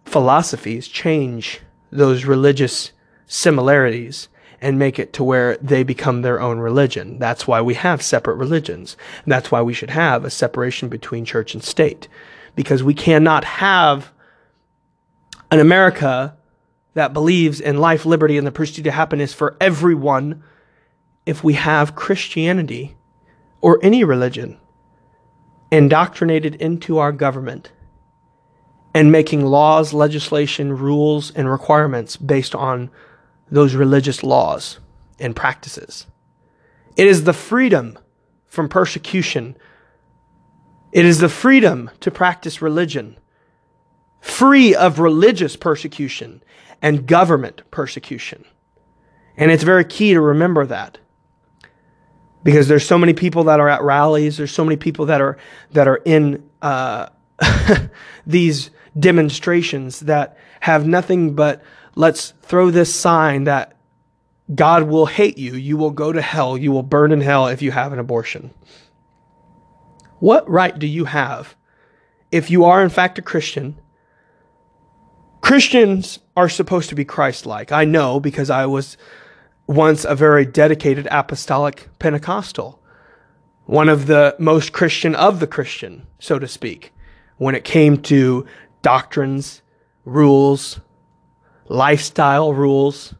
philosophies 0.05 0.87
change 0.87 1.61
those 1.91 2.25
religious 2.25 2.91
similarities 3.27 4.27
and 4.61 4.79
make 4.79 4.97
it 4.97 5.13
to 5.13 5.23
where 5.23 5.57
they 5.57 5.83
become 5.83 6.21
their 6.21 6.41
own 6.41 6.59
religion. 6.59 7.19
That's 7.19 7.47
why 7.47 7.61
we 7.61 7.75
have 7.75 8.01
separate 8.01 8.35
religions. 8.35 8.97
That's 9.25 9.51
why 9.51 9.61
we 9.61 9.73
should 9.73 9.91
have 9.91 10.25
a 10.25 10.29
separation 10.29 10.89
between 10.89 11.25
church 11.25 11.53
and 11.53 11.63
state. 11.63 12.07
Because 12.55 12.81
we 12.81 12.93
cannot 12.93 13.43
have 13.43 14.11
an 15.51 15.59
America 15.59 16.35
that 16.95 17.13
believes 17.13 17.61
in 17.61 17.77
life, 17.77 18.05
liberty, 18.05 18.37
and 18.37 18.47
the 18.47 18.51
pursuit 18.51 18.87
of 18.87 18.93
happiness 18.93 19.33
for 19.33 19.55
everyone 19.61 20.43
if 21.27 21.43
we 21.43 21.53
have 21.53 21.95
Christianity 21.95 22.95
or 23.61 23.79
any 23.83 24.03
religion 24.03 24.57
indoctrinated 25.71 26.55
into 26.55 26.97
our 26.97 27.11
government 27.11 27.71
and 28.93 29.11
making 29.11 29.45
laws, 29.45 29.93
legislation, 29.93 30.75
rules, 30.75 31.29
and 31.31 31.51
requirements 31.51 32.17
based 32.17 32.55
on 32.55 32.89
those 33.49 33.75
religious 33.75 34.23
laws 34.23 34.79
and 35.19 35.35
practices. 35.35 36.05
It 36.95 37.07
is 37.07 37.23
the 37.23 37.33
freedom 37.33 37.97
from 38.45 38.69
persecution. 38.69 39.55
It 40.91 41.05
is 41.05 41.19
the 41.19 41.29
freedom 41.29 41.91
to 41.99 42.11
practice 42.11 42.61
religion, 42.61 43.17
free 44.19 44.75
of 44.75 44.99
religious 44.99 45.55
persecution 45.55 46.43
and 46.81 47.07
government 47.07 47.61
persecution. 47.71 48.45
And 49.35 49.51
it's 49.51 49.63
very 49.63 49.85
key 49.85 50.13
to 50.13 50.21
remember 50.21 50.65
that. 50.65 50.97
Because 52.43 52.67
there's 52.67 52.85
so 52.85 52.97
many 52.97 53.13
people 53.13 53.45
that 53.45 53.59
are 53.59 53.69
at 53.69 53.83
rallies, 53.83 54.37
there's 54.37 54.53
so 54.53 54.63
many 54.63 54.77
people 54.77 55.07
that 55.07 55.21
are 55.21 55.37
that 55.71 55.87
are 55.87 55.97
in 56.05 56.49
uh, 56.61 57.09
these 58.25 58.69
demonstrations 58.97 60.01
that 60.01 60.37
have 60.61 60.87
nothing 60.87 61.35
but 61.35 61.61
let's 61.97 62.33
throw 62.43 62.69
this 62.69 62.93
sign 62.93 63.45
that 63.45 63.75
God 64.53 64.83
will 64.83 65.07
hate 65.07 65.37
you. 65.37 65.55
You 65.55 65.77
will 65.77 65.91
go 65.91 66.13
to 66.13 66.21
hell. 66.21 66.57
You 66.57 66.71
will 66.71 66.83
burn 66.83 67.11
in 67.11 67.21
hell 67.21 67.47
if 67.47 67.61
you 67.61 67.71
have 67.71 67.91
an 67.91 67.99
abortion. 67.99 68.53
What 70.19 70.47
right 70.49 70.77
do 70.77 70.87
you 70.87 71.05
have, 71.05 71.55
if 72.31 72.49
you 72.49 72.65
are 72.65 72.83
in 72.83 72.89
fact 72.89 73.17
a 73.17 73.21
Christian? 73.21 73.79
Christians 75.41 76.19
are 76.35 76.49
supposed 76.49 76.89
to 76.89 76.95
be 76.95 77.03
Christ 77.03 77.45
like. 77.45 77.71
I 77.71 77.83
know 77.83 78.19
because 78.19 78.49
I 78.49 78.67
was 78.67 78.95
once 79.65 80.05
a 80.05 80.15
very 80.15 80.45
dedicated 80.45 81.07
apostolic 81.09 81.89
Pentecostal, 81.99 82.81
one 83.65 83.89
of 83.89 84.05
the 84.05 84.35
most 84.39 84.71
Christian 84.71 85.15
of 85.15 85.39
the 85.39 85.47
Christian, 85.47 86.05
so 86.19 86.39
to 86.39 86.47
speak, 86.47 86.93
when 87.37 87.55
it 87.55 87.63
came 87.63 88.01
to 88.03 88.45
doctrines, 88.81 89.61
rules, 90.05 90.79
lifestyle 91.67 92.53
rules. 92.53 93.13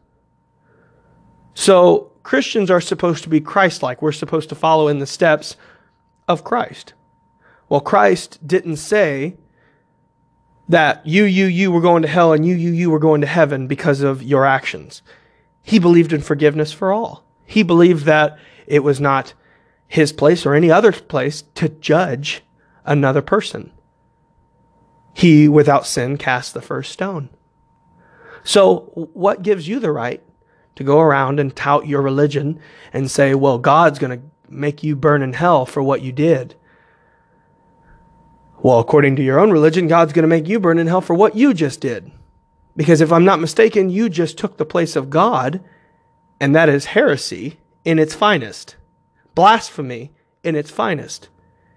So 1.54 2.12
Christians 2.22 2.70
are 2.70 2.80
supposed 2.80 3.22
to 3.24 3.28
be 3.28 3.40
Christ 3.40 3.82
like. 3.82 4.02
We're 4.02 4.12
supposed 4.12 4.48
to 4.50 4.54
follow 4.54 4.88
in 4.88 4.98
the 4.98 5.06
steps 5.06 5.56
of 6.26 6.44
Christ. 6.44 6.94
Well, 7.68 7.80
Christ 7.80 8.46
didn't 8.46 8.76
say 8.76 9.36
that 10.68 11.06
you, 11.06 11.24
you, 11.24 11.46
you 11.46 11.72
were 11.72 11.80
going 11.80 12.02
to 12.02 12.08
hell 12.08 12.32
and 12.32 12.44
you, 12.44 12.54
you, 12.54 12.70
you 12.70 12.90
were 12.90 12.98
going 12.98 13.22
to 13.22 13.26
heaven 13.26 13.66
because 13.66 14.02
of 14.02 14.22
your 14.22 14.44
actions. 14.44 15.02
He 15.62 15.78
believed 15.78 16.12
in 16.12 16.20
forgiveness 16.20 16.72
for 16.72 16.92
all. 16.92 17.24
He 17.44 17.62
believed 17.62 18.04
that 18.04 18.38
it 18.66 18.80
was 18.84 19.00
not 19.00 19.32
his 19.86 20.12
place 20.12 20.44
or 20.44 20.54
any 20.54 20.70
other 20.70 20.92
place 20.92 21.42
to 21.54 21.68
judge 21.68 22.42
another 22.84 23.22
person. 23.22 23.72
He, 25.14 25.48
without 25.48 25.86
sin, 25.86 26.18
cast 26.18 26.54
the 26.54 26.62
first 26.62 26.92
stone. 26.92 27.30
So, 28.48 28.90
what 28.94 29.42
gives 29.42 29.68
you 29.68 29.78
the 29.78 29.92
right 29.92 30.22
to 30.76 30.82
go 30.82 31.00
around 31.00 31.38
and 31.38 31.54
tout 31.54 31.86
your 31.86 32.00
religion 32.00 32.58
and 32.94 33.10
say, 33.10 33.34
well, 33.34 33.58
God's 33.58 33.98
going 33.98 34.18
to 34.18 34.24
make 34.48 34.82
you 34.82 34.96
burn 34.96 35.20
in 35.20 35.34
hell 35.34 35.66
for 35.66 35.82
what 35.82 36.00
you 36.00 36.12
did? 36.12 36.54
Well, 38.62 38.78
according 38.78 39.16
to 39.16 39.22
your 39.22 39.38
own 39.38 39.50
religion, 39.50 39.86
God's 39.86 40.14
going 40.14 40.22
to 40.22 40.28
make 40.28 40.48
you 40.48 40.58
burn 40.58 40.78
in 40.78 40.86
hell 40.86 41.02
for 41.02 41.12
what 41.12 41.36
you 41.36 41.52
just 41.52 41.82
did. 41.82 42.10
Because 42.74 43.02
if 43.02 43.12
I'm 43.12 43.26
not 43.26 43.38
mistaken, 43.38 43.90
you 43.90 44.08
just 44.08 44.38
took 44.38 44.56
the 44.56 44.64
place 44.64 44.96
of 44.96 45.10
God, 45.10 45.62
and 46.40 46.56
that 46.56 46.70
is 46.70 46.86
heresy 46.86 47.58
in 47.84 47.98
its 47.98 48.14
finest, 48.14 48.76
blasphemy 49.34 50.14
in 50.42 50.56
its 50.56 50.70
finest. 50.70 51.28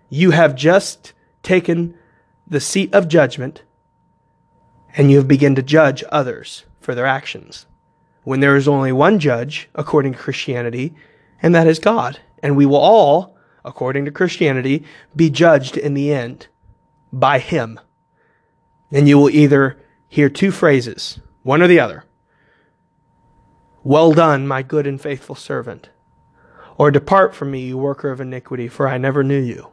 You 0.07 0.31
have 0.31 0.55
just 0.55 1.11
taken 1.43 1.95
the 2.47 2.61
seat 2.61 2.93
of 2.93 3.09
judgment, 3.09 3.63
and 4.95 5.09
you 5.09 5.17
have 5.17 5.27
begun 5.27 5.55
to 5.55 5.61
judge 5.61 6.03
others 6.09 6.65
for 6.79 6.95
their 6.95 7.05
actions. 7.05 7.65
When 8.23 8.39
there 8.39 8.55
is 8.55 8.67
only 8.67 8.91
one 8.91 9.19
judge, 9.19 9.69
according 9.73 10.13
to 10.13 10.19
Christianity, 10.19 10.93
and 11.41 11.55
that 11.55 11.67
is 11.67 11.79
God. 11.79 12.19
And 12.43 12.55
we 12.55 12.65
will 12.65 12.77
all, 12.77 13.37
according 13.65 14.05
to 14.05 14.11
Christianity, 14.11 14.85
be 15.15 15.29
judged 15.29 15.77
in 15.77 15.93
the 15.93 16.13
end 16.13 16.47
by 17.11 17.39
him. 17.39 17.79
And 18.91 19.07
you 19.07 19.17
will 19.17 19.29
either 19.29 19.79
hear 20.07 20.29
two 20.29 20.51
phrases, 20.51 21.19
one 21.43 21.61
or 21.61 21.67
the 21.67 21.79
other. 21.79 22.03
Well 23.83 24.13
done, 24.13 24.47
my 24.47 24.61
good 24.61 24.85
and 24.85 25.01
faithful 25.01 25.35
servant. 25.35 25.89
Or 26.77 26.91
depart 26.91 27.33
from 27.33 27.51
me, 27.51 27.61
you 27.61 27.77
worker 27.77 28.11
of 28.11 28.21
iniquity, 28.21 28.67
for 28.67 28.87
I 28.87 28.97
never 28.97 29.23
knew 29.23 29.39
you. 29.39 29.69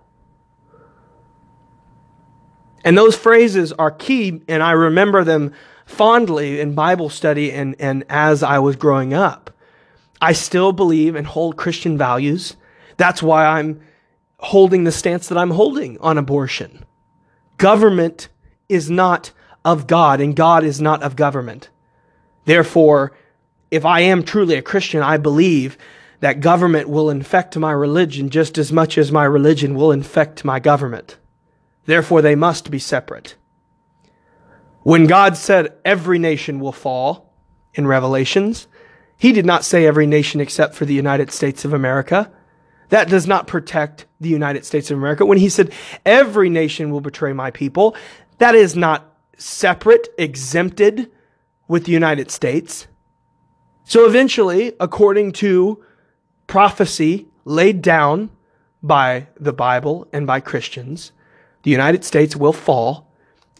And 2.84 2.96
those 2.96 3.16
phrases 3.16 3.72
are 3.72 3.90
key, 3.90 4.42
and 4.48 4.62
I 4.62 4.72
remember 4.72 5.24
them 5.24 5.52
fondly 5.84 6.60
in 6.60 6.74
Bible 6.74 7.08
study 7.08 7.52
and, 7.52 7.74
and 7.78 8.04
as 8.08 8.42
I 8.42 8.58
was 8.58 8.76
growing 8.76 9.14
up. 9.14 9.50
I 10.20 10.32
still 10.32 10.72
believe 10.72 11.14
and 11.14 11.26
hold 11.26 11.56
Christian 11.56 11.96
values. 11.96 12.56
That's 12.96 13.22
why 13.22 13.46
I'm 13.46 13.80
holding 14.38 14.84
the 14.84 14.92
stance 14.92 15.28
that 15.28 15.38
I'm 15.38 15.50
holding 15.50 15.98
on 16.00 16.18
abortion. 16.18 16.84
Government 17.56 18.28
is 18.68 18.90
not 18.90 19.32
of 19.64 19.86
God, 19.86 20.20
and 20.20 20.36
God 20.36 20.64
is 20.64 20.80
not 20.80 21.02
of 21.02 21.16
government. 21.16 21.70
Therefore, 22.44 23.12
if 23.70 23.84
I 23.84 24.00
am 24.00 24.22
truly 24.22 24.54
a 24.56 24.62
Christian, 24.62 25.02
I 25.02 25.16
believe 25.16 25.76
that 26.20 26.40
government 26.40 26.88
will 26.88 27.10
infect 27.10 27.56
my 27.56 27.72
religion 27.72 28.30
just 28.30 28.58
as 28.58 28.72
much 28.72 28.98
as 28.98 29.12
my 29.12 29.24
religion 29.24 29.74
will 29.74 29.92
infect 29.92 30.44
my 30.44 30.58
government. 30.58 31.16
Therefore, 31.88 32.20
they 32.20 32.34
must 32.34 32.70
be 32.70 32.78
separate. 32.78 33.34
When 34.82 35.06
God 35.06 35.38
said 35.38 35.72
every 35.86 36.18
nation 36.18 36.60
will 36.60 36.70
fall 36.70 37.32
in 37.72 37.86
Revelations, 37.86 38.68
he 39.16 39.32
did 39.32 39.46
not 39.46 39.64
say 39.64 39.86
every 39.86 40.06
nation 40.06 40.38
except 40.38 40.74
for 40.74 40.84
the 40.84 40.92
United 40.92 41.30
States 41.30 41.64
of 41.64 41.72
America. 41.72 42.30
That 42.90 43.08
does 43.08 43.26
not 43.26 43.46
protect 43.46 44.04
the 44.20 44.28
United 44.28 44.66
States 44.66 44.90
of 44.90 44.98
America. 44.98 45.24
When 45.24 45.38
he 45.38 45.48
said, 45.48 45.72
every 46.04 46.50
nation 46.50 46.90
will 46.90 47.00
betray 47.00 47.32
my 47.32 47.50
people, 47.50 47.96
that 48.36 48.54
is 48.54 48.76
not 48.76 49.16
separate, 49.38 50.08
exempted 50.18 51.10
with 51.68 51.86
the 51.86 51.92
United 51.92 52.30
States. 52.30 52.86
So 53.84 54.04
eventually, 54.04 54.74
according 54.78 55.32
to 55.40 55.82
prophecy 56.46 57.28
laid 57.46 57.80
down 57.80 58.28
by 58.82 59.28
the 59.40 59.54
Bible 59.54 60.06
and 60.12 60.26
by 60.26 60.40
Christians, 60.40 61.12
the 61.68 61.72
United 61.72 62.02
States 62.02 62.34
will 62.34 62.54
fall 62.54 63.12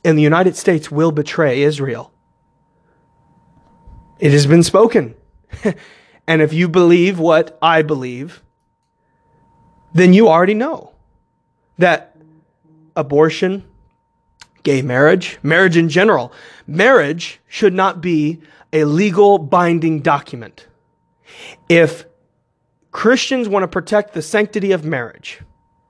and 0.02 0.16
the 0.16 0.22
United 0.22 0.56
States 0.56 0.90
will 0.90 1.12
betray 1.12 1.60
Israel. 1.60 2.10
It 4.18 4.32
has 4.32 4.46
been 4.46 4.62
spoken. 4.62 5.14
and 6.26 6.40
if 6.40 6.54
you 6.54 6.70
believe 6.70 7.18
what 7.18 7.58
I 7.60 7.82
believe, 7.82 8.42
then 9.92 10.14
you 10.14 10.26
already 10.26 10.54
know 10.54 10.94
that 11.76 12.16
abortion, 12.96 13.62
gay 14.62 14.80
marriage, 14.80 15.38
marriage 15.42 15.76
in 15.76 15.90
general, 15.90 16.32
marriage 16.66 17.40
should 17.46 17.74
not 17.74 18.00
be 18.00 18.40
a 18.72 18.84
legal 18.84 19.36
binding 19.36 20.00
document. 20.00 20.66
If 21.68 22.06
Christians 22.90 23.50
want 23.50 23.64
to 23.64 23.68
protect 23.68 24.14
the 24.14 24.22
sanctity 24.22 24.72
of 24.72 24.82
marriage 24.82 25.42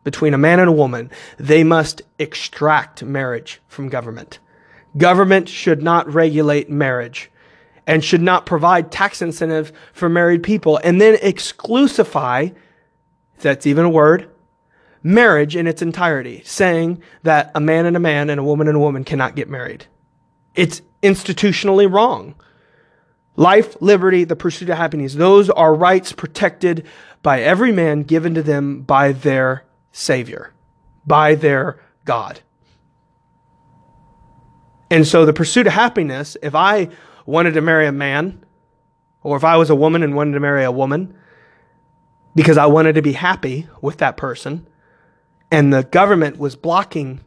between 0.09 0.33
a 0.33 0.39
man 0.39 0.59
and 0.59 0.71
a 0.71 0.73
woman, 0.73 1.11
they 1.37 1.63
must 1.63 2.01
extract 2.19 3.05
marriage 3.05 3.61
from 3.69 3.91
government. 3.91 4.39
Government 4.97 5.51
should 5.51 5.83
not 5.83 6.11
regulate 6.11 6.71
marriage 6.71 7.31
and 7.87 8.03
should 8.03 8.23
not 8.23 8.47
provide 8.47 8.91
tax 8.91 9.21
incentive 9.21 9.71
for 9.93 10.09
married 10.09 10.43
people 10.43 10.81
and 10.83 10.99
then 10.99 11.17
exclusify 11.17 12.55
if 13.37 13.43
that's 13.43 13.67
even 13.67 13.85
a 13.85 13.91
word, 13.91 14.31
marriage 15.03 15.55
in 15.55 15.67
its 15.67 15.83
entirety, 15.83 16.41
saying 16.47 17.03
that 17.23 17.51
a 17.55 17.61
man 17.61 17.85
and 17.85 17.95
a 17.95 18.01
man 18.01 18.31
and 18.31 18.41
a 18.41 18.45
woman 18.45 18.67
and 18.67 18.79
a 18.79 18.81
woman 18.81 19.05
cannot 19.05 19.37
get 19.37 19.51
married. 19.51 19.85
It's 20.55 20.81
institutionally 21.03 21.93
wrong. 21.93 22.35
Life, 23.37 23.77
liberty, 23.83 24.25
the 24.25 24.37
pursuit 24.37 24.71
of 24.71 24.79
happiness, 24.79 25.15
those 25.15 25.51
are 25.51 25.75
rights 25.75 26.13
protected 26.13 26.87
by 27.23 27.43
every 27.43 27.73
man 27.73 28.03
given 28.03 28.35
to 28.35 28.43
them 28.43 28.83
by 28.83 29.13
their 29.13 29.65
Savior, 29.99 30.53
by 31.07 31.35
their 31.35 31.81
God. 32.05 32.41
And 34.91 35.07
so 35.07 35.27
the 35.27 35.33
pursuit 35.33 35.67
of 35.67 35.73
happiness, 35.73 36.37
if 36.43 36.55
I 36.55 36.89
wanted 37.27 37.55
to 37.55 37.61
marry 37.61 37.87
a 37.87 37.93
man, 37.93 38.45
or 39.23 39.37
if 39.37 39.45
I 39.45 39.57
was 39.57 39.71
a 39.71 39.75
woman 39.75 40.03
and 40.03 40.15
wanted 40.15 40.33
to 40.33 40.41
marry 40.41 40.65
a 40.65 40.73
woman, 40.73 41.17
because 42.35 42.57
I 42.57 42.67
wanted 42.67 42.95
to 42.95 43.03
be 43.03 43.13
happy 43.13 43.69
with 43.83 43.99
that 43.99 44.17
person. 44.17 44.69
And 45.51 45.73
the 45.73 45.83
government 45.83 46.39
was 46.39 46.55
blocking 46.55 47.21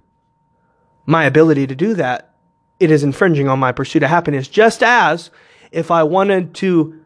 my 1.06 1.26
ability 1.26 1.68
to 1.68 1.76
do 1.76 1.94
that. 1.96 2.36
It 2.80 2.90
is 2.90 3.04
infringing 3.04 3.50
on 3.50 3.60
my 3.60 3.74
pursuit 3.74 4.04
of 4.04 4.10
happiness. 4.10 4.48
Just 4.48 4.82
as 4.82 5.30
if 5.72 5.92
I 5.92 6.04
wanted 6.04 6.56
to, 6.56 7.02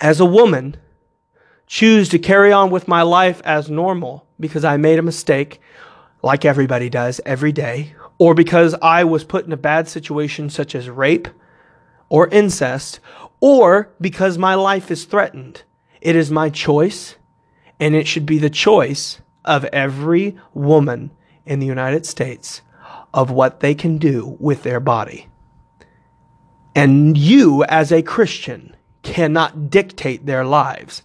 as 0.00 0.20
a 0.20 0.24
woman, 0.24 0.76
choose 1.68 2.08
to 2.08 2.18
carry 2.18 2.50
on 2.50 2.70
with 2.70 2.88
my 2.88 3.02
life 3.02 3.40
as 3.44 3.70
normal 3.70 4.26
because 4.40 4.64
I 4.64 4.76
made 4.76 4.98
a 4.98 5.02
mistake, 5.02 5.60
like 6.22 6.44
everybody 6.44 6.88
does 6.88 7.20
every 7.24 7.52
day, 7.52 7.94
or 8.18 8.34
because 8.34 8.74
I 8.82 9.04
was 9.04 9.22
put 9.22 9.46
in 9.46 9.52
a 9.52 9.56
bad 9.56 9.86
situation 9.86 10.50
such 10.50 10.74
as 10.74 10.90
rape 10.90 11.28
or 12.08 12.26
incest, 12.28 13.00
or 13.40 13.92
because 14.00 14.38
my 14.38 14.54
life 14.54 14.90
is 14.90 15.04
threatened. 15.04 15.62
It 16.00 16.16
is 16.16 16.30
my 16.30 16.48
choice, 16.48 17.16
and 17.78 17.94
it 17.94 18.08
should 18.08 18.24
be 18.24 18.38
the 18.38 18.50
choice 18.50 19.20
of 19.44 19.64
every 19.66 20.36
woman 20.54 21.10
in 21.44 21.60
the 21.60 21.66
United 21.66 22.06
States 22.06 22.62
of 23.12 23.30
what 23.30 23.60
they 23.60 23.74
can 23.74 23.98
do 23.98 24.36
with 24.40 24.62
their 24.62 24.80
body. 24.80 25.28
And 26.74 27.16
you, 27.16 27.64
as 27.64 27.92
a 27.92 28.02
Christian, 28.02 28.74
cannot 29.02 29.70
dictate 29.70 30.26
their 30.26 30.44
lives. 30.44 31.02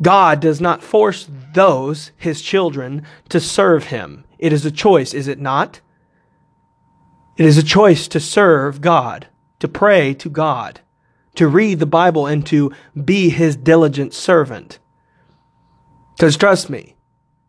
God 0.00 0.40
does 0.40 0.60
not 0.60 0.82
force 0.82 1.28
those, 1.54 2.12
his 2.16 2.40
children, 2.40 3.04
to 3.28 3.40
serve 3.40 3.84
him 3.84 4.24
It 4.38 4.52
is 4.52 4.64
a 4.64 4.70
choice, 4.70 5.14
is 5.14 5.26
it 5.28 5.40
not? 5.40 5.80
It 7.38 7.46
is 7.46 7.56
a 7.56 7.62
choice 7.62 8.08
to 8.08 8.18
serve 8.18 8.80
God, 8.80 9.28
to 9.60 9.68
pray 9.68 10.12
to 10.14 10.28
God, 10.28 10.80
to 11.36 11.46
read 11.46 11.78
the 11.78 11.86
Bible, 11.86 12.26
and 12.26 12.44
to 12.46 12.72
be 13.04 13.28
His 13.30 13.54
diligent 13.54 14.12
servant. 14.12 14.80
Because 16.16 16.36
trust 16.36 16.68
me, 16.68 16.96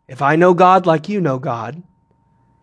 if 0.07 0.21
I 0.21 0.35
know 0.35 0.53
God 0.53 0.85
like 0.85 1.09
you 1.09 1.19
know 1.19 1.39
God, 1.39 1.81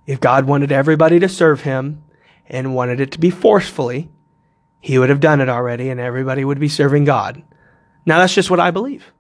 if 0.07 0.21
God 0.21 0.45
wanted 0.47 0.71
everybody 0.71 1.19
to 1.19 1.29
serve 1.29 1.63
Him 1.63 2.05
and 2.47 2.77
wanted 2.77 3.01
it 3.01 3.11
to 3.13 3.19
be 3.19 3.31
forcefully, 3.31 4.09
He 4.81 4.97
would 4.97 5.11
have 5.11 5.19
done 5.19 5.41
it 5.41 5.49
already 5.49 5.91
and 5.91 5.99
everybody 5.99 6.45
would 6.45 6.61
be 6.61 6.69
serving 6.69 7.07
God. 7.07 7.43
Now, 8.07 8.21
that's 8.21 8.35
just 8.35 8.51
what 8.51 8.61
I 8.61 8.71
believe. 8.71 9.13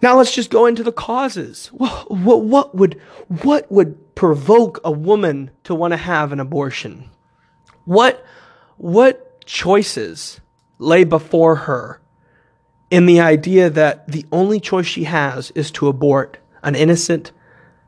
Now 0.00 0.16
let's 0.16 0.34
just 0.34 0.50
go 0.50 0.66
into 0.66 0.82
the 0.82 0.92
causes. 0.92 1.68
What, 1.68 2.10
what, 2.10 2.44
what, 2.44 2.74
would, 2.74 3.00
what 3.42 3.70
would 3.70 4.14
provoke 4.14 4.80
a 4.84 4.92
woman 4.92 5.50
to 5.64 5.74
want 5.74 5.92
to 5.92 5.96
have 5.96 6.32
an 6.32 6.40
abortion? 6.40 7.10
What, 7.84 8.24
what 8.76 9.44
choices 9.44 10.40
lay 10.78 11.04
before 11.04 11.56
her 11.56 12.00
in 12.90 13.06
the 13.06 13.20
idea 13.20 13.70
that 13.70 14.06
the 14.08 14.24
only 14.30 14.60
choice 14.60 14.86
she 14.86 15.04
has 15.04 15.50
is 15.52 15.70
to 15.72 15.88
abort 15.88 16.38
an 16.62 16.74
innocent 16.74 17.32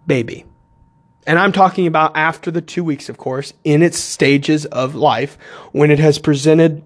baby? 0.06 0.44
And 1.26 1.38
I'm 1.38 1.52
talking 1.52 1.86
about 1.86 2.16
after 2.16 2.50
the 2.50 2.62
two 2.62 2.82
weeks, 2.82 3.08
of 3.08 3.18
course, 3.18 3.52
in 3.62 3.82
its 3.82 3.98
stages 3.98 4.66
of 4.66 4.94
life, 4.94 5.38
when 5.70 5.90
it 5.90 5.98
has 5.98 6.18
presented 6.18 6.82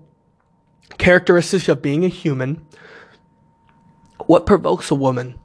characteristics 0.98 1.68
of 1.68 1.80
being 1.80 2.04
a 2.04 2.08
human 2.08 2.66
what 4.26 4.46
provokes 4.46 4.90
a 4.90 4.94
woman? 4.94 5.38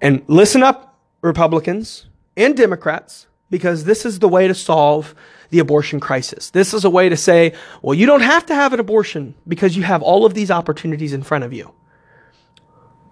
And 0.00 0.22
listen 0.26 0.62
up, 0.62 0.98
Republicans 1.20 2.06
and 2.36 2.56
Democrats, 2.56 3.26
because 3.50 3.84
this 3.84 4.06
is 4.06 4.18
the 4.18 4.28
way 4.28 4.46
to 4.46 4.54
solve 4.54 5.14
the 5.50 5.58
abortion 5.58 5.98
crisis. 5.98 6.50
This 6.50 6.74
is 6.74 6.84
a 6.84 6.90
way 6.90 7.08
to 7.08 7.16
say, 7.16 7.54
well, 7.82 7.94
you 7.94 8.06
don't 8.06 8.20
have 8.20 8.46
to 8.46 8.54
have 8.54 8.72
an 8.72 8.80
abortion 8.80 9.34
because 9.46 9.76
you 9.76 9.82
have 9.82 10.02
all 10.02 10.24
of 10.24 10.34
these 10.34 10.50
opportunities 10.50 11.12
in 11.12 11.22
front 11.22 11.44
of 11.44 11.52
you. 11.52 11.72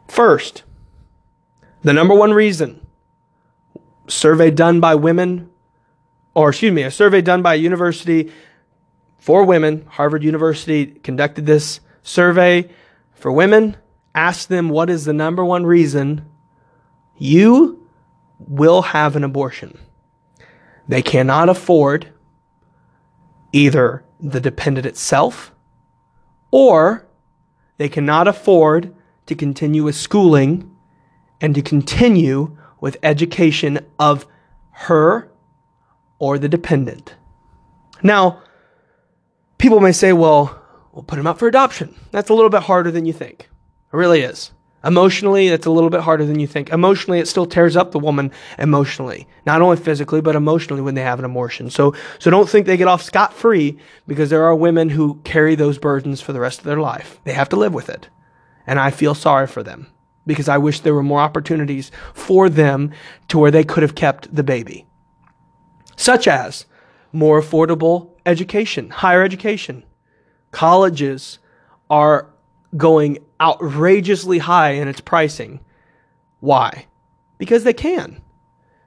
First, 0.08 0.62
the 1.82 1.92
number 1.92 2.14
one 2.14 2.32
reason 2.32 2.86
survey 4.08 4.50
done 4.50 4.80
by 4.80 4.94
women, 4.94 5.50
or 6.34 6.50
excuse 6.50 6.72
me, 6.72 6.82
a 6.82 6.90
survey 6.90 7.22
done 7.22 7.42
by 7.42 7.54
a 7.54 7.58
university 7.58 8.30
for 9.18 9.44
women, 9.44 9.84
Harvard 9.88 10.22
University 10.22 10.86
conducted 10.86 11.46
this 11.46 11.80
survey 12.02 12.68
for 13.14 13.32
women 13.32 13.76
ask 14.16 14.48
them 14.48 14.70
what 14.70 14.90
is 14.90 15.04
the 15.04 15.12
number 15.12 15.44
one 15.44 15.64
reason 15.64 16.24
you 17.18 17.86
will 18.38 18.82
have 18.82 19.14
an 19.14 19.22
abortion. 19.22 19.78
They 20.88 21.02
cannot 21.02 21.48
afford 21.48 22.12
either 23.52 24.04
the 24.18 24.40
dependent 24.40 24.86
itself 24.86 25.52
or 26.50 27.06
they 27.76 27.88
cannot 27.88 28.26
afford 28.26 28.94
to 29.26 29.34
continue 29.34 29.84
with 29.84 29.94
schooling 29.94 30.70
and 31.40 31.54
to 31.54 31.62
continue 31.62 32.56
with 32.80 32.96
education 33.02 33.78
of 33.98 34.26
her 34.70 35.30
or 36.18 36.38
the 36.38 36.48
dependent. 36.48 37.14
Now, 38.02 38.42
people 39.58 39.80
may 39.80 39.92
say, 39.92 40.12
well, 40.12 40.62
we'll 40.92 41.02
put 41.02 41.18
him 41.18 41.26
up 41.26 41.38
for 41.38 41.48
adoption. 41.48 41.94
That's 42.10 42.30
a 42.30 42.34
little 42.34 42.50
bit 42.50 42.62
harder 42.62 42.90
than 42.90 43.04
you 43.04 43.12
think. 43.12 43.48
It 43.92 43.96
really 43.96 44.20
is. 44.20 44.52
Emotionally, 44.84 45.48
it's 45.48 45.66
a 45.66 45.70
little 45.70 45.90
bit 45.90 46.02
harder 46.02 46.24
than 46.24 46.38
you 46.38 46.46
think. 46.46 46.70
Emotionally, 46.70 47.18
it 47.18 47.26
still 47.26 47.46
tears 47.46 47.76
up 47.76 47.90
the 47.90 47.98
woman 47.98 48.30
emotionally, 48.56 49.26
not 49.44 49.60
only 49.60 49.76
physically 49.76 50.20
but 50.20 50.36
emotionally 50.36 50.80
when 50.80 50.94
they 50.94 51.02
have 51.02 51.18
an 51.18 51.24
abortion. 51.24 51.70
So, 51.70 51.94
so 52.20 52.30
don't 52.30 52.48
think 52.48 52.66
they 52.66 52.76
get 52.76 52.86
off 52.86 53.02
scot 53.02 53.34
free 53.34 53.78
because 54.06 54.30
there 54.30 54.44
are 54.44 54.54
women 54.54 54.90
who 54.90 55.16
carry 55.24 55.56
those 55.56 55.78
burdens 55.78 56.20
for 56.20 56.32
the 56.32 56.38
rest 56.38 56.58
of 56.60 56.64
their 56.66 56.78
life. 56.78 57.18
They 57.24 57.32
have 57.32 57.48
to 57.48 57.56
live 57.56 57.74
with 57.74 57.88
it, 57.88 58.08
and 58.64 58.78
I 58.78 58.90
feel 58.90 59.14
sorry 59.14 59.48
for 59.48 59.64
them 59.64 59.88
because 60.24 60.48
I 60.48 60.58
wish 60.58 60.80
there 60.80 60.94
were 60.94 61.02
more 61.02 61.20
opportunities 61.20 61.90
for 62.14 62.48
them 62.48 62.92
to 63.28 63.38
where 63.38 63.50
they 63.50 63.64
could 63.64 63.82
have 63.82 63.94
kept 63.96 64.32
the 64.32 64.44
baby, 64.44 64.86
such 65.96 66.28
as 66.28 66.66
more 67.12 67.40
affordable 67.40 68.10
education, 68.24 68.90
higher 68.90 69.22
education. 69.22 69.84
Colleges 70.52 71.40
are 71.90 72.30
going 72.76 73.18
outrageously 73.40 74.38
high 74.38 74.70
in 74.70 74.88
its 74.88 75.00
pricing. 75.00 75.60
Why? 76.40 76.86
Because 77.38 77.64
they 77.64 77.72
can. 77.72 78.22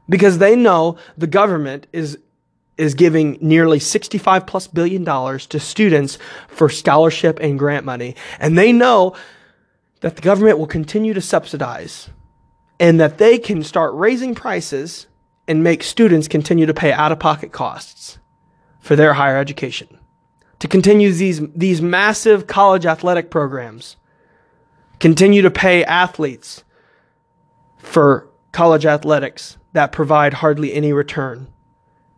Because 0.08 0.38
they 0.38 0.56
know 0.56 0.98
the 1.18 1.28
government 1.28 1.88
is 1.94 2.18
is 2.78 2.94
giving 2.94 3.38
nearly 3.42 3.78
65 3.78 4.48
plus 4.48 4.66
billion 4.66 5.04
dollars 5.04 5.46
to 5.48 5.60
students 5.60 6.18
for 6.48 6.70
scholarship 6.70 7.38
and 7.42 7.60
grant 7.60 7.86
money. 7.86 8.16
And 8.40 8.58
they 8.58 8.72
know 8.72 9.18
that 10.00 10.16
the 10.16 10.22
government 10.22 10.58
will 10.58 10.66
continue 10.66 11.14
to 11.14 11.20
subsidize 11.20 12.10
and 12.80 12.98
that 13.00 13.18
they 13.18 13.38
can 13.38 13.64
start 13.64 13.94
raising 13.96 14.34
prices 14.34 15.08
and 15.46 15.62
make 15.62 15.84
students 15.84 16.30
continue 16.30 16.66
to 16.66 16.74
pay 16.74 16.94
out 16.94 17.12
of 17.12 17.20
pocket 17.20 17.52
costs 17.52 18.18
for 18.80 18.96
their 18.96 19.14
higher 19.14 19.38
education. 19.38 20.00
To 20.60 20.68
continue 20.70 21.12
these, 21.12 21.42
these 21.54 21.82
massive 21.82 22.48
college 22.48 22.86
athletic 22.86 23.30
programs 23.30 23.98
Continue 25.00 25.42
to 25.42 25.52
pay 25.52 25.84
athletes 25.84 26.64
for 27.78 28.28
college 28.52 28.86
athletics 28.86 29.58
that 29.74 29.92
provide 29.92 30.34
hardly 30.36 30.74
any 30.74 30.92
return, 30.94 31.48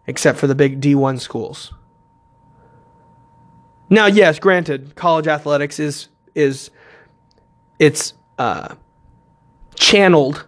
except 0.08 0.39
for 0.39 0.48
the 0.48 0.56
big 0.56 0.82
D1 0.82 1.20
schools. 1.20 1.74
Now, 3.89 4.06
yes, 4.06 4.39
granted, 4.39 4.96
college 4.96 5.28
athletics 5.28 5.80
is 5.80 6.08
is 6.34 6.72
it's 7.78 8.13
uh, 8.38 8.76
channeled 9.76 10.48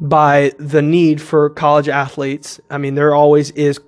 by 0.00 0.52
the 0.58 0.80
need 0.80 1.20
for 1.20 1.50
college 1.50 1.88
athletes. 1.88 2.58
I 2.70 2.78
mean, 2.78 2.94
there 2.94 3.14
always 3.14 3.50
is 3.50 3.78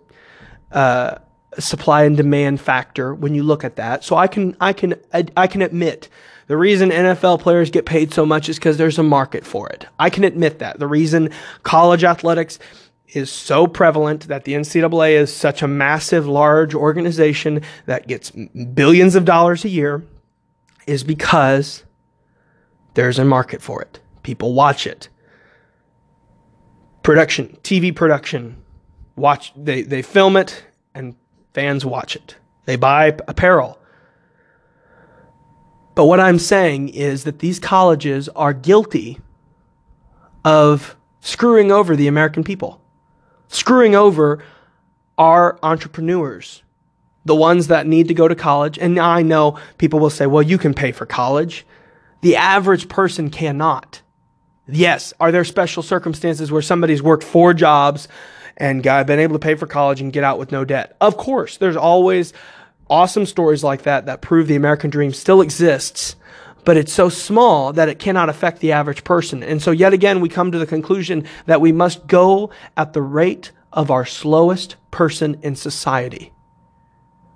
uh, 0.70 1.16
a 1.52 1.62
supply 1.62 2.04
and 2.04 2.16
demand 2.16 2.60
factor 2.60 3.14
when 3.14 3.34
you 3.34 3.42
look 3.42 3.64
at 3.64 3.76
that. 3.76 4.04
So 4.04 4.16
I 4.16 4.26
can 4.26 4.54
I 4.60 4.74
can 4.74 4.94
I, 5.14 5.24
I 5.34 5.46
can 5.46 5.62
admit 5.62 6.10
the 6.46 6.56
reason 6.56 6.90
NFL 6.90 7.40
players 7.40 7.70
get 7.70 7.86
paid 7.86 8.12
so 8.12 8.26
much 8.26 8.48
is 8.48 8.56
because 8.58 8.76
there's 8.76 8.98
a 8.98 9.02
market 9.02 9.46
for 9.46 9.68
it. 9.68 9.86
I 9.98 10.10
can 10.10 10.24
admit 10.24 10.58
that. 10.58 10.78
The 10.78 10.86
reason 10.86 11.30
college 11.62 12.04
athletics 12.04 12.58
is 13.08 13.30
so 13.30 13.66
prevalent 13.66 14.28
that 14.28 14.44
the 14.44 14.52
NCAA 14.52 15.12
is 15.12 15.34
such 15.34 15.62
a 15.62 15.68
massive, 15.68 16.26
large 16.26 16.74
organization 16.74 17.62
that 17.86 18.06
gets 18.08 18.30
billions 18.30 19.14
of 19.14 19.24
dollars 19.24 19.64
a 19.64 19.68
year 19.68 20.02
is 20.86 21.04
because 21.04 21.84
there's 22.94 23.18
a 23.18 23.24
market 23.24 23.62
for 23.62 23.82
it. 23.82 24.00
People 24.22 24.54
watch 24.54 24.86
it. 24.86 25.08
Production, 27.02 27.56
TV 27.62 27.94
production, 27.94 28.62
watch 29.16 29.52
they, 29.56 29.82
they 29.82 30.02
film 30.02 30.36
it 30.36 30.64
and 30.94 31.14
fans 31.52 31.84
watch 31.84 32.16
it. 32.16 32.36
They 32.64 32.76
buy 32.76 33.16
apparel. 33.28 33.78
But 35.94 36.06
what 36.06 36.20
I'm 36.20 36.38
saying 36.38 36.90
is 36.90 37.24
that 37.24 37.40
these 37.40 37.58
colleges 37.58 38.28
are 38.30 38.52
guilty 38.52 39.20
of 40.44 40.96
screwing 41.20 41.70
over 41.70 41.94
the 41.94 42.08
American 42.08 42.44
people, 42.44 42.80
screwing 43.48 43.94
over 43.94 44.42
our 45.18 45.58
entrepreneurs, 45.62 46.62
the 47.24 47.34
ones 47.34 47.68
that 47.68 47.86
need 47.86 48.08
to 48.08 48.14
go 48.14 48.26
to 48.26 48.34
college. 48.34 48.78
And 48.78 48.98
I 48.98 49.22
know 49.22 49.58
people 49.78 50.00
will 50.00 50.10
say, 50.10 50.26
well, 50.26 50.42
you 50.42 50.58
can 50.58 50.74
pay 50.74 50.92
for 50.92 51.06
college. 51.06 51.66
The 52.22 52.36
average 52.36 52.88
person 52.88 53.30
cannot. 53.30 54.00
Yes, 54.68 55.12
are 55.20 55.30
there 55.30 55.44
special 55.44 55.82
circumstances 55.82 56.50
where 56.50 56.62
somebody's 56.62 57.02
worked 57.02 57.24
four 57.24 57.52
jobs 57.52 58.08
and 58.56 58.82
got, 58.82 59.06
been 59.06 59.18
able 59.18 59.34
to 59.34 59.38
pay 59.38 59.54
for 59.54 59.66
college 59.66 60.00
and 60.00 60.12
get 60.12 60.24
out 60.24 60.38
with 60.38 60.52
no 60.52 60.64
debt? 60.64 60.96
Of 61.00 61.16
course, 61.16 61.58
there's 61.58 61.76
always 61.76 62.32
awesome 62.92 63.24
stories 63.24 63.64
like 63.64 63.82
that 63.82 64.04
that 64.04 64.20
prove 64.20 64.46
the 64.46 64.54
American 64.54 64.90
dream 64.90 65.14
still 65.14 65.40
exists, 65.40 66.14
but 66.66 66.76
it's 66.76 66.92
so 66.92 67.08
small 67.08 67.72
that 67.72 67.88
it 67.88 67.98
cannot 67.98 68.28
affect 68.28 68.60
the 68.60 68.72
average 68.72 69.02
person. 69.02 69.42
And 69.42 69.62
so, 69.62 69.70
yet 69.70 69.94
again, 69.94 70.20
we 70.20 70.28
come 70.28 70.52
to 70.52 70.58
the 70.58 70.66
conclusion 70.66 71.26
that 71.46 71.62
we 71.62 71.72
must 71.72 72.06
go 72.06 72.50
at 72.76 72.92
the 72.92 73.00
rate 73.00 73.50
of 73.72 73.90
our 73.90 74.04
slowest 74.04 74.76
person 74.90 75.38
in 75.42 75.56
society. 75.56 76.34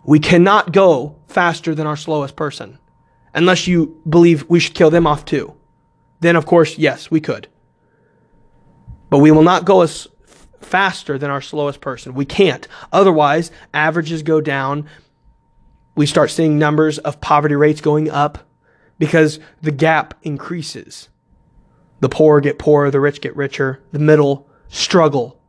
We 0.05 0.21
cannot 0.21 0.73
go 0.73 1.17
faster 1.27 1.75
than 1.75 1.87
our 1.87 1.97
slowest 1.97 2.37
person 2.37 2.79
unless 3.35 3.67
you 3.67 4.01
believe 4.07 4.45
we 4.51 4.61
should 4.61 4.75
kill 4.75 4.91
them 4.91 5.07
off 5.07 5.25
too. 5.25 5.55
Then, 6.21 6.37
of 6.37 6.45
course, 6.45 6.77
yes, 6.77 7.11
we 7.11 7.21
could. 7.21 7.49
But 9.09 9.19
we 9.19 9.31
will 9.31 9.43
not 9.43 9.65
go 9.65 9.81
as 9.81 10.07
faster 10.61 11.17
than 11.17 11.31
our 11.31 11.41
slowest 11.41 11.81
person. 11.81 12.15
We 12.15 12.27
can't. 12.27 12.69
Otherwise, 12.93 13.51
averages 13.73 14.23
go 14.23 14.41
down, 14.43 14.87
we 15.97 16.07
start 16.07 16.31
seeing 16.31 16.59
numbers 16.59 16.99
of 16.99 17.21
poverty 17.21 17.57
rates 17.57 17.81
going 17.81 18.09
up 18.09 18.39
because 18.99 19.41
the 19.63 19.73
gap 19.73 20.15
increases. 20.23 21.09
The 22.01 22.09
poor 22.09 22.41
get 22.41 22.59
poorer, 22.59 22.91
the 22.91 23.01
rich 23.01 23.21
get 23.21 23.35
richer, 23.35 23.83
the 23.91 23.99
middle 23.99 24.49
struggle 24.69 25.41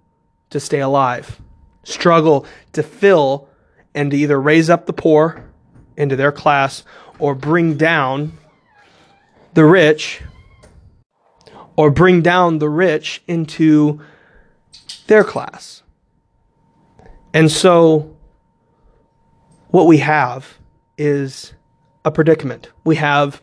to 0.49 0.59
stay 0.59 0.79
alive, 0.79 1.41
struggle 1.83 2.45
to 2.71 2.81
fill 2.81 3.49
and 3.93 4.11
to 4.11 4.17
either 4.17 4.39
raise 4.39 4.69
up 4.69 4.85
the 4.85 4.93
poor 4.93 5.43
into 5.97 6.15
their 6.15 6.31
class 6.31 6.83
or 7.19 7.35
bring 7.35 7.75
down 7.75 8.37
the 9.53 9.65
rich 9.65 10.21
or 11.75 11.91
bring 11.91 12.21
down 12.21 12.59
the 12.59 12.69
rich 12.69 13.21
into 13.27 13.99
their 15.07 15.23
class. 15.23 15.83
And 17.33 17.51
so 17.51 18.16
what 19.69 19.87
we 19.87 19.97
have 19.97 20.57
is 20.97 21.53
a 22.05 22.11
predicament. 22.11 22.71
We 22.83 22.95
have 22.95 23.41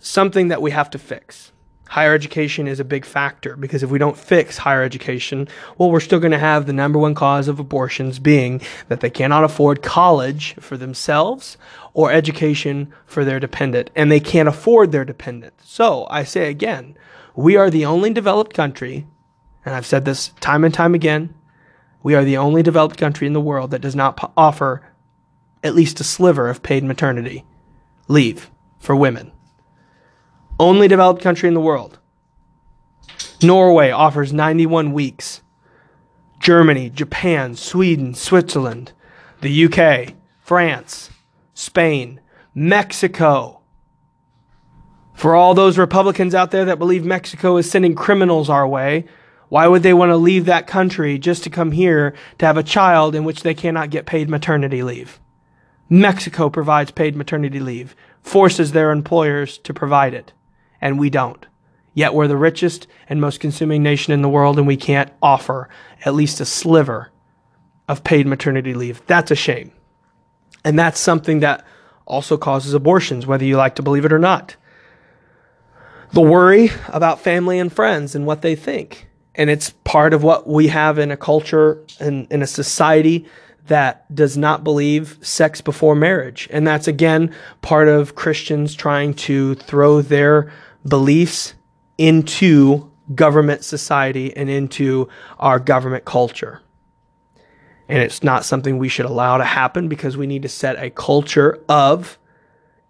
something 0.00 0.48
that 0.48 0.62
we 0.62 0.70
have 0.70 0.90
to 0.90 0.98
fix. 0.98 1.52
Higher 1.88 2.14
education 2.14 2.66
is 2.66 2.80
a 2.80 2.84
big 2.84 3.04
factor 3.04 3.56
because 3.56 3.84
if 3.84 3.90
we 3.90 3.98
don't 3.98 4.16
fix 4.16 4.58
higher 4.58 4.82
education, 4.82 5.46
well, 5.78 5.90
we're 5.90 6.00
still 6.00 6.18
going 6.18 6.32
to 6.32 6.38
have 6.38 6.66
the 6.66 6.72
number 6.72 6.98
one 6.98 7.14
cause 7.14 7.46
of 7.46 7.60
abortions 7.60 8.18
being 8.18 8.60
that 8.88 9.00
they 9.00 9.10
cannot 9.10 9.44
afford 9.44 9.82
college 9.82 10.54
for 10.58 10.76
themselves 10.76 11.56
or 11.94 12.10
education 12.10 12.92
for 13.06 13.24
their 13.24 13.38
dependent, 13.38 13.90
and 13.94 14.10
they 14.10 14.18
can't 14.18 14.48
afford 14.48 14.90
their 14.90 15.04
dependent. 15.04 15.54
So 15.62 16.06
I 16.10 16.24
say 16.24 16.50
again, 16.50 16.96
we 17.36 17.56
are 17.56 17.70
the 17.70 17.84
only 17.84 18.12
developed 18.12 18.52
country, 18.52 19.06
and 19.64 19.74
I've 19.74 19.86
said 19.86 20.04
this 20.04 20.28
time 20.40 20.64
and 20.64 20.74
time 20.74 20.94
again, 20.94 21.34
we 22.02 22.14
are 22.14 22.24
the 22.24 22.36
only 22.36 22.62
developed 22.62 22.98
country 22.98 23.26
in 23.26 23.32
the 23.32 23.40
world 23.40 23.70
that 23.70 23.80
does 23.80 23.94
not 23.94 24.32
offer 24.36 24.82
at 25.66 25.74
least 25.74 26.00
a 26.00 26.04
sliver 26.04 26.48
of 26.48 26.62
paid 26.62 26.84
maternity 26.84 27.44
leave 28.08 28.50
for 28.78 28.96
women. 28.96 29.32
Only 30.58 30.88
developed 30.88 31.22
country 31.22 31.48
in 31.48 31.54
the 31.54 31.60
world. 31.60 31.98
Norway 33.42 33.90
offers 33.90 34.32
91 34.32 34.92
weeks. 34.92 35.42
Germany, 36.40 36.90
Japan, 36.90 37.56
Sweden, 37.56 38.14
Switzerland, 38.14 38.92
the 39.40 39.64
UK, 39.64 40.14
France, 40.40 41.10
Spain, 41.54 42.20
Mexico. 42.54 43.60
For 45.14 45.34
all 45.34 45.54
those 45.54 45.78
Republicans 45.78 46.34
out 46.34 46.50
there 46.50 46.66
that 46.66 46.78
believe 46.78 47.04
Mexico 47.04 47.56
is 47.56 47.70
sending 47.70 47.94
criminals 47.94 48.48
our 48.48 48.68
way, 48.68 49.06
why 49.48 49.66
would 49.66 49.82
they 49.82 49.94
want 49.94 50.10
to 50.10 50.16
leave 50.16 50.44
that 50.46 50.66
country 50.66 51.18
just 51.18 51.42
to 51.44 51.50
come 51.50 51.72
here 51.72 52.14
to 52.38 52.46
have 52.46 52.56
a 52.56 52.62
child 52.62 53.14
in 53.14 53.24
which 53.24 53.42
they 53.42 53.54
cannot 53.54 53.90
get 53.90 54.06
paid 54.06 54.28
maternity 54.28 54.82
leave? 54.82 55.20
Mexico 55.88 56.50
provides 56.50 56.90
paid 56.90 57.14
maternity 57.16 57.60
leave, 57.60 57.94
forces 58.20 58.72
their 58.72 58.90
employers 58.90 59.58
to 59.58 59.72
provide 59.72 60.14
it, 60.14 60.32
and 60.80 60.98
we 60.98 61.10
don't. 61.10 61.46
Yet 61.94 62.12
we're 62.12 62.28
the 62.28 62.36
richest 62.36 62.86
and 63.08 63.20
most 63.20 63.40
consuming 63.40 63.82
nation 63.82 64.12
in 64.12 64.20
the 64.20 64.28
world, 64.28 64.58
and 64.58 64.66
we 64.66 64.76
can't 64.76 65.12
offer 65.22 65.68
at 66.04 66.14
least 66.14 66.40
a 66.40 66.44
sliver 66.44 67.10
of 67.88 68.04
paid 68.04 68.26
maternity 68.26 68.74
leave. 68.74 69.00
That's 69.06 69.30
a 69.30 69.36
shame. 69.36 69.72
And 70.64 70.78
that's 70.78 70.98
something 70.98 71.40
that 71.40 71.64
also 72.04 72.36
causes 72.36 72.74
abortions, 72.74 73.26
whether 73.26 73.44
you 73.44 73.56
like 73.56 73.76
to 73.76 73.82
believe 73.82 74.04
it 74.04 74.12
or 74.12 74.18
not. 74.18 74.56
The 76.12 76.20
worry 76.20 76.70
about 76.88 77.20
family 77.20 77.58
and 77.58 77.72
friends 77.72 78.14
and 78.14 78.26
what 78.26 78.42
they 78.42 78.56
think. 78.56 79.08
And 79.34 79.50
it's 79.50 79.70
part 79.84 80.12
of 80.14 80.22
what 80.22 80.48
we 80.48 80.68
have 80.68 80.98
in 80.98 81.10
a 81.10 81.16
culture 81.16 81.84
and 82.00 82.26
in 82.30 82.42
a 82.42 82.46
society 82.46 83.26
that 83.68 84.12
does 84.14 84.36
not 84.36 84.64
believe 84.64 85.18
sex 85.20 85.60
before 85.60 85.94
marriage. 85.94 86.48
And 86.50 86.66
that's 86.66 86.88
again 86.88 87.34
part 87.62 87.88
of 87.88 88.14
Christians 88.14 88.74
trying 88.74 89.14
to 89.14 89.54
throw 89.56 90.02
their 90.02 90.52
beliefs 90.86 91.54
into 91.98 92.90
government 93.14 93.64
society 93.64 94.36
and 94.36 94.50
into 94.50 95.08
our 95.38 95.58
government 95.58 96.04
culture. 96.04 96.60
And 97.88 97.98
it's 97.98 98.22
not 98.22 98.44
something 98.44 98.78
we 98.78 98.88
should 98.88 99.06
allow 99.06 99.38
to 99.38 99.44
happen 99.44 99.88
because 99.88 100.16
we 100.16 100.26
need 100.26 100.42
to 100.42 100.48
set 100.48 100.82
a 100.82 100.90
culture 100.90 101.62
of 101.68 102.18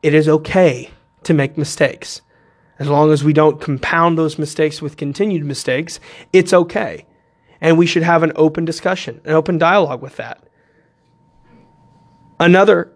it 0.02 0.14
is 0.14 0.28
okay 0.28 0.90
to 1.24 1.34
make 1.34 1.58
mistakes. 1.58 2.22
As 2.78 2.88
long 2.88 3.10
as 3.10 3.24
we 3.24 3.32
don't 3.32 3.60
compound 3.60 4.16
those 4.18 4.38
mistakes 4.38 4.80
with 4.80 4.96
continued 4.96 5.44
mistakes, 5.44 5.98
it's 6.32 6.52
okay. 6.52 7.06
And 7.60 7.78
we 7.78 7.86
should 7.86 8.02
have 8.02 8.22
an 8.22 8.32
open 8.36 8.64
discussion, 8.64 9.20
an 9.24 9.32
open 9.32 9.58
dialogue 9.58 10.02
with 10.02 10.16
that. 10.16 10.45
Another 12.38 12.92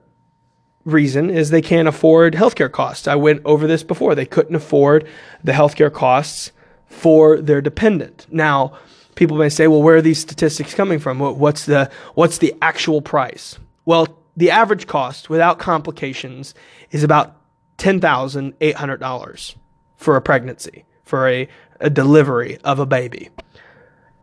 reason 0.84 1.30
is 1.30 1.51
they 1.51 1.62
can't 1.62 1.88
afford 1.88 2.34
healthcare 2.34 2.70
costs. 2.70 3.07
I 3.07 3.14
went 3.16 3.43
over 3.45 3.66
this 3.66 3.82
before. 3.82 4.14
They 4.14 4.26
couldn't 4.26 4.55
afford 4.55 5.07
the 5.43 5.53
healthcare 5.53 5.93
costs 5.93 6.53
for 6.86 7.41
their 7.41 7.61
dependent. 7.61 8.26
Now, 8.30 8.78
people 9.14 9.36
may 9.36 9.49
say, 9.49 9.66
well, 9.68 9.82
where 9.82 9.97
are 9.97 10.03
these 10.03 10.20
statistics 10.20 10.74
coming 10.74 10.99
from? 10.99 11.18
What's 11.18 11.66
the, 11.66 11.91
what's 12.14 12.38
the 12.38 12.55
actual 12.61 13.01
price? 13.01 13.59
Well, 13.84 14.09
the 14.36 14.51
average 14.51 14.86
cost 14.86 15.28
without 15.28 15.59
complications 15.59 16.55
is 16.91 17.03
about 17.03 17.36
$10,800 17.78 19.55
for 19.97 20.16
a 20.16 20.22
pregnancy, 20.22 20.84
for 21.05 21.28
a, 21.28 21.49
a 21.80 21.91
delivery 21.91 22.59
of 22.64 22.78
a 22.78 22.86
baby. 22.86 23.30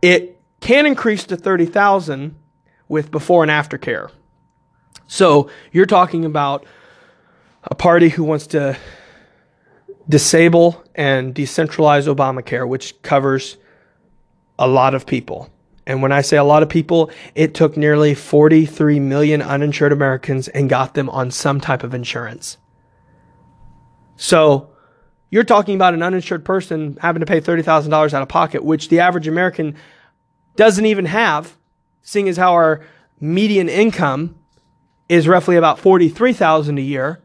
It 0.02 0.40
can 0.60 0.86
increase 0.86 1.24
to 1.24 1.36
30,000 1.36 2.36
with 2.88 3.10
before 3.10 3.42
and 3.42 3.50
after 3.50 3.78
care. 3.78 4.10
So 5.08 5.50
you're 5.72 5.86
talking 5.86 6.24
about 6.24 6.64
a 7.64 7.74
party 7.74 8.10
who 8.10 8.22
wants 8.22 8.46
to 8.48 8.76
disable 10.08 10.84
and 10.94 11.34
decentralize 11.34 12.14
Obamacare, 12.14 12.68
which 12.68 13.00
covers 13.02 13.56
a 14.58 14.68
lot 14.68 14.94
of 14.94 15.06
people. 15.06 15.50
And 15.86 16.02
when 16.02 16.12
I 16.12 16.20
say 16.20 16.36
a 16.36 16.44
lot 16.44 16.62
of 16.62 16.68
people, 16.68 17.10
it 17.34 17.54
took 17.54 17.76
nearly 17.76 18.14
43 18.14 19.00
million 19.00 19.40
uninsured 19.40 19.92
Americans 19.92 20.48
and 20.48 20.68
got 20.68 20.92
them 20.92 21.08
on 21.08 21.30
some 21.30 21.58
type 21.60 21.82
of 21.82 21.94
insurance. 21.94 22.58
So 24.16 24.70
you're 25.30 25.44
talking 25.44 25.74
about 25.74 25.94
an 25.94 26.02
uninsured 26.02 26.44
person 26.44 26.98
having 27.00 27.20
to 27.20 27.26
pay 27.26 27.40
$30,000 27.40 28.12
out 28.12 28.22
of 28.22 28.28
pocket, 28.28 28.62
which 28.62 28.90
the 28.90 29.00
average 29.00 29.26
American 29.26 29.74
doesn't 30.56 30.84
even 30.84 31.06
have, 31.06 31.56
seeing 32.02 32.28
as 32.28 32.36
how 32.36 32.52
our 32.52 32.84
median 33.20 33.70
income 33.70 34.34
is 35.08 35.26
roughly 35.28 35.56
about 35.56 35.78
43,000 35.78 36.78
a 36.78 36.82
year. 36.82 37.20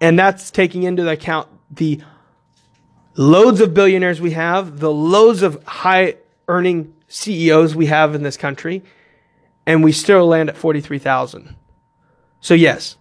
And 0.00 0.18
that's 0.18 0.50
taking 0.50 0.84
into 0.84 1.08
account 1.08 1.48
the 1.70 2.00
loads 3.16 3.60
of 3.60 3.74
billionaires 3.74 4.20
we 4.20 4.30
have, 4.32 4.80
the 4.80 4.92
loads 4.92 5.42
of 5.42 5.62
high 5.64 6.16
earning 6.48 6.94
CEOs 7.08 7.74
we 7.74 7.86
have 7.86 8.14
in 8.14 8.22
this 8.22 8.36
country, 8.36 8.82
and 9.66 9.84
we 9.84 9.92
still 9.92 10.26
land 10.26 10.48
at 10.48 10.56
43,000. 10.56 11.54
So 12.40 12.54
yes, 12.54 12.96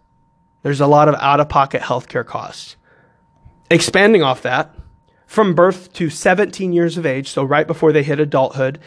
there's 0.61 0.81
a 0.81 0.87
lot 0.87 1.07
of 1.07 1.15
out 1.15 1.39
of 1.39 1.47
pocket 1.47 1.81
healthcare 1.81 2.25
costs. 2.25 2.75
Expanding 3.71 4.23
off 4.23 4.41
that, 4.41 4.75
from 5.25 5.53
birth 5.53 5.93
to 5.93 6.09
17 6.09 6.73
years 6.73 6.97
of 6.97 7.05
age, 7.05 7.29
so 7.29 7.43
right 7.43 7.67
before 7.67 7.91
they 7.91 8.03
hit 8.03 8.19
adulthood, 8.19 8.79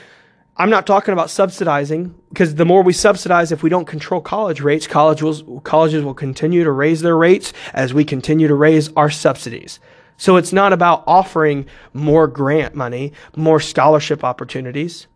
I'm 0.58 0.70
not 0.70 0.86
talking 0.86 1.14
about 1.14 1.32
subsidizing, 1.32 2.14
because 2.30 2.56
the 2.56 2.66
more 2.66 2.84
we 2.84 2.94
subsidize, 2.94 3.52
if 3.52 3.64
we 3.64 3.70
don't 3.70 3.86
control 3.86 4.22
college 4.22 4.62
rates, 4.62 4.86
college 4.86 5.24
will, 5.24 5.62
colleges 5.62 6.04
will 6.04 6.14
continue 6.14 6.64
to 6.64 6.72
raise 6.72 7.02
their 7.02 7.18
rates 7.18 7.54
as 7.74 7.94
we 7.94 8.06
continue 8.06 8.48
to 8.48 8.56
raise 8.56 8.92
our 8.94 9.10
subsidies. 9.10 9.80
So 10.18 10.36
it's 10.36 10.54
not 10.54 10.74
about 10.74 11.04
offering 11.08 11.66
more 11.94 12.28
grant 12.28 12.76
money, 12.76 13.14
more 13.36 13.60
scholarship 13.60 14.24
opportunities. 14.24 15.08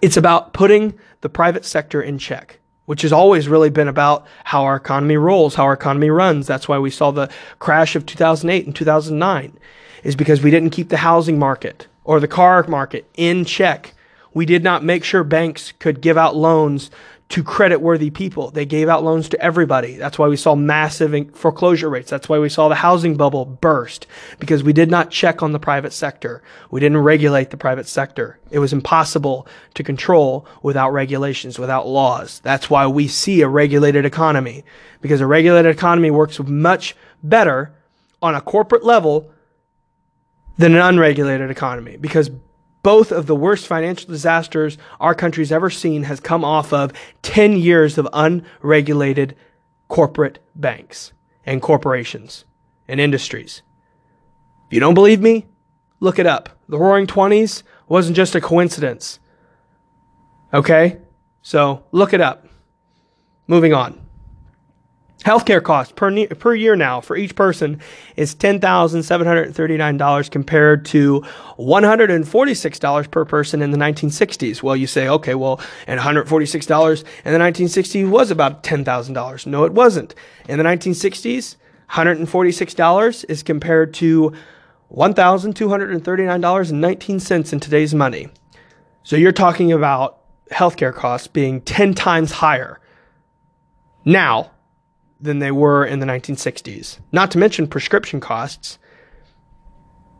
It's 0.00 0.16
about 0.16 0.52
putting 0.52 0.98
the 1.20 1.28
private 1.28 1.64
sector 1.64 2.00
in 2.02 2.18
check, 2.18 2.60
which 2.92 3.00
has 3.00 3.10
always 3.10 3.48
really 3.48 3.70
been 3.70 3.88
about 3.88 4.26
how 4.44 4.64
our 4.64 4.76
economy 4.76 5.16
rolls, 5.16 5.54
how 5.54 5.64
our 5.64 5.72
economy 5.72 6.10
runs. 6.10 6.46
That's 6.46 6.68
why 6.68 6.78
we 6.78 6.90
saw 6.90 7.10
the 7.10 7.30
crash 7.58 7.96
of 7.96 8.04
2008 8.04 8.66
and 8.66 8.76
2009 8.76 9.58
is 10.02 10.14
because 10.14 10.42
we 10.42 10.50
didn't 10.50 10.72
keep 10.72 10.90
the 10.90 10.98
housing 10.98 11.38
market 11.38 11.86
or 12.04 12.20
the 12.20 12.28
car 12.28 12.62
market 12.68 13.08
in 13.16 13.46
check. 13.46 13.94
We 14.34 14.44
did 14.44 14.62
not 14.62 14.84
make 14.84 15.04
sure 15.04 15.24
banks 15.24 15.72
could 15.78 16.02
give 16.02 16.18
out 16.18 16.36
loans 16.36 16.90
to 17.32 17.42
credit 17.42 17.80
worthy 17.80 18.10
people. 18.10 18.50
They 18.50 18.66
gave 18.66 18.90
out 18.90 19.02
loans 19.02 19.30
to 19.30 19.40
everybody. 19.40 19.96
That's 19.96 20.18
why 20.18 20.28
we 20.28 20.36
saw 20.36 20.54
massive 20.54 21.34
foreclosure 21.34 21.88
rates. 21.88 22.10
That's 22.10 22.28
why 22.28 22.38
we 22.38 22.50
saw 22.50 22.68
the 22.68 22.74
housing 22.74 23.16
bubble 23.16 23.46
burst 23.46 24.06
because 24.38 24.62
we 24.62 24.74
did 24.74 24.90
not 24.90 25.10
check 25.10 25.42
on 25.42 25.52
the 25.52 25.58
private 25.58 25.94
sector. 25.94 26.42
We 26.70 26.80
didn't 26.80 26.98
regulate 26.98 27.48
the 27.48 27.56
private 27.56 27.88
sector. 27.88 28.38
It 28.50 28.58
was 28.58 28.74
impossible 28.74 29.48
to 29.72 29.82
control 29.82 30.46
without 30.62 30.90
regulations, 30.90 31.58
without 31.58 31.86
laws. 31.86 32.40
That's 32.40 32.68
why 32.68 32.86
we 32.86 33.08
see 33.08 33.40
a 33.40 33.48
regulated 33.48 34.04
economy 34.04 34.62
because 35.00 35.22
a 35.22 35.26
regulated 35.26 35.74
economy 35.74 36.10
works 36.10 36.38
much 36.38 36.94
better 37.22 37.72
on 38.20 38.34
a 38.34 38.42
corporate 38.42 38.84
level 38.84 39.30
than 40.58 40.74
an 40.74 40.82
unregulated 40.82 41.50
economy 41.50 41.96
because 41.96 42.30
both 42.82 43.12
of 43.12 43.26
the 43.26 43.36
worst 43.36 43.66
financial 43.66 44.08
disasters 44.08 44.78
our 45.00 45.14
country's 45.14 45.52
ever 45.52 45.70
seen 45.70 46.04
has 46.04 46.20
come 46.20 46.44
off 46.44 46.72
of 46.72 46.92
10 47.22 47.56
years 47.56 47.98
of 47.98 48.08
unregulated 48.12 49.36
corporate 49.88 50.38
banks 50.54 51.12
and 51.44 51.62
corporations 51.62 52.44
and 52.88 53.00
industries. 53.00 53.62
If 54.66 54.74
you 54.74 54.80
don't 54.80 54.94
believe 54.94 55.20
me, 55.20 55.46
look 56.00 56.18
it 56.18 56.26
up. 56.26 56.58
The 56.68 56.78
Roaring 56.78 57.06
20s 57.06 57.62
wasn't 57.88 58.16
just 58.16 58.34
a 58.34 58.40
coincidence. 58.40 59.20
Okay? 60.52 60.98
So 61.42 61.84
look 61.92 62.12
it 62.12 62.20
up. 62.20 62.46
Moving 63.46 63.74
on. 63.74 64.01
Healthcare 65.24 65.62
costs 65.62 65.92
per, 65.92 66.26
per 66.26 66.54
year 66.54 66.74
now 66.74 67.00
for 67.00 67.16
each 67.16 67.36
person 67.36 67.80
is 68.16 68.34
$10,739 68.34 70.30
compared 70.30 70.84
to 70.86 71.20
$146 71.58 73.10
per 73.10 73.24
person 73.24 73.62
in 73.62 73.70
the 73.70 73.78
1960s. 73.78 74.62
Well, 74.62 74.76
you 74.76 74.86
say, 74.86 75.08
okay, 75.08 75.34
well, 75.34 75.60
and 75.86 75.98
$146 76.00 77.04
in 77.24 77.32
the 77.32 77.38
1960s 77.38 78.10
was 78.10 78.32
about 78.32 78.62
$10,000. 78.64 79.46
No, 79.46 79.64
it 79.64 79.72
wasn't. 79.72 80.14
In 80.48 80.58
the 80.58 80.64
1960s, 80.64 81.56
$146 81.90 83.24
is 83.28 83.42
compared 83.42 83.92
to 83.94 84.32
$1,239.19 84.92 87.52
in 87.52 87.60
today's 87.60 87.94
money. 87.94 88.28
So 89.04 89.16
you're 89.16 89.32
talking 89.32 89.72
about 89.72 90.18
healthcare 90.50 90.94
costs 90.94 91.28
being 91.28 91.62
10 91.62 91.94
times 91.94 92.32
higher. 92.32 92.78
Now, 94.04 94.50
than 95.22 95.38
they 95.38 95.52
were 95.52 95.84
in 95.84 96.00
the 96.00 96.06
1960s. 96.06 96.98
Not 97.12 97.30
to 97.30 97.38
mention 97.38 97.66
prescription 97.66 98.20
costs. 98.20 98.78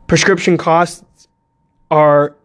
Prescription 0.07 0.57
costs 0.57 1.29
are 1.91 2.37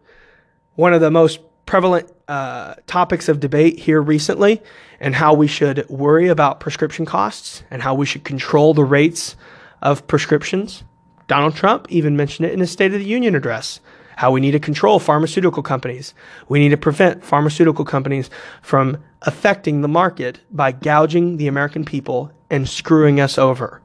one 0.74 0.92
of 0.92 1.00
the 1.00 1.10
most 1.10 1.40
prevalent 1.66 2.10
uh, 2.26 2.74
topics 2.86 3.28
of 3.28 3.40
debate 3.40 3.78
here 3.78 4.02
recently, 4.02 4.60
and 5.00 5.14
how 5.14 5.32
we 5.34 5.46
should 5.46 5.88
worry 5.88 6.28
about 6.28 6.60
prescription 6.60 7.06
costs 7.06 7.62
and 7.70 7.82
how 7.82 7.94
we 7.94 8.04
should 8.04 8.24
control 8.24 8.74
the 8.74 8.84
rates 8.84 9.36
of 9.80 10.06
prescriptions. 10.06 10.82
Donald 11.28 11.54
Trump 11.54 11.86
even 11.90 12.16
mentioned 12.16 12.46
it 12.46 12.52
in 12.52 12.60
his 12.60 12.70
State 12.70 12.92
of 12.92 12.98
the 12.98 13.06
Union 13.06 13.34
address 13.34 13.80
how 14.16 14.32
we 14.32 14.40
need 14.40 14.50
to 14.50 14.58
control 14.58 14.98
pharmaceutical 14.98 15.62
companies. 15.62 16.12
We 16.48 16.58
need 16.58 16.70
to 16.70 16.76
prevent 16.76 17.24
pharmaceutical 17.24 17.84
companies 17.84 18.30
from 18.62 18.98
affecting 19.22 19.80
the 19.80 19.88
market 19.88 20.40
by 20.50 20.72
gouging 20.72 21.36
the 21.36 21.48
American 21.48 21.84
people 21.84 22.32
and 22.50 22.68
screwing 22.68 23.20
us 23.20 23.38
over. 23.38 23.82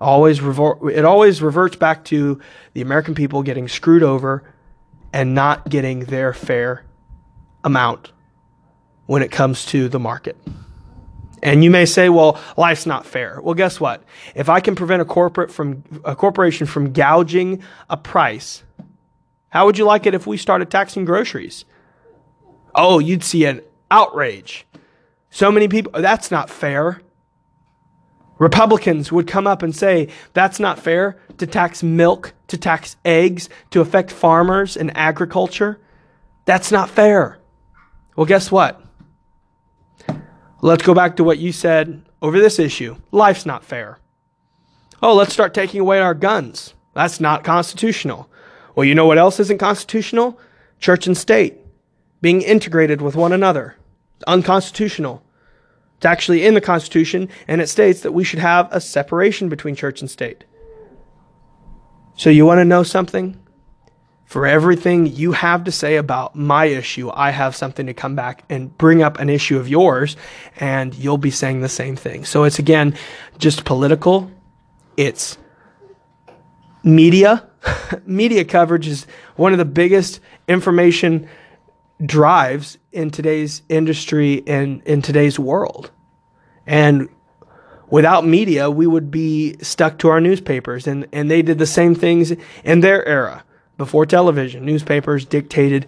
Always 0.00 0.40
it 0.40 1.04
always 1.04 1.40
reverts 1.40 1.76
back 1.76 2.04
to 2.06 2.40
the 2.74 2.82
American 2.82 3.14
people 3.14 3.42
getting 3.42 3.68
screwed 3.68 4.02
over 4.02 4.42
and 5.12 5.34
not 5.34 5.68
getting 5.68 6.00
their 6.00 6.34
fair 6.34 6.84
amount 7.64 8.12
when 9.06 9.22
it 9.22 9.30
comes 9.30 9.64
to 9.66 9.88
the 9.88 9.98
market. 9.98 10.36
And 11.42 11.62
you 11.62 11.70
may 11.70 11.86
say, 11.86 12.08
well, 12.08 12.40
life's 12.56 12.86
not 12.86 13.06
fair. 13.06 13.40
Well, 13.42 13.54
guess 13.54 13.78
what? 13.78 14.02
If 14.34 14.48
I 14.48 14.60
can 14.60 14.74
prevent 14.74 15.02
a 15.02 15.04
corporate 15.04 15.50
from 15.50 15.84
a 16.04 16.16
corporation 16.16 16.66
from 16.66 16.92
gouging 16.92 17.62
a 17.88 17.96
price, 17.96 18.62
how 19.48 19.66
would 19.66 19.78
you 19.78 19.84
like 19.84 20.06
it 20.06 20.14
if 20.14 20.26
we 20.26 20.36
started 20.36 20.70
taxing 20.70 21.04
groceries? 21.04 21.64
Oh, 22.74 22.98
you'd 22.98 23.24
see 23.24 23.44
an 23.44 23.62
outrage. 23.90 24.66
So 25.30 25.50
many 25.50 25.68
people, 25.68 25.92
oh, 25.94 26.00
that's 26.00 26.30
not 26.30 26.48
fair. 26.48 27.02
Republicans 28.38 29.10
would 29.10 29.26
come 29.26 29.46
up 29.46 29.62
and 29.62 29.74
say, 29.74 30.08
that's 30.34 30.60
not 30.60 30.78
fair 30.78 31.18
to 31.38 31.46
tax 31.46 31.82
milk, 31.82 32.34
to 32.48 32.58
tax 32.58 32.96
eggs, 33.04 33.48
to 33.70 33.80
affect 33.80 34.10
farmers 34.10 34.76
and 34.76 34.94
agriculture. 34.96 35.78
That's 36.44 36.70
not 36.70 36.90
fair. 36.90 37.38
Well, 38.14 38.26
guess 38.26 38.50
what? 38.50 38.82
Let's 40.62 40.82
go 40.82 40.94
back 40.94 41.16
to 41.16 41.24
what 41.24 41.38
you 41.38 41.52
said 41.52 42.02
over 42.22 42.38
this 42.38 42.58
issue. 42.58 42.96
Life's 43.12 43.46
not 43.46 43.64
fair. 43.64 43.98
Oh, 45.02 45.14
let's 45.14 45.32
start 45.32 45.54
taking 45.54 45.80
away 45.80 46.00
our 46.00 46.14
guns. 46.14 46.74
That's 46.94 47.20
not 47.20 47.44
constitutional. 47.44 48.30
Well, 48.74 48.84
you 48.84 48.94
know 48.94 49.06
what 49.06 49.18
else 49.18 49.38
isn't 49.40 49.58
constitutional? 49.58 50.38
Church 50.80 51.06
and 51.06 51.16
state 51.16 51.65
being 52.20 52.42
integrated 52.42 53.00
with 53.00 53.16
one 53.16 53.32
another. 53.32 53.76
Unconstitutional. 54.26 55.22
It's 55.96 56.06
actually 56.06 56.44
in 56.44 56.54
the 56.54 56.60
Constitution, 56.60 57.28
and 57.48 57.60
it 57.60 57.68
states 57.68 58.00
that 58.02 58.12
we 58.12 58.24
should 58.24 58.38
have 58.38 58.68
a 58.70 58.80
separation 58.80 59.48
between 59.48 59.74
church 59.74 60.00
and 60.00 60.10
state. 60.10 60.44
So, 62.16 62.30
you 62.30 62.46
want 62.46 62.58
to 62.58 62.64
know 62.64 62.82
something? 62.82 63.40
For 64.24 64.44
everything 64.44 65.06
you 65.06 65.32
have 65.32 65.64
to 65.64 65.72
say 65.72 65.96
about 65.96 66.34
my 66.34 66.64
issue, 66.64 67.10
I 67.14 67.30
have 67.30 67.54
something 67.54 67.86
to 67.86 67.94
come 67.94 68.16
back 68.16 68.44
and 68.50 68.76
bring 68.76 69.02
up 69.02 69.20
an 69.20 69.30
issue 69.30 69.58
of 69.58 69.68
yours, 69.68 70.16
and 70.58 70.94
you'll 70.94 71.18
be 71.18 71.30
saying 71.30 71.60
the 71.60 71.68
same 71.68 71.96
thing. 71.96 72.24
So, 72.24 72.44
it's 72.44 72.58
again 72.58 72.94
just 73.38 73.64
political, 73.64 74.30
it's 74.96 75.38
media. 76.82 77.46
media 78.06 78.44
coverage 78.44 78.86
is 78.86 79.06
one 79.36 79.52
of 79.52 79.58
the 79.58 79.64
biggest 79.64 80.20
information 80.46 81.28
drives 82.04 82.78
in 82.92 83.10
today's 83.10 83.62
industry 83.68 84.42
and 84.46 84.82
in 84.82 85.02
today's 85.02 85.38
world. 85.38 85.90
And 86.66 87.08
without 87.88 88.26
media, 88.26 88.70
we 88.70 88.86
would 88.86 89.10
be 89.10 89.56
stuck 89.62 89.98
to 89.98 90.08
our 90.08 90.20
newspapers. 90.20 90.86
And, 90.86 91.06
and 91.12 91.30
they 91.30 91.42
did 91.42 91.58
the 91.58 91.66
same 91.66 91.94
things 91.94 92.34
in 92.64 92.80
their 92.80 93.06
era 93.06 93.44
before 93.78 94.06
television. 94.06 94.64
Newspapers 94.64 95.24
dictated 95.24 95.86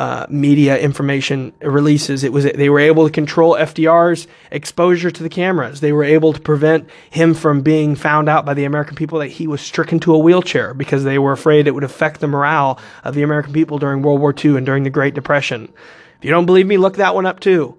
uh, 0.00 0.24
media 0.30 0.78
information 0.78 1.52
releases. 1.60 2.24
It 2.24 2.32
was 2.32 2.44
they 2.44 2.70
were 2.70 2.80
able 2.80 3.04
to 3.04 3.12
control 3.12 3.52
FDR's 3.54 4.26
exposure 4.50 5.10
to 5.10 5.22
the 5.22 5.28
cameras. 5.28 5.80
They 5.80 5.92
were 5.92 6.04
able 6.04 6.32
to 6.32 6.40
prevent 6.40 6.88
him 7.10 7.34
from 7.34 7.60
being 7.60 7.94
found 7.94 8.26
out 8.26 8.46
by 8.46 8.54
the 8.54 8.64
American 8.64 8.96
people 8.96 9.18
that 9.18 9.28
he 9.28 9.46
was 9.46 9.60
stricken 9.60 10.00
to 10.00 10.14
a 10.14 10.18
wheelchair 10.18 10.72
because 10.72 11.04
they 11.04 11.18
were 11.18 11.32
afraid 11.32 11.66
it 11.66 11.74
would 11.74 11.84
affect 11.84 12.20
the 12.20 12.28
morale 12.28 12.80
of 13.04 13.14
the 13.14 13.22
American 13.22 13.52
people 13.52 13.78
during 13.78 14.00
World 14.00 14.22
War 14.22 14.34
II 14.34 14.56
and 14.56 14.64
during 14.64 14.84
the 14.84 14.88
Great 14.90 15.12
Depression. 15.12 15.70
If 16.16 16.24
you 16.24 16.30
don't 16.30 16.46
believe 16.46 16.66
me, 16.66 16.78
look 16.78 16.96
that 16.96 17.14
one 17.14 17.26
up 17.26 17.38
too. 17.38 17.76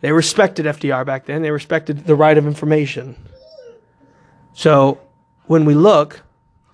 They 0.00 0.10
respected 0.10 0.66
FDR 0.66 1.06
back 1.06 1.26
then. 1.26 1.42
They 1.42 1.52
respected 1.52 2.06
the 2.06 2.16
right 2.16 2.36
of 2.36 2.48
information. 2.48 3.14
So 4.52 4.98
when 5.46 5.64
we 5.64 5.74
look 5.74 6.22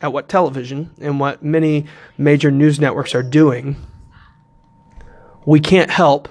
at 0.00 0.14
what 0.14 0.30
television 0.30 0.92
and 0.98 1.20
what 1.20 1.44
many 1.44 1.84
major 2.16 2.50
news 2.50 2.80
networks 2.80 3.14
are 3.14 3.22
doing 3.22 3.76
we 5.44 5.60
can't 5.60 5.90
help 5.90 6.28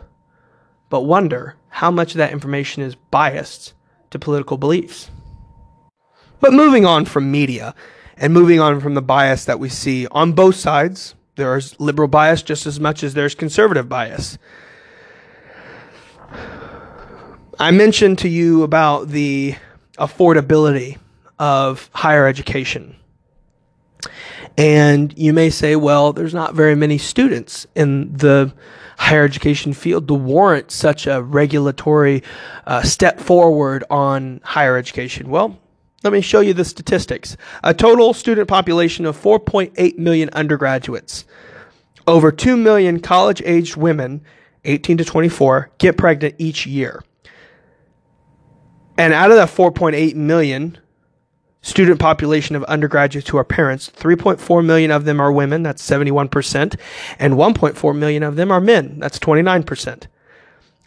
but 0.89 1.01
wonder 1.01 1.55
how 1.70 1.89
much 1.89 2.12
of 2.12 2.18
that 2.18 2.32
information 2.32 2.84
is 2.84 2.95
biased 2.95 3.74
to 4.09 4.20
political 4.20 4.57
beliefs. 4.57 5.09
But 6.39 6.53
moving 6.53 6.86
on 6.86 7.05
from 7.05 7.32
media 7.32 7.74
and 8.18 8.34
moving 8.34 8.59
on 8.59 8.80
from 8.82 8.93
the 8.93 9.01
bias 9.01 9.45
that 9.45 9.59
we 9.59 9.70
see 9.70 10.07
on 10.07 10.34
both 10.34 10.55
sides, 10.55 11.16
there's 11.36 11.80
liberal 11.80 12.07
bias 12.07 12.43
just 12.43 12.66
as 12.66 12.80
much 12.80 13.03
as 13.03 13.14
there's 13.14 13.36
conservative 13.36 13.88
bias. 13.88 14.38
I 17.59 17.72
mentioned 17.72 18.18
to 18.20 18.28
you 18.28 18.64
about 18.64 19.09
the 19.09 19.55
affordability 19.97 20.97
of 21.38 21.89
higher 21.93 22.28
education. 22.28 22.95
And 24.57 25.18
you 25.18 25.32
may 25.32 25.49
say, 25.49 25.76
well, 25.76 26.12
there's 26.12 26.34
not 26.34 26.53
very 26.53 26.76
many 26.76 26.97
students 26.97 27.68
in 27.76 28.12
the 28.14 28.53
higher 29.01 29.25
education 29.25 29.73
field 29.73 30.07
to 30.07 30.13
warrant 30.13 30.69
such 30.69 31.07
a 31.07 31.23
regulatory 31.23 32.21
uh, 32.67 32.83
step 32.83 33.19
forward 33.19 33.83
on 33.89 34.39
higher 34.43 34.77
education? 34.77 35.29
Well, 35.29 35.57
Let 36.03 36.13
me 36.13 36.21
show 36.21 36.39
you 36.39 36.53
the 36.53 36.65
statistics. 36.65 37.35
A 37.63 37.73
total 37.73 38.13
student 38.13 38.47
population 38.47 39.05
of 39.05 39.15
4.8 39.21 39.97
million 39.97 40.29
undergraduates. 40.33 41.25
Over 42.07 42.31
2 42.31 42.57
million 42.57 42.99
college 42.99 43.41
aged 43.45 43.75
women, 43.75 44.23
18 44.65 44.97
to 44.97 45.05
24, 45.05 45.71
get 45.77 45.97
pregnant 45.97 46.35
each 46.37 46.65
year. 46.65 47.03
And 48.97 49.13
out 49.13 49.31
of 49.31 49.37
that 49.37 49.49
4.8 49.49 50.15
million 50.15 50.77
student 51.62 51.99
population 51.99 52.55
of 52.55 52.64
undergraduates 52.66 53.30
who 53.30 53.38
are 53.38 53.43
parents, 53.43 53.89
3.4 53.89 54.66
million 54.66 54.91
of 54.91 55.05
them 55.05 55.20
are 55.20 55.32
women, 55.32 55.64
that's 55.64 55.88
71%, 55.88 56.76
and 57.20 57.34
1.4 57.36 57.97
million 57.97 58.24
of 58.24 58.36
them 58.36 58.51
are 58.51 58.62
men, 58.62 58.99
that's 58.99 59.20
29%. 59.20 60.07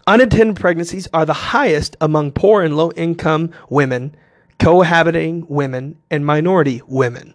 Unintended 0.06 0.56
pregnancies 0.56 1.08
are 1.14 1.24
the 1.24 1.32
highest 1.32 1.96
among 2.00 2.32
poor 2.32 2.62
and 2.62 2.76
low 2.76 2.90
income 2.92 3.50
women, 3.70 4.14
cohabiting 4.58 5.46
women, 5.48 5.96
and 6.10 6.26
minority 6.26 6.82
women. 6.86 7.34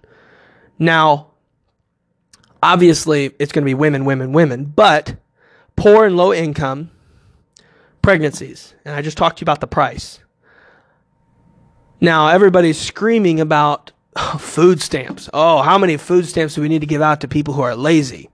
Now, 0.77 1.27
obviously, 2.61 3.31
it's 3.39 3.51
going 3.51 3.63
to 3.63 3.69
be 3.69 3.73
women, 3.73 4.05
women, 4.05 4.33
women, 4.33 4.65
but 4.65 5.15
poor 5.75 6.05
and 6.05 6.15
low 6.15 6.33
income 6.33 6.91
pregnancies. 8.01 8.75
And 8.85 8.95
I 8.95 9.01
just 9.01 9.17
talked 9.17 9.37
to 9.37 9.41
you 9.41 9.45
about 9.45 9.61
the 9.61 9.67
price. 9.67 10.19
Now, 12.01 12.29
everybody's 12.29 12.79
screaming 12.79 13.39
about 13.39 13.91
food 14.39 14.81
stamps. 14.81 15.29
Oh, 15.33 15.61
how 15.61 15.77
many 15.77 15.97
food 15.97 16.25
stamps 16.25 16.55
do 16.55 16.61
we 16.61 16.69
need 16.69 16.81
to 16.81 16.87
give 16.87 17.01
out 17.01 17.21
to 17.21 17.27
people 17.27 17.53
who 17.53 17.61
are 17.61 17.75
lazy? 17.75 18.29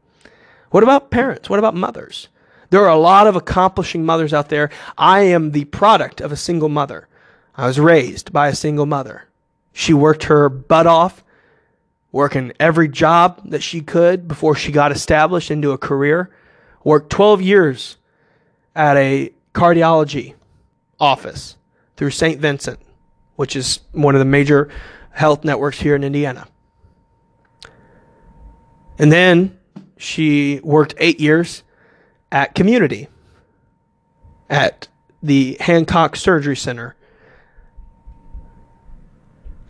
What 0.69 0.83
about 0.83 1.09
parents? 1.09 1.49
What 1.49 1.59
about 1.59 1.75
mothers? 1.75 2.27
There 2.69 2.83
are 2.83 2.89
a 2.89 2.97
lot 2.97 3.27
of 3.27 3.35
accomplishing 3.35 4.05
mothers 4.05 4.33
out 4.33 4.49
there. 4.49 4.69
I 4.97 5.21
am 5.21 5.51
the 5.51 5.65
product 5.65 6.21
of 6.21 6.31
a 6.31 6.37
single 6.37 6.69
mother. 6.69 7.07
I 7.55 7.67
was 7.67 7.79
raised 7.79 8.33
by 8.33 8.49
a 8.49 8.55
single 8.55 8.85
mother. 8.85 9.27
She 9.71 9.93
worked 9.93 10.25
her 10.25 10.49
butt 10.49 10.87
off, 10.87 11.23
working 12.11 12.53
every 12.59 12.87
job 12.87 13.41
that 13.49 13.63
she 13.63 13.81
could 13.81 14.27
before 14.27 14.55
she 14.55 14.71
got 14.71 14.91
established 14.91 15.51
into 15.51 15.71
a 15.71 15.77
career. 15.77 16.29
Worked 16.83 17.09
12 17.09 17.41
years 17.41 17.97
at 18.75 18.97
a 18.97 19.31
cardiology 19.53 20.35
office 20.99 21.57
through 21.97 22.11
St. 22.11 22.39
Vincent, 22.39 22.79
which 23.35 23.55
is 23.55 23.79
one 23.91 24.15
of 24.15 24.19
the 24.19 24.25
major 24.25 24.69
health 25.11 25.43
networks 25.43 25.79
here 25.79 25.95
in 25.95 26.03
Indiana. 26.03 26.47
And 28.97 29.11
then 29.11 29.57
she 29.97 30.59
worked 30.63 30.93
eight 30.97 31.19
years 31.19 31.63
at 32.31 32.55
Community 32.55 33.07
at 34.49 34.87
the 35.21 35.57
Hancock 35.59 36.15
Surgery 36.15 36.55
Center. 36.55 36.95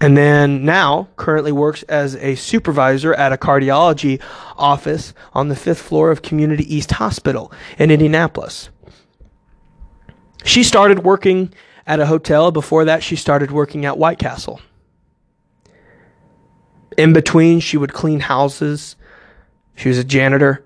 And 0.01 0.18
then 0.18 0.66
now 0.66 1.07
currently 1.16 1.51
works 1.51 1.84
as 1.84 2.16
a 2.18 2.36
supervisor 2.36 3.13
at 3.13 3.32
a 3.32 3.38
cardiology 3.38 4.22
office 4.57 5.13
on 5.34 5.47
the 5.47 5.55
fifth 5.55 5.82
floor 5.82 6.11
of 6.11 6.22
Community 6.22 6.76
East 6.76 6.91
Hospital 6.91 7.51
in 7.80 7.89
Indianapolis. 7.89 8.70
She 10.43 10.63
started 10.63 10.99
working 10.99 11.53
at 11.88 12.00
a 12.00 12.06
hotel. 12.06 12.52
Before 12.52 12.86
that, 12.86 13.04
she 13.04 13.16
started 13.16 13.52
working 13.52 13.86
at 13.86 13.98
White 13.98 14.20
Castle. 14.20 14.62
In 16.98 17.14
between, 17.14 17.60
she 17.60 17.78
would 17.78 17.94
clean 17.94 18.22
houses. 18.22 18.96
She 19.76 19.90
was 19.90 19.98
a 19.98 20.04
janitor. 20.04 20.64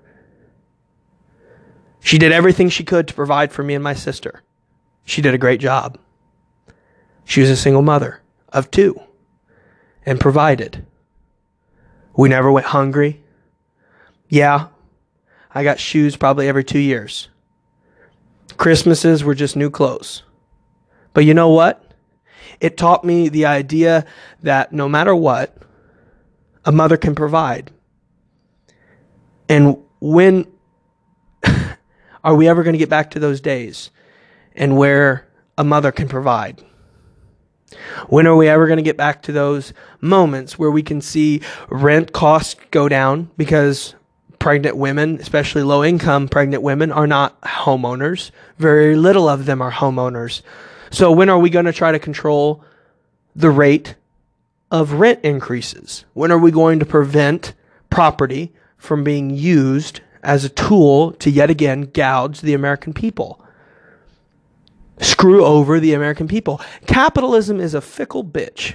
She 2.00 2.18
did 2.18 2.32
everything 2.32 2.68
she 2.68 2.84
could 2.84 3.08
to 3.08 3.14
provide 3.14 3.52
for 3.52 3.62
me 3.62 3.74
and 3.74 3.84
my 3.84 3.94
sister. 3.94 4.42
She 5.04 5.22
did 5.22 5.34
a 5.34 5.38
great 5.38 5.60
job. 5.60 5.98
She 7.24 7.40
was 7.40 7.50
a 7.50 7.56
single 7.56 7.82
mother 7.82 8.20
of 8.52 8.70
two 8.70 9.00
and 10.06 10.18
provided. 10.18 10.86
We 12.16 12.28
never 12.28 12.50
went 12.50 12.66
hungry. 12.66 13.22
Yeah, 14.28 14.68
I 15.54 15.64
got 15.64 15.80
shoes 15.80 16.16
probably 16.16 16.48
every 16.48 16.64
two 16.64 16.78
years. 16.78 17.28
Christmases 18.56 19.24
were 19.24 19.34
just 19.34 19.56
new 19.56 19.70
clothes. 19.70 20.22
But 21.14 21.24
you 21.24 21.34
know 21.34 21.48
what? 21.48 21.84
It 22.60 22.76
taught 22.76 23.04
me 23.04 23.28
the 23.28 23.46
idea 23.46 24.04
that 24.42 24.72
no 24.72 24.88
matter 24.88 25.14
what, 25.14 25.56
a 26.64 26.72
mother 26.72 26.96
can 26.96 27.14
provide. 27.14 27.70
And 29.48 29.78
when 30.00 30.46
are 32.24 32.34
we 32.34 32.48
ever 32.48 32.62
going 32.62 32.74
to 32.74 32.78
get 32.78 32.88
back 32.88 33.10
to 33.12 33.18
those 33.18 33.40
days 33.40 33.90
and 34.54 34.76
where 34.76 35.26
a 35.56 35.64
mother 35.64 35.90
can 35.90 36.08
provide? 36.08 36.62
When 38.08 38.26
are 38.26 38.36
we 38.36 38.48
ever 38.48 38.66
going 38.66 38.78
to 38.78 38.82
get 38.82 38.96
back 38.96 39.22
to 39.22 39.32
those 39.32 39.72
moments 40.00 40.58
where 40.58 40.70
we 40.70 40.82
can 40.82 41.00
see 41.00 41.40
rent 41.68 42.12
costs 42.12 42.56
go 42.70 42.88
down 42.88 43.30
because 43.36 43.94
pregnant 44.38 44.76
women, 44.76 45.18
especially 45.20 45.62
low 45.62 45.84
income 45.84 46.28
pregnant 46.28 46.62
women, 46.62 46.90
are 46.90 47.06
not 47.06 47.40
homeowners? 47.42 48.30
Very 48.58 48.96
little 48.96 49.28
of 49.28 49.46
them 49.46 49.62
are 49.62 49.70
homeowners. 49.70 50.42
So, 50.90 51.12
when 51.12 51.28
are 51.28 51.38
we 51.38 51.50
going 51.50 51.66
to 51.66 51.72
try 51.72 51.92
to 51.92 51.98
control 51.98 52.64
the 53.36 53.50
rate 53.50 53.94
of 54.70 54.92
rent 54.92 55.20
increases? 55.22 56.04
When 56.14 56.32
are 56.32 56.38
we 56.38 56.50
going 56.50 56.80
to 56.80 56.86
prevent 56.86 57.54
property 57.90 58.52
from 58.76 59.04
being 59.04 59.30
used 59.30 60.00
as 60.22 60.44
a 60.44 60.48
tool 60.48 61.12
to 61.12 61.30
yet 61.30 61.50
again 61.50 61.82
gouge 61.92 62.40
the 62.40 62.54
American 62.54 62.92
people. 62.92 63.44
Screw 64.98 65.44
over 65.44 65.80
the 65.80 65.94
American 65.94 66.28
people. 66.28 66.60
Capitalism 66.86 67.60
is 67.60 67.74
a 67.74 67.80
fickle 67.80 68.24
bitch. 68.24 68.74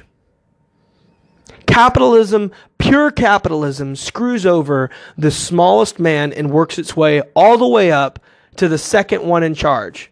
Capitalism, 1.67 2.51
pure 2.77 3.11
capitalism, 3.11 3.95
screws 3.95 4.45
over 4.45 4.89
the 5.17 5.31
smallest 5.31 5.99
man 5.99 6.31
and 6.33 6.51
works 6.51 6.79
its 6.79 6.95
way 6.95 7.21
all 7.35 7.57
the 7.57 7.67
way 7.67 7.91
up 7.91 8.19
to 8.55 8.67
the 8.67 8.77
second 8.77 9.23
one 9.23 9.43
in 9.43 9.53
charge. 9.53 10.11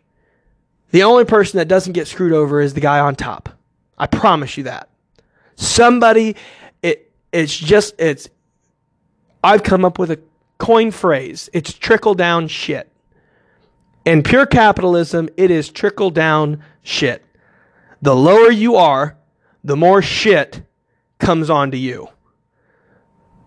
The 0.93 1.01
only 1.01 1.25
person 1.25 1.57
that 1.57 1.67
doesn't 1.67 1.93
get 1.93 2.07
screwed 2.07 2.33
over 2.33 2.61
is 2.61 2.75
the 2.75 2.79
guy 2.79 2.99
on 2.99 3.15
top. 3.15 3.49
I 3.97 4.05
promise 4.05 4.57
you 4.57 4.65
that. 4.65 4.89
Somebody, 5.55 6.35
it, 6.83 7.11
it's 7.31 7.57
just, 7.57 7.95
it's, 7.97 8.29
I've 9.43 9.63
come 9.63 9.85
up 9.85 9.97
with 9.97 10.11
a 10.11 10.19
coin 10.59 10.91
phrase. 10.91 11.49
It's 11.51 11.73
trickle 11.73 12.13
down 12.13 12.47
shit. 12.47 12.91
In 14.05 14.21
pure 14.21 14.45
capitalism, 14.45 15.29
it 15.35 15.49
is 15.49 15.69
trickle 15.69 16.11
down 16.11 16.63
shit. 16.83 17.25
The 18.03 18.15
lower 18.15 18.51
you 18.51 18.75
are, 18.75 19.17
the 19.63 19.75
more 19.75 20.03
shit 20.03 20.61
comes 21.17 21.49
onto 21.49 21.77
you. 21.77 22.07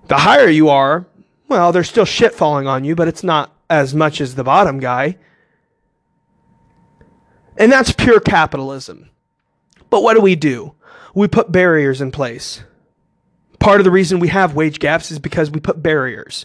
The 0.09 0.16
higher 0.16 0.49
you 0.49 0.68
are, 0.68 1.07
well, 1.47 1.70
there's 1.70 1.88
still 1.88 2.07
shit 2.07 2.34
falling 2.34 2.66
on 2.66 2.82
you, 2.82 2.97
but 2.97 3.07
it's 3.07 3.22
not 3.22 3.55
as 3.70 3.94
much 3.94 4.20
as 4.20 4.34
the 4.34 4.42
bottom 4.42 4.80
guy. 4.80 5.16
And 7.59 7.72
that's 7.72 7.92
pure 7.92 8.20
capitalism. 8.20 9.11
But 9.90 10.02
what 10.02 10.14
do 10.14 10.20
we 10.20 10.36
do? 10.36 10.74
We 11.14 11.28
put 11.28 11.52
barriers 11.52 12.00
in 12.00 12.11
place. 12.11 12.62
Part 13.59 13.80
of 13.80 13.84
the 13.84 13.90
reason 13.90 14.18
we 14.18 14.28
have 14.28 14.54
wage 14.54 14.78
gaps 14.78 15.11
is 15.11 15.18
because 15.18 15.50
we 15.50 15.61
put 15.61 15.82
barriers. 15.82 16.44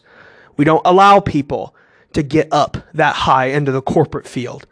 We 0.57 0.65
don't 0.65 0.85
allow 0.85 1.19
people 1.19 1.75
to 2.13 2.23
get 2.23 2.47
up 2.51 2.77
that 2.93 3.15
high 3.15 3.47
into 3.47 3.71
the 3.71 3.81
corporate 3.81 4.27
field. 4.27 4.65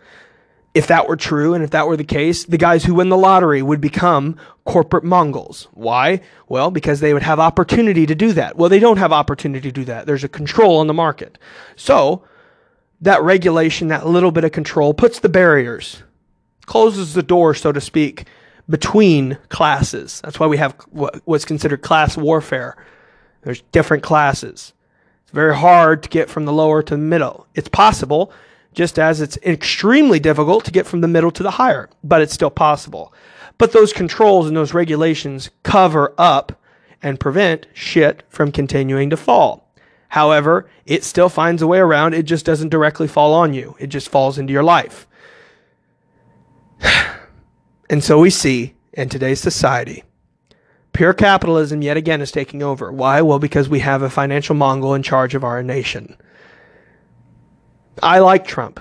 If 0.74 0.88
that 0.88 1.08
were 1.08 1.16
true 1.16 1.54
and 1.54 1.64
if 1.64 1.72
that 1.72 1.88
were 1.88 1.98
the 1.98 2.04
case, 2.04 2.46
the 2.46 2.58
guys 2.58 2.86
who 2.86 2.94
win 2.94 3.10
the 3.10 3.18
lottery 3.18 3.62
would 3.62 3.82
become 3.82 4.38
corporate 4.66 5.04
Mongols. 5.04 5.68
Why? 5.74 6.22
Well, 6.48 6.70
because 6.70 7.00
they 7.00 7.14
would 7.14 7.24
have 7.24 7.40
opportunity 7.40 8.06
to 8.06 8.16
do 8.16 8.34
that. 8.34 8.56
Well, 8.56 8.70
they 8.70 8.80
don't 8.80 8.98
have 8.98 9.12
opportunity 9.12 9.70
to 9.70 9.74
do 9.74 9.86
that. 9.86 10.06
There's 10.06 10.24
a 10.24 10.30
control 10.30 10.78
on 10.78 10.88
the 10.88 10.94
market. 10.94 11.38
So, 11.76 12.24
that 13.02 13.24
regulation, 13.24 13.88
that 13.88 14.06
little 14.06 14.32
bit 14.32 14.44
of 14.44 14.52
control 14.52 14.94
puts 14.94 15.20
the 15.20 15.30
barriers, 15.30 16.04
closes 16.70 17.16
the 17.16 17.24
door, 17.24 17.56
so 17.56 17.72
to 17.72 17.82
speak, 17.82 18.28
between 18.70 19.40
classes. 19.50 20.22
That's 20.24 20.40
why 20.40 20.46
we 20.46 20.58
have 20.58 20.76
what's 20.92 21.44
considered 21.44 21.82
class 21.82 22.16
warfare. 22.16 22.78
There's 23.42 23.62
different 23.72 24.04
classes. 24.04 24.74
It's 25.24 25.32
very 25.32 25.56
hard 25.56 26.04
to 26.04 26.10
get 26.10 26.30
from 26.30 26.46
the 26.46 26.54
lower 26.54 26.84
to 26.84 26.94
the 26.94 27.02
middle. 27.02 27.48
It's 27.56 27.70
possible, 27.70 28.32
just 28.72 29.00
as 29.00 29.20
it's 29.20 29.38
extremely 29.38 30.20
difficult 30.20 30.64
to 30.66 30.72
get 30.72 30.86
from 30.86 31.02
the 31.02 31.08
middle 31.08 31.32
to 31.32 31.42
the 31.42 31.50
higher, 31.50 31.90
but 32.04 32.22
it's 32.22 32.36
still 32.36 32.52
possible. 32.52 33.12
But 33.58 33.72
those 33.72 33.92
controls 33.92 34.46
and 34.48 34.56
those 34.56 34.76
regulations 34.76 35.50
cover 35.64 36.14
up 36.20 36.62
and 37.02 37.20
prevent 37.20 37.66
shit 37.74 38.22
from 38.30 38.52
continuing 38.52 39.10
to 39.10 39.18
fall. 39.18 39.68
However, 40.10 40.70
it 40.86 41.04
still 41.04 41.30
finds 41.30 41.64
a 41.64 41.68
way 41.68 41.80
around. 41.80 42.14
It 42.14 42.24
just 42.28 42.46
doesn't 42.46 42.70
directly 42.70 43.08
fall 43.08 43.34
on 43.34 43.56
you. 43.56 43.76
It 43.80 43.88
just 43.88 44.10
falls 44.10 44.38
into 44.38 44.54
your 44.54 44.64
life. 44.64 45.08
and 47.90 48.04
so 48.04 48.20
we 48.20 48.30
see 48.30 48.76
in 48.94 49.10
today's 49.10 49.40
society 49.40 50.04
Pure 50.94 51.14
capitalism, 51.14 51.82
yet 51.82 51.98
again, 51.98 52.22
is 52.22 52.32
taking 52.32 52.64
over. 52.64 52.92
Why? 52.92 53.22
Well, 53.22 53.40
because 53.40 53.70
we 53.70 53.80
have 53.80 54.02
a 54.02 54.10
financial 54.10 54.56
Mongol 54.56 54.96
in 54.96 55.04
charge 55.04 55.36
of 55.36 55.44
our 55.44 55.62
nation. 55.62 56.18
I 58.02 58.20
like 58.20 58.46
Trump. 58.46 58.80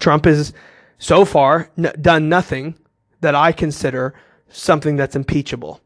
Trump 0.00 0.24
has 0.24 0.52
so 0.98 1.24
far 1.24 1.70
n- 1.76 1.92
done 2.00 2.28
nothing 2.28 2.74
that 3.20 3.34
I 3.34 3.52
consider 3.52 4.14
something 4.48 4.96
that's 4.96 5.16
impeachable. 5.16 5.80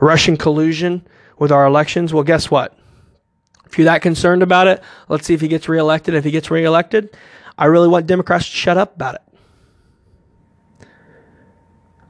Russian 0.00 0.36
collusion 0.36 1.06
with 1.38 1.52
our 1.52 1.66
elections, 1.66 2.12
well, 2.12 2.24
guess 2.24 2.50
what? 2.50 2.76
If 3.66 3.78
you're 3.78 3.84
that 3.84 4.02
concerned 4.02 4.42
about 4.42 4.66
it, 4.66 4.82
let's 5.08 5.26
see 5.26 5.34
if 5.34 5.40
he 5.40 5.48
gets 5.48 5.68
reelected. 5.68 6.14
If 6.14 6.24
he 6.24 6.30
gets 6.30 6.50
reelected, 6.50 7.16
I 7.56 7.66
really 7.66 7.88
want 7.88 8.06
Democrats 8.06 8.46
to 8.46 8.56
shut 8.56 8.76
up 8.76 8.96
about 8.96 9.14
it. 9.14 9.22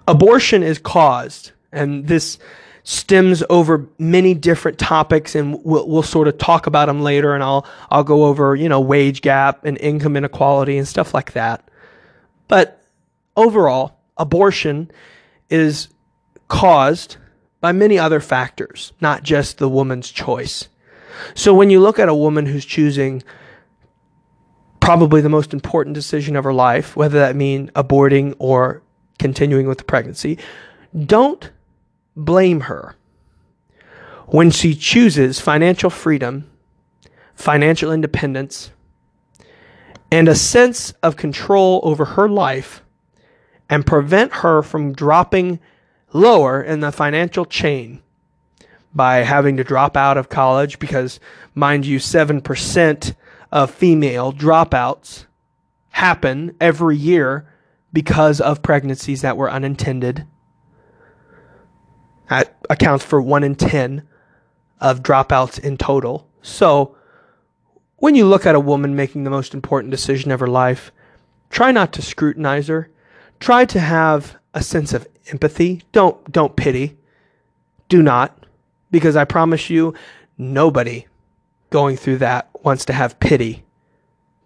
Abortion 0.09 0.63
is 0.63 0.79
caused, 0.79 1.53
and 1.71 2.07
this 2.07 2.39
stems 2.85 3.45
over 3.49 3.89
many 3.99 4.35
different 4.35 4.79
topics, 4.79 5.35
and 5.35 5.63
we'll, 5.65 5.89
we'll 5.89 6.03
sort 6.03 6.29
of 6.29 6.39
talk 6.39 6.67
about 6.67 6.87
them 6.87 7.03
later. 7.03 7.35
And 7.35 7.43
I'll 7.43 7.67
I'll 7.91 8.05
go 8.05 8.25
over 8.25 8.57
you 8.57 8.69
know 8.69 8.81
wage 8.81 9.23
gap 9.23 9.65
and 9.65 9.79
income 9.79 10.17
inequality 10.17 10.79
and 10.79 10.87
stuff 10.87 11.15
like 11.15 11.33
that. 11.33 11.69
But 12.49 12.83
overall, 13.37 13.97
abortion 14.17 14.91
is 15.49 15.89
caused 16.49 17.17
by 17.61 17.73
many 17.73 17.99
other 17.99 18.21
factors, 18.21 18.93
not 19.01 19.23
just 19.23 19.59
the 19.59 19.69
woman's 19.69 20.11
choice. 20.11 20.69
So 21.35 21.55
when 21.55 21.71
you 21.71 21.81
look 21.81 21.99
at 21.99 22.09
a 22.09 22.15
woman 22.15 22.47
who's 22.47 22.65
choosing 22.65 23.23
probably 24.81 25.21
the 25.21 25.29
most 25.29 25.55
important 25.55 25.95
decision 25.95 26.35
of 26.35 26.43
her 26.43 26.53
life, 26.53 26.97
whether 26.97 27.21
that 27.21 27.37
mean 27.37 27.71
aborting 27.77 28.35
or 28.39 28.83
continuing 29.23 29.69
with 29.69 29.79
the 29.79 29.85
pregnancy, 29.85 30.37
don't 31.07 31.53
blame 32.17 32.63
her. 32.63 32.97
When 34.27 34.51
she 34.51 34.75
chooses 34.75 35.39
financial 35.39 35.91
freedom, 35.91 36.51
financial 37.35 37.93
independence, 37.93 38.73
and 40.11 40.29
a 40.29 40.35
sense 40.35 40.93
of 41.03 41.17
control 41.17 41.81
over 41.85 42.05
her 42.05 42.29
life 42.29 42.83
and 43.71 43.87
prevent 43.87 44.33
her 44.35 44.61
from 44.61 44.93
dropping 44.93 45.61
lower 46.13 46.61
in 46.61 46.81
the 46.81 46.93
financial 46.93 47.45
chain 47.45 48.03
by 48.93 49.19
having 49.19 49.57
to 49.57 49.65
drop 49.65 49.97
out 49.97 50.19
of 50.19 50.29
college 50.29 50.79
because, 50.79 51.21
mind 51.55 51.87
you, 51.87 51.99
7% 51.99 53.15
of 53.53 53.71
female 53.71 54.33
dropouts 54.33 55.27
happen 55.91 56.55
every 56.61 56.97
year 56.97 57.47
because 57.93 58.41
of 58.41 58.63
pregnancies 58.63 59.23
that 59.23 59.37
were 59.37 59.51
unintended. 59.51 60.27
That 62.29 62.57
accounts 62.71 63.05
for 63.05 63.21
1 63.21 63.45
in 63.45 63.55
10 63.55 64.07
of 64.81 65.03
dropouts 65.03 65.59
in 65.59 65.77
total. 65.77 66.29
So, 66.41 66.97
when 67.97 68.15
you 68.15 68.27
look 68.27 68.47
at 68.47 68.55
a 68.55 68.61
woman 68.61 68.97
making 68.97 69.25
the 69.25 69.31
most 69.31 69.55
important 69.55 69.91
decision 69.91 70.33
of 70.33 70.41
her 70.41 70.49
life, 70.49 70.91
try 71.51 71.71
not 71.71 71.93
to 71.93 72.03
scrutinize 72.03 72.67
her. 72.69 72.91
Try 73.39 73.65
to 73.67 73.79
have 73.79 74.37
a 74.55 74.63
sense 74.63 74.93
of 74.93 75.07
empathy. 75.31 75.83
Don't 75.93 76.33
don't 76.33 76.57
pity. 76.57 76.97
Do 77.89 78.03
not 78.03 78.47
because 78.91 79.17
I 79.17 79.25
promise 79.25 79.71
you 79.71 79.95
nobody 80.37 81.07
going 81.71 81.97
through 81.97 82.19
that 82.19 82.51
wants 82.63 82.85
to 82.87 82.93
have 82.93 83.21
pity 83.21 83.65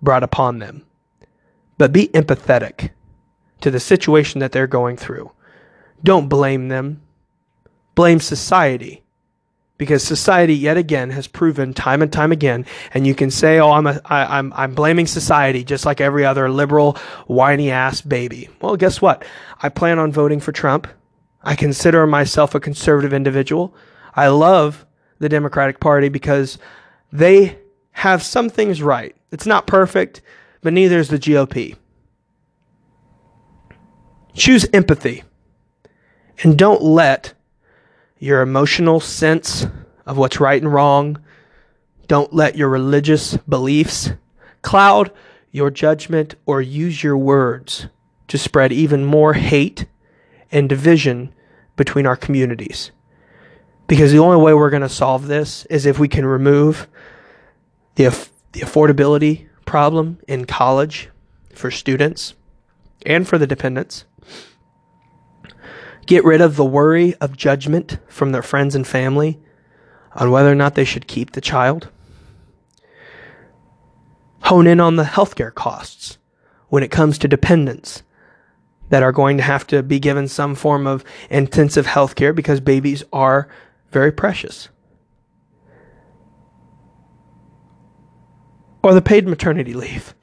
brought 0.02 0.22
upon 0.22 0.58
them. 0.58 0.84
But 1.78 1.92
be 1.92 2.08
empathetic 2.08 2.90
to 3.60 3.70
the 3.70 3.80
situation 3.80 4.40
that 4.40 4.52
they're 4.52 4.66
going 4.66 4.96
through. 4.96 5.30
Don't 6.02 6.28
blame 6.28 6.68
them. 6.68 7.02
Blame 7.94 8.20
society. 8.20 9.02
Because 9.78 10.02
society 10.02 10.54
yet 10.54 10.78
again 10.78 11.10
has 11.10 11.26
proven 11.26 11.74
time 11.74 12.00
and 12.00 12.10
time 12.10 12.32
again, 12.32 12.64
and 12.94 13.06
you 13.06 13.14
can 13.14 13.30
say, 13.30 13.58
"Oh, 13.58 13.72
I'm 13.72 13.86
a, 13.86 14.00
I, 14.06 14.38
I'm 14.38 14.50
I'm 14.54 14.74
blaming 14.74 15.06
society," 15.06 15.64
just 15.64 15.84
like 15.84 16.00
every 16.00 16.24
other 16.24 16.48
liberal 16.48 16.96
whiny 17.26 17.70
ass 17.70 18.00
baby. 18.00 18.48
Well, 18.62 18.76
guess 18.76 19.02
what? 19.02 19.22
I 19.62 19.68
plan 19.68 19.98
on 19.98 20.12
voting 20.12 20.40
for 20.40 20.52
Trump. 20.52 20.88
I 21.42 21.56
consider 21.56 22.06
myself 22.06 22.54
a 22.54 22.60
conservative 22.60 23.12
individual. 23.12 23.74
I 24.14 24.28
love 24.28 24.86
the 25.18 25.28
Democratic 25.28 25.78
Party 25.78 26.08
because 26.08 26.56
they 27.12 27.58
have 27.92 28.22
some 28.22 28.48
things 28.48 28.82
right. 28.82 29.14
It's 29.30 29.46
not 29.46 29.66
perfect, 29.66 30.22
but 30.62 30.72
neither 30.72 30.98
is 30.98 31.08
the 31.08 31.18
GOP. 31.18 31.76
Choose 34.36 34.66
empathy 34.74 35.24
and 36.42 36.58
don't 36.58 36.82
let 36.82 37.32
your 38.18 38.42
emotional 38.42 39.00
sense 39.00 39.66
of 40.04 40.18
what's 40.18 40.40
right 40.40 40.60
and 40.60 40.72
wrong, 40.72 41.18
don't 42.06 42.32
let 42.32 42.54
your 42.54 42.68
religious 42.68 43.36
beliefs 43.38 44.10
cloud 44.60 45.10
your 45.50 45.70
judgment 45.70 46.34
or 46.44 46.60
use 46.60 47.02
your 47.02 47.16
words 47.16 47.86
to 48.28 48.36
spread 48.36 48.72
even 48.72 49.06
more 49.06 49.32
hate 49.32 49.86
and 50.52 50.68
division 50.68 51.32
between 51.76 52.06
our 52.06 52.16
communities. 52.16 52.90
Because 53.86 54.12
the 54.12 54.18
only 54.18 54.36
way 54.36 54.52
we're 54.52 54.70
going 54.70 54.82
to 54.82 54.88
solve 54.88 55.28
this 55.28 55.64
is 55.66 55.86
if 55.86 55.98
we 55.98 56.08
can 56.08 56.26
remove 56.26 56.88
the, 57.94 58.04
the 58.52 58.60
affordability 58.60 59.48
problem 59.64 60.18
in 60.28 60.44
college 60.44 61.08
for 61.54 61.70
students 61.70 62.34
and 63.06 63.26
for 63.26 63.38
the 63.38 63.46
dependents. 63.46 64.04
Get 66.06 66.24
rid 66.24 66.40
of 66.40 66.56
the 66.56 66.64
worry 66.64 67.14
of 67.16 67.36
judgment 67.36 67.98
from 68.08 68.32
their 68.32 68.42
friends 68.42 68.74
and 68.74 68.86
family 68.86 69.40
on 70.12 70.30
whether 70.30 70.50
or 70.50 70.54
not 70.54 70.74
they 70.74 70.84
should 70.84 71.06
keep 71.06 71.32
the 71.32 71.40
child. 71.40 71.88
Hone 74.42 74.66
in 74.66 74.80
on 74.80 74.96
the 74.96 75.02
healthcare 75.02 75.52
costs 75.52 76.18
when 76.68 76.82
it 76.82 76.90
comes 76.90 77.18
to 77.18 77.28
dependents 77.28 78.02
that 78.88 79.02
are 79.02 79.12
going 79.12 79.36
to 79.36 79.42
have 79.42 79.66
to 79.66 79.82
be 79.82 79.98
given 79.98 80.28
some 80.28 80.54
form 80.54 80.86
of 80.86 81.04
intensive 81.28 81.86
healthcare 81.86 82.34
because 82.34 82.60
babies 82.60 83.02
are 83.12 83.48
very 83.90 84.12
precious. 84.12 84.68
Or 88.82 88.94
the 88.94 89.02
paid 89.02 89.26
maternity 89.26 89.74
leave. 89.74 90.14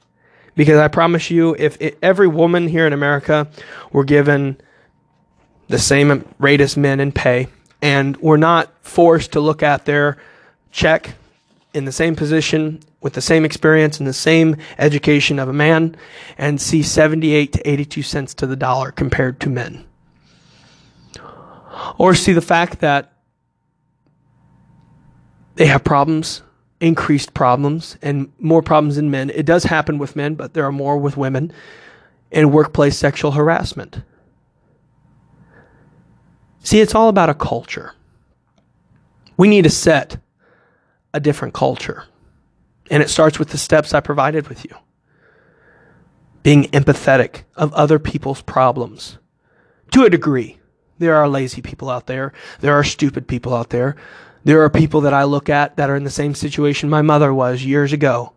Because 0.56 0.78
I 0.78 0.88
promise 0.88 1.30
you, 1.30 1.56
if 1.60 1.76
it, 1.82 1.98
every 2.02 2.28
woman 2.28 2.70
here 2.70 2.88
in 2.88 2.94
America 2.94 3.50
were 3.92 4.06
given 4.06 4.62
the 5.74 5.80
same 5.80 6.24
rate 6.38 6.62
as 6.62 6.78
men 6.78 7.00
in 7.00 7.12
pay, 7.12 7.48
and 7.82 8.16
we're 8.18 8.38
not 8.38 8.72
forced 8.86 9.32
to 9.32 9.40
look 9.40 9.64
at 9.64 9.86
their 9.86 10.18
check 10.72 11.16
in 11.74 11.86
the 11.86 11.92
same 11.92 12.16
position 12.16 12.80
with 13.02 13.14
the 13.14 13.22
same 13.22 13.44
experience 13.44 13.98
and 13.98 14.06
the 14.06 14.14
same 14.14 14.56
education 14.78 15.40
of 15.40 15.50
a 15.50 15.54
man 15.54 15.96
and 16.38 16.62
see 16.62 16.84
78 16.84 17.54
to 17.54 17.68
82 17.68 18.04
cents 18.04 18.36
to 18.36 18.46
the 18.46 18.56
dollar 18.56 18.92
compared 18.92 19.40
to 19.40 19.50
men. 19.50 19.84
Or 21.98 22.14
see 22.14 22.34
the 22.34 22.42
fact 22.42 22.80
that 22.82 23.12
they 25.56 25.66
have 25.66 25.84
problems, 25.84 26.44
increased 26.82 27.34
problems, 27.34 27.98
and 28.04 28.32
more 28.38 28.62
problems 28.62 29.00
in 29.00 29.10
men. 29.10 29.32
It 29.32 29.48
does 29.48 29.64
happen 29.64 29.98
with 29.98 30.16
men, 30.16 30.36
but 30.36 30.54
there 30.54 30.66
are 30.66 30.72
more 30.72 31.00
with 31.00 31.18
women 31.18 31.52
in 32.30 32.52
workplace 32.52 32.96
sexual 32.96 33.32
harassment. 33.32 34.04
See, 36.64 36.80
it's 36.80 36.96
all 36.96 37.10
about 37.10 37.30
a 37.30 37.34
culture. 37.34 37.94
We 39.38 39.50
need 39.50 39.64
to 39.64 39.70
set 39.70 40.18
a 41.14 41.20
different 41.20 41.54
culture. 41.54 42.06
And 42.90 43.04
it 43.04 43.10
starts 43.10 43.38
with 43.38 43.50
the 43.50 43.58
steps 43.58 43.94
I 43.94 44.00
provided 44.00 44.48
with 44.48 44.66
you. 44.66 44.76
Being 46.42 46.66
empathetic 46.66 47.44
of 47.56 47.74
other 47.74 48.00
people's 48.00 48.42
problems 48.42 49.18
to 49.92 50.04
a 50.04 50.10
degree. 50.10 50.58
There 51.00 51.16
are 51.16 51.28
lazy 51.28 51.62
people 51.62 51.90
out 51.90 52.08
there. 52.08 52.34
There 52.60 52.74
are 52.74 52.84
stupid 52.84 53.28
people 53.28 53.54
out 53.54 53.70
there. 53.70 53.96
There 54.46 54.62
are 54.64 54.70
people 54.70 55.02
that 55.02 55.14
I 55.14 55.24
look 55.24 55.50
at 55.50 55.78
that 55.78 55.90
are 55.90 55.96
in 55.96 56.04
the 56.04 56.10
same 56.10 56.36
situation 56.36 56.90
my 56.90 57.02
mother 57.02 57.34
was 57.34 57.64
years 57.64 57.94
ago. 57.94 58.34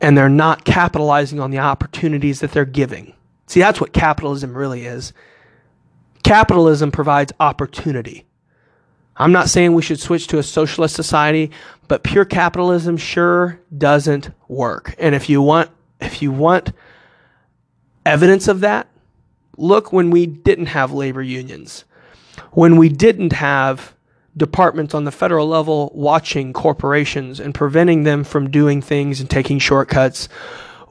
And 0.00 0.16
they're 0.16 0.28
not 0.28 0.64
capitalizing 0.64 1.40
on 1.40 1.50
the 1.50 1.58
opportunities 1.58 2.40
that 2.40 2.52
they're 2.52 2.64
giving. 2.64 3.14
See, 3.46 3.60
that's 3.60 3.80
what 3.80 3.92
capitalism 3.92 4.56
really 4.56 4.84
is. 4.84 5.12
Capitalism 6.26 6.90
provides 6.90 7.32
opportunity. 7.38 8.26
I'm 9.16 9.30
not 9.30 9.48
saying 9.48 9.74
we 9.74 9.82
should 9.82 10.00
switch 10.00 10.26
to 10.26 10.38
a 10.38 10.42
socialist 10.42 10.96
society, 10.96 11.52
but 11.86 12.02
pure 12.02 12.24
capitalism 12.24 12.96
sure 12.96 13.60
doesn't 13.78 14.30
work. 14.48 14.96
And 14.98 15.14
if 15.14 15.30
you 15.30 15.40
want 15.40 15.70
if 16.00 16.20
you 16.22 16.32
want 16.32 16.72
evidence 18.04 18.48
of 18.48 18.58
that, 18.60 18.88
look 19.56 19.92
when 19.92 20.10
we 20.10 20.26
didn't 20.26 20.66
have 20.66 20.90
labor 20.90 21.22
unions. 21.22 21.84
When 22.50 22.76
we 22.76 22.88
didn't 22.88 23.32
have 23.32 23.94
departments 24.36 24.94
on 24.94 25.04
the 25.04 25.12
federal 25.12 25.46
level 25.46 25.92
watching 25.94 26.52
corporations 26.52 27.38
and 27.38 27.54
preventing 27.54 28.02
them 28.02 28.24
from 28.24 28.50
doing 28.50 28.82
things 28.82 29.20
and 29.20 29.30
taking 29.30 29.60
shortcuts 29.60 30.28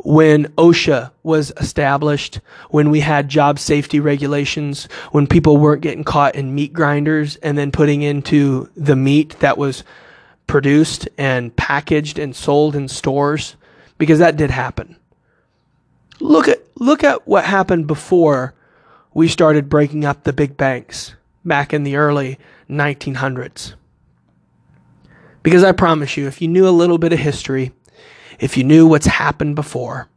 when 0.06 0.46
OSHA 0.50 1.12
was 1.24 1.52
established, 1.58 2.40
when 2.70 2.92
we 2.92 3.00
had 3.00 3.28
job 3.28 3.58
safety 3.58 4.00
regulations, 4.00 4.88
when 5.12 5.26
people 5.26 5.58
weren't 5.58 5.82
getting 5.82 6.04
caught 6.04 6.36
in 6.36 6.54
meat 6.54 6.72
grinders 6.74 7.38
and 7.38 7.58
then 7.58 7.72
putting 7.72 8.04
into 8.04 8.70
the 8.78 8.96
meat 8.96 9.36
that 9.40 9.58
was 9.58 9.84
produced 10.46 11.10
and 11.18 11.56
packaged 11.56 12.20
and 12.20 12.36
sold 12.36 12.76
in 12.76 12.88
stores, 12.88 13.56
because 13.98 14.20
that 14.20 14.38
did 14.38 14.52
happen. 14.52 14.96
Look 16.20 16.48
at 16.48 16.62
look 16.76 17.04
at 17.04 17.28
what 17.28 17.46
happened 17.46 17.88
before 17.88 18.54
we 19.14 19.28
started 19.28 19.70
breaking 19.70 20.06
up 20.06 20.24
the 20.24 20.34
big 20.34 20.56
banks 20.56 21.16
back 21.44 21.74
in 21.74 21.84
the 21.84 21.96
early 21.96 22.38
1900s. 22.70 23.74
Because 25.42 25.64
I 25.64 25.72
promise 25.72 26.16
you, 26.16 26.28
if 26.28 26.42
you 26.42 26.48
knew 26.48 26.68
a 26.68 26.70
little 26.70 26.98
bit 26.98 27.14
of 27.14 27.20
history, 27.20 27.72
if 28.40 28.58
you 28.58 28.64
knew 28.64 28.88
what's 28.88 29.06
happened 29.06 29.56
before, 29.56 30.10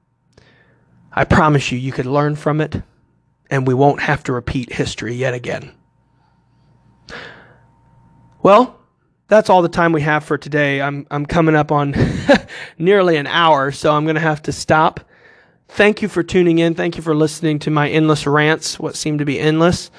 I 1.12 1.25
promise 1.25 1.73
you, 1.73 1.79
you 1.79 1.93
could 1.93 2.07
learn 2.07 2.37
from 2.37 2.61
it 2.61 2.83
and 3.51 3.66
we 3.66 3.75
won't 3.75 4.01
have 4.01 4.23
to 4.25 4.33
repeat 4.33 4.73
history 4.73 5.14
yet 5.14 5.35
again. 5.35 5.73
Well, 8.43 8.79
that's 9.29 9.51
all 9.51 9.62
the 9.62 9.69
time 9.69 9.93
we 9.93 10.03
have 10.03 10.25
for 10.25 10.39
today. 10.39 10.81
I'm, 10.81 11.07
I'm 11.11 11.27
coming 11.27 11.55
up 11.55 11.73
on 11.73 11.95
nearly 12.79 13.16
an 13.16 13.27
hour, 13.27 13.73
so 13.73 13.93
I'm 13.93 14.05
going 14.05 14.14
to 14.14 14.21
have 14.21 14.43
to 14.43 14.53
stop. 14.53 15.01
Thank 15.69 16.01
you 16.01 16.09
for 16.09 16.23
tuning 16.23 16.59
in. 16.59 16.75
Thank 16.75 16.97
you 16.97 17.03
for 17.03 17.14
listening 17.14 17.59
to 17.61 17.71
my 17.71 17.91
endless 17.91 18.27
rants, 18.27 18.79
what 18.79 18.97
seem 18.97 19.19
to 19.19 19.25
be 19.25 19.39
endless. 19.39 19.91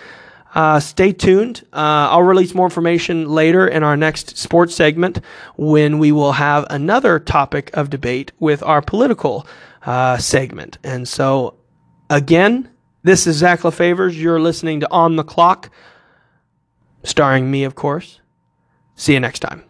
Uh, 0.55 0.79
stay 0.79 1.13
tuned. 1.13 1.63
Uh, 1.71 2.09
I'll 2.09 2.23
release 2.23 2.55
more 2.55 2.65
information 2.65 3.29
later 3.29 3.67
in 3.67 3.83
our 3.83 3.95
next 3.95 4.37
sports 4.37 4.75
segment 4.75 5.21
when 5.57 5.99
we 5.99 6.11
will 6.11 6.33
have 6.33 6.65
another 6.69 7.19
topic 7.19 7.69
of 7.73 7.89
debate 7.89 8.31
with 8.39 8.63
our 8.63 8.81
political 8.81 9.45
uh, 9.85 10.17
segment. 10.17 10.79
And 10.83 11.07
so, 11.07 11.55
again, 12.09 12.69
this 13.03 13.27
is 13.27 13.37
Zach 13.37 13.61
LaFavors. 13.61 14.17
You're 14.17 14.39
listening 14.39 14.79
to 14.81 14.91
On 14.91 15.15
the 15.15 15.23
Clock, 15.23 15.69
starring 17.03 17.49
me, 17.49 17.63
of 17.63 17.75
course. 17.75 18.19
See 18.95 19.13
you 19.13 19.19
next 19.19 19.39
time. 19.39 19.68